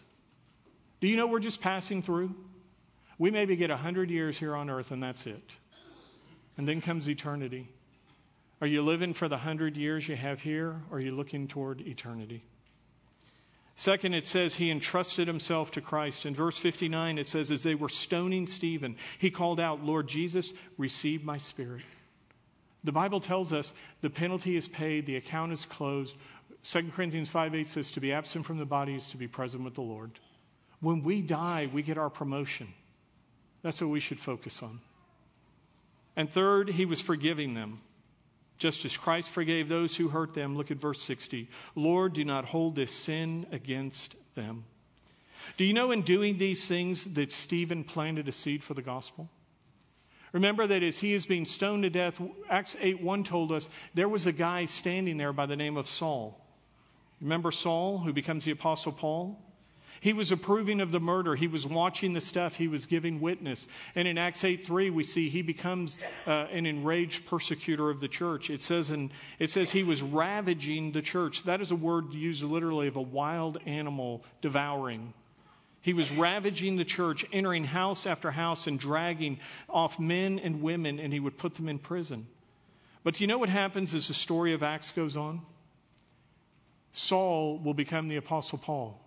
Do 1.01 1.09
you 1.09 1.17
know 1.17 1.27
we're 1.27 1.39
just 1.39 1.63
passing 1.63 2.03
through? 2.03 2.35
We 3.17 3.31
maybe 3.31 3.57
get 3.57 3.71
100 3.71 4.11
years 4.11 4.39
here 4.39 4.55
on 4.55 4.69
earth 4.69 4.91
and 4.91 5.03
that's 5.03 5.27
it. 5.27 5.57
And 6.59 6.69
then 6.69 6.83
comes 6.83 7.09
eternity. 7.09 7.71
Are 8.61 8.67
you 8.67 8.83
living 8.83 9.15
for 9.15 9.27
the 9.27 9.37
100 9.37 9.75
years 9.79 10.07
you 10.07 10.17
have 10.17 10.43
here 10.43 10.83
or 10.91 10.99
are 10.99 11.01
you 11.01 11.13
looking 11.13 11.49
toward 11.49 11.81
eternity? 11.81 12.45
Second, 13.79 14.13
it 14.13 14.27
says 14.27 14.57
he 14.57 14.73
entrusted 14.73 15.29
himself 15.29 15.71
to 15.71 15.81
Christ. 15.81 16.27
In 16.27 16.35
verse 16.35 16.59
59, 16.59 17.17
it 17.17 17.29
says, 17.29 17.53
as 17.53 17.63
they 17.63 17.77
were 17.77 17.89
stoning 17.89 18.49
Stephen, 18.49 18.97
he 19.21 19.31
called 19.31 19.61
out, 19.61 19.85
Lord 19.85 20.09
Jesus, 20.09 20.53
receive 20.77 21.23
my 21.23 21.39
spirit. 21.39 21.83
The 22.83 22.91
Bible 22.91 23.21
tells 23.21 23.53
us 23.53 23.73
the 24.01 24.11
penalty 24.11 24.57
is 24.57 24.67
paid, 24.67 25.07
the 25.07 25.15
account 25.15 25.53
is 25.53 25.65
closed. 25.65 26.17
2 26.65 26.91
Corinthians 26.91 27.31
5 27.31 27.55
8 27.55 27.69
says, 27.69 27.93
to 27.93 28.01
be 28.01 28.13
absent 28.13 28.45
from 28.45 28.59
the 28.59 28.67
body 28.67 28.97
is 28.97 29.11
to 29.11 29.17
be 29.17 29.29
present 29.29 29.63
with 29.63 29.77
the 29.77 29.81
Lord. 29.81 30.11
When 30.81 31.05
we 31.05 31.23
die, 31.23 31.71
we 31.73 31.83
get 31.83 31.99
our 31.99 32.11
promotion. 32.11 32.75
That's 33.63 33.81
what 33.81 33.91
we 33.91 34.01
should 34.01 34.19
focus 34.19 34.61
on. 34.61 34.81
And 36.17 36.29
third, 36.29 36.71
he 36.71 36.85
was 36.85 37.01
forgiving 37.01 37.55
them. 37.55 37.79
Just 38.59 38.85
as 38.85 38.97
Christ 38.97 39.31
forgave 39.31 39.69
those 39.69 39.97
who 39.97 40.09
hurt 40.09 40.35
them, 40.35 40.57
look 40.57 40.71
at 40.71 40.79
verse 40.79 41.01
60. 41.03 41.49
Lord, 41.75 42.13
do 42.13 42.25
not 42.25 42.45
hold 42.45 42.75
this 42.75 42.93
sin 42.93 43.47
against 43.53 44.17
them. 44.35 44.65
Do 45.57 45.65
you 45.65 45.73
know 45.73 45.93
in 45.93 46.03
doing 46.03 46.37
these 46.37 46.67
things 46.67 47.05
that 47.15 47.33
Stephen 47.33 47.85
planted 47.85 48.29
a 48.29 48.33
seed 48.33 48.63
for 48.63 48.75
the 48.75 48.83
gospel? 48.83 49.31
Remember 50.33 50.67
that 50.67 50.83
as 50.83 50.99
he 50.99 51.15
is 51.15 51.25
being 51.25 51.47
stoned 51.47 51.85
to 51.85 51.91
death, 51.91 52.21
Acts 52.51 52.77
8 52.81 53.01
1 53.01 53.25
told 53.25 53.53
us 53.53 53.69
there 53.95 54.09
was 54.09 54.27
a 54.27 54.33
guy 54.33 54.67
standing 54.67 55.17
there 55.17 55.33
by 55.33 55.47
the 55.47 55.57
name 55.57 55.77
of 55.77 55.89
Saul. 55.89 56.45
Remember 57.21 57.51
Saul, 57.51 57.99
who 57.99 58.13
becomes 58.13 58.45
the 58.45 58.51
Apostle 58.51 58.93
Paul? 58.93 59.41
He 60.01 60.13
was 60.13 60.31
approving 60.31 60.81
of 60.81 60.93
the 60.93 61.01
murder. 61.01 61.35
He 61.35 61.47
was 61.47 61.67
watching 61.67 62.13
the 62.13 62.21
stuff. 62.21 62.57
He 62.57 62.69
was 62.69 62.87
giving 62.87 63.21
witness. 63.21 63.67
And 63.95 64.07
in 64.07 64.19
Acts 64.19 64.45
8 64.45 64.65
3, 64.65 64.91
we 64.91 65.03
see 65.03 65.29
he 65.29 65.43
becomes 65.43 65.99
uh, 66.27 66.47
an 66.53 66.67
enraged 66.67 67.27
persecutor 67.27 67.91
of 67.91 68.01
the 68.01 68.09
church. 68.09 68.51
It 68.51 68.63
says, 68.63 68.91
in, 68.91 69.11
it 69.39 69.51
says 69.51 69.71
he 69.71 69.83
was 69.83 70.03
ravaging 70.03 70.93
the 70.93 71.03
church. 71.03 71.45
That 71.45 71.61
is 71.61 71.71
a 71.71 71.77
word 71.77 72.15
used 72.15 72.43
literally 72.43 72.89
of 72.89 72.97
a 72.97 73.03
wild 73.03 73.59
animal 73.67 74.25
devouring. 74.41 75.13
He 75.81 75.95
was 75.95 76.11
ravaging 76.13 76.77
the 76.77 76.85
church, 76.85 77.25
entering 77.33 77.65
house 77.65 78.07
after 78.07 78.31
house 78.31 78.67
and 78.67 78.79
dragging 78.79 79.39
off 79.69 79.99
men 79.99 80.39
and 80.39 80.61
women, 80.61 80.99
and 80.99 81.13
he 81.13 81.21
would 81.21 81.39
put 81.39 81.55
them 81.55 81.69
in 81.69 81.79
prison. 81.79 82.27
But 83.05 83.15
do 83.15 83.25
you 83.25 83.29
know 83.29 83.39
what 83.39 83.49
happens 83.49 83.95
as 83.95 84.09
the 84.09 84.15
story 84.15 84.53
of 84.53 84.63
Acts 84.63 84.91
goes 84.91 85.17
on? 85.17 85.41
Saul 86.93 87.59
will 87.59 87.75
become 87.75 88.09
the 88.09 88.17
Apostle 88.17 88.59
Paul. 88.59 89.01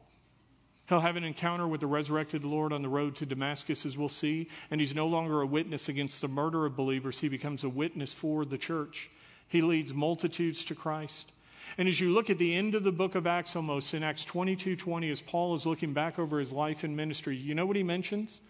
He'll 0.91 0.99
have 0.99 1.15
an 1.15 1.23
encounter 1.23 1.65
with 1.69 1.79
the 1.79 1.87
resurrected 1.87 2.43
Lord 2.43 2.73
on 2.73 2.81
the 2.81 2.89
road 2.89 3.15
to 3.15 3.25
Damascus, 3.25 3.85
as 3.85 3.97
we'll 3.97 4.09
see, 4.09 4.49
and 4.69 4.81
he's 4.81 4.93
no 4.93 5.07
longer 5.07 5.41
a 5.41 5.45
witness 5.45 5.87
against 5.87 6.19
the 6.19 6.27
murder 6.27 6.65
of 6.65 6.75
believers. 6.75 7.17
He 7.17 7.29
becomes 7.29 7.63
a 7.63 7.69
witness 7.69 8.13
for 8.13 8.43
the 8.43 8.57
church. 8.57 9.09
He 9.47 9.61
leads 9.61 9.93
multitudes 9.93 10.65
to 10.65 10.75
Christ. 10.75 11.31
And 11.77 11.87
as 11.87 12.01
you 12.01 12.09
look 12.09 12.29
at 12.29 12.39
the 12.39 12.53
end 12.53 12.75
of 12.75 12.83
the 12.83 12.91
book 12.91 13.15
of 13.15 13.25
Acts 13.25 13.55
almost, 13.55 13.93
in 13.93 14.03
Acts 14.03 14.25
22 14.25 14.75
20, 14.75 15.09
as 15.09 15.21
Paul 15.21 15.53
is 15.53 15.65
looking 15.65 15.93
back 15.93 16.19
over 16.19 16.39
his 16.39 16.51
life 16.51 16.83
and 16.83 16.97
ministry, 16.97 17.37
you 17.37 17.55
know 17.55 17.65
what 17.65 17.77
he 17.77 17.83
mentions? 17.83 18.41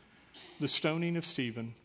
The 0.60 0.68
stoning 0.68 1.18
of 1.18 1.28
Stephen. 1.28 1.76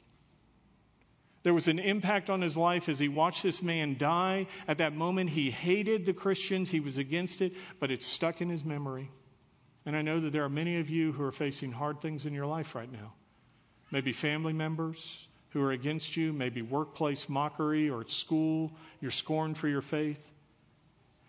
There 1.43 1.53
was 1.53 1.69
an 1.69 1.79
impact 1.79 2.31
on 2.31 2.41
his 2.41 2.57
life 2.57 2.89
as 2.89 2.99
he 2.99 3.09
watched 3.09 3.43
this 3.43 3.63
man 3.63 3.99
die. 3.99 4.47
At 4.67 4.79
that 4.79 4.97
moment, 4.97 5.29
he 5.29 5.51
hated 5.51 6.07
the 6.07 6.15
Christians, 6.15 6.71
he 6.71 6.81
was 6.81 6.97
against 6.97 7.43
it, 7.43 7.53
but 7.79 7.91
it 7.91 8.03
stuck 8.03 8.41
in 8.41 8.49
his 8.49 8.65
memory. 8.65 9.11
And 9.87 9.97
I 9.97 10.03
know 10.03 10.19
that 10.19 10.33
there 10.33 10.43
are 10.43 10.49
many 10.49 10.79
of 10.81 10.91
you 10.91 11.13
who 11.13 11.23
are 11.23 11.33
facing 11.33 11.71
hard 11.71 12.01
things 12.01 12.27
in 12.27 12.35
your 12.35 12.47
life 12.47 12.75
right 12.75 12.91
now. 12.93 13.15
Maybe 13.93 14.13
family 14.13 14.53
members 14.53 15.29
who 15.51 15.63
are 15.63 15.71
against 15.71 16.17
you, 16.17 16.33
maybe 16.33 16.61
workplace 16.61 17.29
mockery 17.29 17.89
or 17.89 18.01
at 18.01 18.11
school, 18.11 18.73
you're 19.01 19.13
scorned 19.13 19.57
for 19.57 19.69
your 19.69 19.81
faith. 19.81 20.33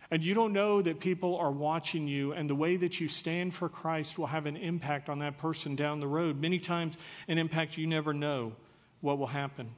And 0.09 0.23
you 0.23 0.33
don't 0.33 0.53
know 0.53 0.81
that 0.81 0.99
people 0.99 1.37
are 1.37 1.51
watching 1.51 2.07
you, 2.07 2.31
and 2.31 2.49
the 2.49 2.55
way 2.55 2.77
that 2.77 2.99
you 2.99 3.09
stand 3.09 3.53
for 3.53 3.67
Christ 3.67 4.17
will 4.17 4.27
have 4.27 4.45
an 4.45 4.55
impact 4.55 5.09
on 5.09 5.19
that 5.19 5.37
person 5.37 5.75
down 5.75 5.99
the 5.99 6.07
road. 6.07 6.39
Many 6.39 6.59
times, 6.59 6.95
an 7.27 7.37
impact 7.37 7.77
you 7.77 7.87
never 7.87 8.13
know 8.13 8.53
what 9.01 9.17
will 9.17 9.27
happen. 9.27 9.69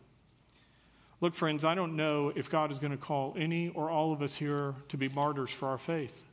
Look, 1.20 1.34
friends, 1.34 1.66
I 1.66 1.76
don't 1.76 1.96
know 1.96 2.32
if 2.34 2.50
God 2.50 2.72
is 2.72 2.80
going 2.80 2.92
to 2.92 2.98
call 2.98 3.36
any 3.38 3.70
or 3.70 3.90
all 3.90 4.14
of 4.14 4.22
us 4.22 4.36
here 4.36 4.76
to 4.90 4.98
be 4.98 5.10
martyrs 5.10 5.50
for 5.50 5.68
our 5.68 5.80
faith. 5.80 6.24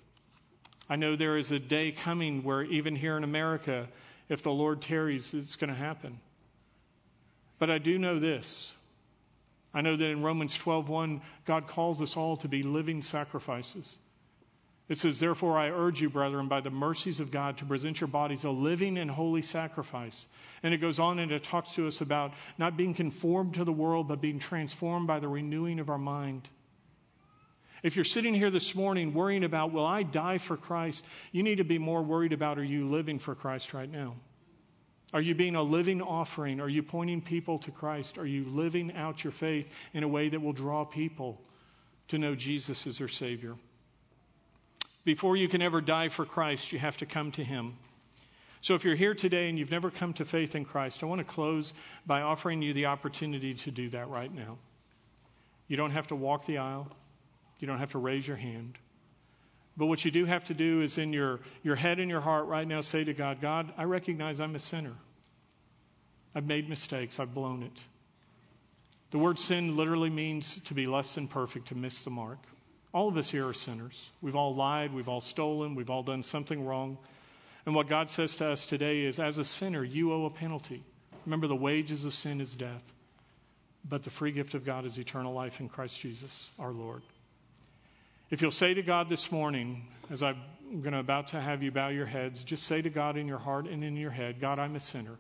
I 0.89 0.97
know 0.97 1.17
there 1.17 1.37
is 1.37 1.51
a 1.51 1.59
day 1.59 1.93
coming 1.93 2.43
where, 2.45 2.63
even 2.63 2.95
here 2.95 3.17
in 3.17 3.25
America, 3.25 3.89
if 4.29 4.43
the 4.43 4.51
Lord 4.51 4.81
tarries, 4.81 5.35
it's 5.35 5.57
going 5.57 5.71
to 5.71 5.77
happen. 5.77 6.21
But 7.59 7.71
I 7.71 7.79
do 7.79 7.99
know 7.99 8.19
this. 8.19 8.73
I 9.75 9.81
know 9.81 9.97
that 9.97 10.05
in 10.05 10.23
Romans 10.23 10.57
12:1, 10.57 11.21
God 11.45 11.67
calls 11.67 12.01
us 12.01 12.17
all 12.17 12.37
to 12.39 12.49
be 12.49 12.63
living 12.63 13.03
sacrifices. 13.03 13.99
It 14.89 14.99
says, 14.99 15.19
Therefore, 15.19 15.59
I 15.59 15.71
urge 15.71 16.01
you, 16.01 16.09
brethren, 16.09 16.47
by 16.47 16.61
the 16.61 16.71
mercies 16.71 17.19
of 17.19 17.33
God, 17.33 17.59
to 17.59 17.65
present 17.65 18.01
your 18.01 18.09
bodies 18.09 18.45
a 18.45 18.51
living 18.51 18.99
and 18.99 19.11
holy 19.11 19.43
sacrifice. 19.43 20.29
And 20.63 20.73
it 20.73 20.79
goes 20.79 20.99
on 20.99 21.19
and 21.19 21.33
it 21.33 21.43
talks 21.43 21.75
to 21.75 21.87
us 21.87 22.01
about 22.01 22.33
not 22.57 22.77
being 22.77 22.95
conformed 22.95 23.55
to 23.55 23.65
the 23.65 23.73
world, 23.73 24.07
but 24.07 24.21
being 24.21 24.39
transformed 24.39 25.07
by 25.07 25.19
the 25.19 25.29
renewing 25.29 25.81
of 25.81 25.91
our 25.91 25.99
mind. 25.99 26.49
If 27.83 27.97
you're 27.97 28.05
sitting 28.05 28.35
here 28.35 28.51
this 28.51 28.75
morning 28.75 29.15
worrying 29.15 29.45
about, 29.45 29.73
will 29.73 29.87
I 29.87 30.03
die 30.03 30.39
for 30.39 30.57
Christ? 30.57 31.05
You 31.33 31.43
need 31.43 31.57
to 31.57 31.65
be 31.65 31.79
more 31.79 32.03
worried 32.03 32.33
about, 32.33 32.59
are 32.59 32.65
you 32.65 32.87
living 32.87 33.19
for 33.19 33.35
Christ 33.35 33.75
right 33.75 33.91
now? 33.91 34.17
Are 35.13 35.21
you 35.21 35.35
being 35.35 35.55
a 35.55 35.63
living 35.63 36.03
offering? 36.03 36.61
Are 36.61 36.69
you 36.69 36.83
pointing 36.83 37.23
people 37.23 37.59
to 37.61 37.71
Christ? 37.71 38.19
Are 38.19 38.27
you 38.27 38.45
living 38.45 38.95
out 38.95 39.23
your 39.23 39.33
faith 39.33 39.71
in 39.95 40.03
a 40.03 40.09
way 40.09 40.29
that 40.29 40.41
will 40.41 40.53
draw 40.53 40.85
people 40.85 41.41
to 42.09 42.19
know 42.19 42.35
Jesus 42.35 42.87
as 42.87 42.99
their 42.99 43.09
Savior? 43.09 43.55
Before 45.05 45.37
you 45.37 45.49
can 45.49 45.63
ever 45.63 45.81
die 45.81 46.09
for 46.09 46.25
Christ, 46.25 46.73
you 46.73 46.81
have 46.81 46.97
to 46.97 47.07
come 47.07 47.31
to 47.33 47.45
Him. 47.45 47.77
So 48.61 48.75
if 48.75 48.85
you're 48.85 48.97
here 48.97 49.15
today 49.15 49.49
and 49.49 49.57
you've 49.57 49.71
never 49.71 49.91
come 49.91 50.13
to 50.15 50.25
faith 50.25 50.57
in 50.57 50.65
Christ, 50.65 51.05
I 51.05 51.07
want 51.07 51.21
to 51.21 51.25
close 51.25 51.73
by 52.05 52.23
offering 52.23 52.61
you 52.61 52.75
the 52.75 52.87
opportunity 52.87 53.55
to 53.55 53.71
do 53.71 53.89
that 53.91 54.09
right 54.09 54.35
now. 54.35 54.59
You 55.69 55.77
don't 55.77 55.93
have 55.93 56.09
to 56.09 56.17
walk 56.17 56.47
the 56.47 56.59
aisle. 56.59 56.91
You 57.59 57.67
don't 57.67 57.79
have 57.79 57.93
to 57.93 57.99
raise 57.99 58.27
your 58.27 58.37
hand. 58.37 58.79
But 59.77 59.87
what 59.87 60.05
you 60.05 60.11
do 60.11 60.25
have 60.25 60.45
to 60.45 60.55
do 60.55 60.81
is 60.81 60.97
in 60.99 61.13
your, 61.13 61.41
your 61.63 61.77
head 61.77 61.99
and 61.99 62.11
your 62.11 62.21
heart 62.21 62.47
right 62.47 62.67
now 62.67 62.81
say 62.81 63.05
to 63.05 63.13
God, 63.13 63.41
God, 63.41 63.73
I 63.77 63.85
recognize 63.85 64.41
I'm 64.41 64.55
a 64.55 64.59
sinner. 64.59 64.95
I've 66.35 66.47
made 66.47 66.69
mistakes, 66.69 67.21
I've 67.21 67.35
blown 67.35 67.63
it. 67.63 67.81
The 69.11 69.19
word 69.19 69.39
sin 69.39 69.77
literally 69.77 70.11
means 70.11 70.63
to 70.65 70.75
be 70.75 70.87
less 70.87 71.15
than 71.15 71.29
perfect, 71.29 71.69
to 71.69 71.75
miss 71.75 72.05
the 72.05 72.11
mark. 72.11 72.39
All 72.93 73.09
of 73.09 73.17
us 73.17 73.31
here 73.31 73.47
are 73.47 73.55
sinners. 73.55 74.11
We've 74.21 74.37
all 74.37 74.55
lied, 74.55 74.93
we've 74.93 75.09
all 75.09 75.21
stolen, 75.21 75.75
we've 75.75 75.91
all 75.91 76.03
done 76.03 76.23
something 76.23 76.65
wrong. 76.67 76.99
And 77.65 77.75
what 77.75 77.89
God 77.89 78.11
says 78.11 78.37
to 78.37 78.49
us 78.49 78.67
today 78.67 79.03
is 79.03 79.19
as 79.19 79.39
a 79.39 79.45
sinner, 79.45 79.85
you 79.85 80.13
owe 80.13 80.25
a 80.25 80.31
penalty. 80.31 80.83
Remember, 81.25 81.47
the 81.47 81.57
wages 81.57 82.05
of 82.05 82.15
sin 82.15 82.41
is 82.41 82.55
death, 82.55 82.93
but 83.89 84.03
the 84.03 84.11
free 84.11 84.31
gift 84.31 84.55
of 84.55 84.65
God 84.65 84.85
is 84.85 84.99
eternal 84.99 85.35
life 85.35 85.61
in 85.61 85.69
Christ 85.69 85.99
Jesus, 85.99 86.51
our 86.59 86.71
Lord. 86.71 87.03
If 88.29 88.43
you'll 88.43 88.51
say 88.51 88.75
to 88.75 88.83
God 88.83 89.09
this 89.09 89.31
morning, 89.31 89.87
as 90.11 90.23
I'm 90.23 90.37
going 90.81 90.93
to 90.93 90.99
about 90.99 91.29
to 91.29 91.41
have 91.41 91.63
you 91.63 91.71
bow 91.71 91.89
your 91.89 92.07
heads, 92.07 92.43
just 92.43 92.65
say 92.65 92.83
to 92.83 92.91
God 92.91 93.17
in 93.17 93.29
your 93.29 93.39
heart 93.39 93.67
and 93.67 93.85
in 93.85 93.97
your 93.97 94.11
head, 94.11 94.41
God, 94.41 94.59
I'm 94.59 94.75
a 94.75 94.81
sinner. 94.81 95.17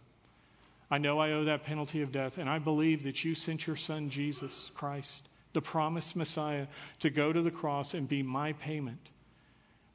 I 0.90 0.98
know 0.98 1.20
I 1.20 1.32
owe 1.32 1.44
that 1.44 1.62
penalty 1.64 2.02
of 2.02 2.10
death, 2.10 2.38
and 2.38 2.50
I 2.50 2.58
believe 2.58 3.04
that 3.04 3.24
you 3.24 3.34
sent 3.36 3.66
your 3.66 3.76
son, 3.76 4.10
Jesus 4.10 4.70
Christ, 4.74 5.28
the 5.52 5.60
promised 5.60 6.16
Messiah, 6.16 6.66
to 7.00 7.10
go 7.10 7.32
to 7.32 7.42
the 7.42 7.50
cross 7.50 7.94
and 7.94 8.08
be 8.08 8.22
my 8.22 8.54
payment. 8.54 9.10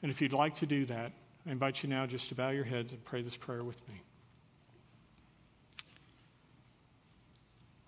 And 0.01 0.09
if 0.09 0.21
you'd 0.21 0.33
like 0.33 0.55
to 0.55 0.65
do 0.65 0.85
that, 0.85 1.11
I 1.45 1.51
invite 1.51 1.83
you 1.83 1.89
now 1.89 2.05
just 2.05 2.29
to 2.29 2.35
bow 2.35 2.49
your 2.49 2.63
heads 2.63 2.93
and 2.93 3.03
pray 3.03 3.21
this 3.21 3.35
prayer 3.35 3.63
with 3.63 3.77
me. 3.89 4.01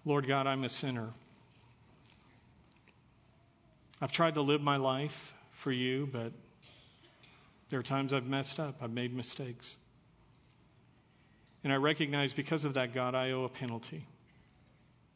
Lord 0.06 0.28
God, 0.28 0.48
I'm 0.48 0.66
a 0.66 0.70
sinner. 0.70 1.10
I've 4.04 4.12
tried 4.12 4.36
to 4.36 4.42
live 4.42 4.60
my 4.60 4.76
life 4.76 5.34
for 5.52 5.72
you, 5.72 6.10
but 6.12 6.34
there 7.70 7.80
are 7.80 7.84
times 7.84 8.12
I've 8.12 8.28
messed 8.28 8.60
up, 8.60 8.76
I've 8.82 8.92
made 8.92 9.16
mistakes. 9.16 9.78
And 11.64 11.72
I 11.72 11.78
recognize 11.78 12.34
because 12.34 12.66
of 12.66 12.74
that, 12.74 12.94
God, 12.94 13.16
I 13.16 13.32
owe 13.32 13.46
a 13.46 13.50
penalty, 13.50 14.06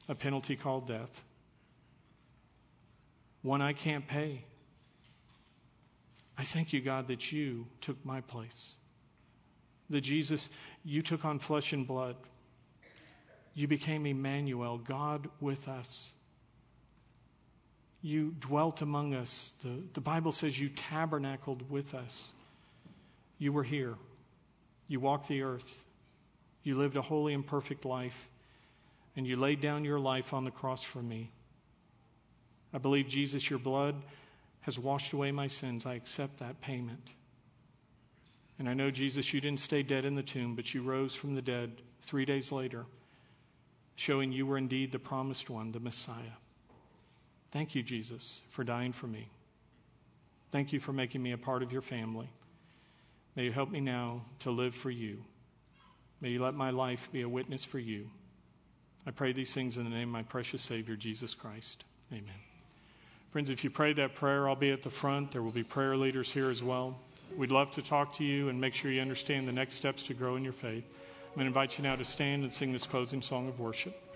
a 0.07 0.15
penalty 0.15 0.55
called 0.55 0.87
death, 0.87 1.21
one 3.41 3.61
I 3.61 3.73
can't 3.73 4.07
pay. 4.07 4.45
I 6.37 6.45
thank 6.45 6.71
you, 6.71 6.79
God, 6.79 7.09
that 7.09 7.29
you 7.29 7.67
took 7.81 7.97
my 8.05 8.21
place. 8.21 8.75
That 9.89 9.99
Jesus, 9.99 10.47
you 10.85 11.01
took 11.01 11.25
on 11.25 11.39
flesh 11.39 11.73
and 11.73 11.85
blood. 11.85 12.15
You 13.53 13.67
became 13.67 14.05
Emmanuel, 14.05 14.77
God 14.77 15.27
with 15.41 15.67
us 15.67 16.13
you 18.01 18.35
dwelt 18.39 18.81
among 18.81 19.13
us. 19.13 19.53
The, 19.63 19.81
the 19.93 20.01
Bible 20.01 20.31
says 20.31 20.59
you 20.59 20.69
tabernacled 20.69 21.69
with 21.69 21.93
us. 21.93 22.31
You 23.39 23.51
were 23.51 23.63
here. 23.63 23.95
You 24.87 24.99
walked 24.99 25.27
the 25.27 25.41
earth. 25.41 25.83
You 26.63 26.75
lived 26.77 26.97
a 26.97 27.01
holy 27.01 27.33
and 27.33 27.45
perfect 27.45 27.85
life. 27.85 28.29
And 29.15 29.25
you 29.25 29.35
laid 29.35 29.61
down 29.61 29.83
your 29.83 29.99
life 29.99 30.33
on 30.33 30.43
the 30.45 30.51
cross 30.51 30.83
for 30.83 31.01
me. 31.01 31.31
I 32.73 32.77
believe, 32.77 33.07
Jesus, 33.07 33.49
your 33.49 33.59
blood 33.59 33.95
has 34.61 34.77
washed 34.77 35.13
away 35.13 35.31
my 35.31 35.47
sins. 35.47 35.85
I 35.85 35.95
accept 35.95 36.37
that 36.39 36.59
payment. 36.61 37.11
And 38.59 38.67
I 38.67 38.73
know, 38.73 38.91
Jesus, 38.91 39.33
you 39.33 39.41
didn't 39.41 39.59
stay 39.59 39.83
dead 39.83 40.05
in 40.05 40.15
the 40.15 40.23
tomb, 40.23 40.55
but 40.55 40.73
you 40.73 40.81
rose 40.81 41.15
from 41.15 41.35
the 41.35 41.41
dead 41.41 41.81
three 42.01 42.25
days 42.25 42.51
later, 42.51 42.85
showing 43.95 44.31
you 44.31 44.45
were 44.45 44.57
indeed 44.57 44.91
the 44.91 44.99
promised 44.99 45.49
one, 45.49 45.71
the 45.71 45.79
Messiah. 45.79 46.37
Thank 47.51 47.75
you, 47.75 47.83
Jesus, 47.83 48.41
for 48.49 48.63
dying 48.63 48.91
for 48.91 49.07
me. 49.07 49.29
Thank 50.51 50.73
you 50.73 50.79
for 50.79 50.93
making 50.93 51.21
me 51.21 51.31
a 51.31 51.37
part 51.37 51.63
of 51.63 51.71
your 51.71 51.81
family. 51.81 52.29
May 53.35 53.45
you 53.45 53.51
help 53.51 53.69
me 53.69 53.79
now 53.79 54.23
to 54.39 54.51
live 54.51 54.73
for 54.73 54.89
you. 54.89 55.23
May 56.21 56.29
you 56.29 56.41
let 56.41 56.55
my 56.55 56.71
life 56.71 57.09
be 57.11 57.21
a 57.21 57.29
witness 57.29 57.63
for 57.63 57.79
you. 57.79 58.09
I 59.05 59.11
pray 59.11 59.31
these 59.31 59.53
things 59.53 59.77
in 59.77 59.83
the 59.83 59.89
name 59.89 60.09
of 60.09 60.13
my 60.13 60.23
precious 60.23 60.61
Savior, 60.61 60.95
Jesus 60.95 61.33
Christ. 61.33 61.83
Amen. 62.11 62.33
Friends, 63.31 63.49
if 63.49 63.63
you 63.63 63.69
pray 63.69 63.93
that 63.93 64.15
prayer, 64.15 64.49
I'll 64.49 64.55
be 64.55 64.71
at 64.71 64.81
the 64.81 64.89
front. 64.89 65.31
There 65.31 65.43
will 65.43 65.51
be 65.51 65.63
prayer 65.63 65.95
leaders 65.95 66.31
here 66.31 66.49
as 66.49 66.63
well. 66.63 66.97
We'd 67.35 67.51
love 67.51 67.71
to 67.71 67.81
talk 67.81 68.13
to 68.13 68.23
you 68.23 68.49
and 68.49 68.59
make 68.59 68.73
sure 68.73 68.91
you 68.91 69.01
understand 69.01 69.47
the 69.47 69.51
next 69.51 69.75
steps 69.75 70.03
to 70.03 70.13
grow 70.13 70.37
in 70.37 70.43
your 70.43 70.53
faith. 70.53 70.85
I'm 71.29 71.35
going 71.35 71.45
to 71.45 71.47
invite 71.47 71.77
you 71.77 71.83
now 71.83 71.95
to 71.95 72.03
stand 72.03 72.43
and 72.43 72.51
sing 72.51 72.73
this 72.73 72.87
closing 72.87 73.21
song 73.21 73.47
of 73.47 73.59
worship. 73.59 74.06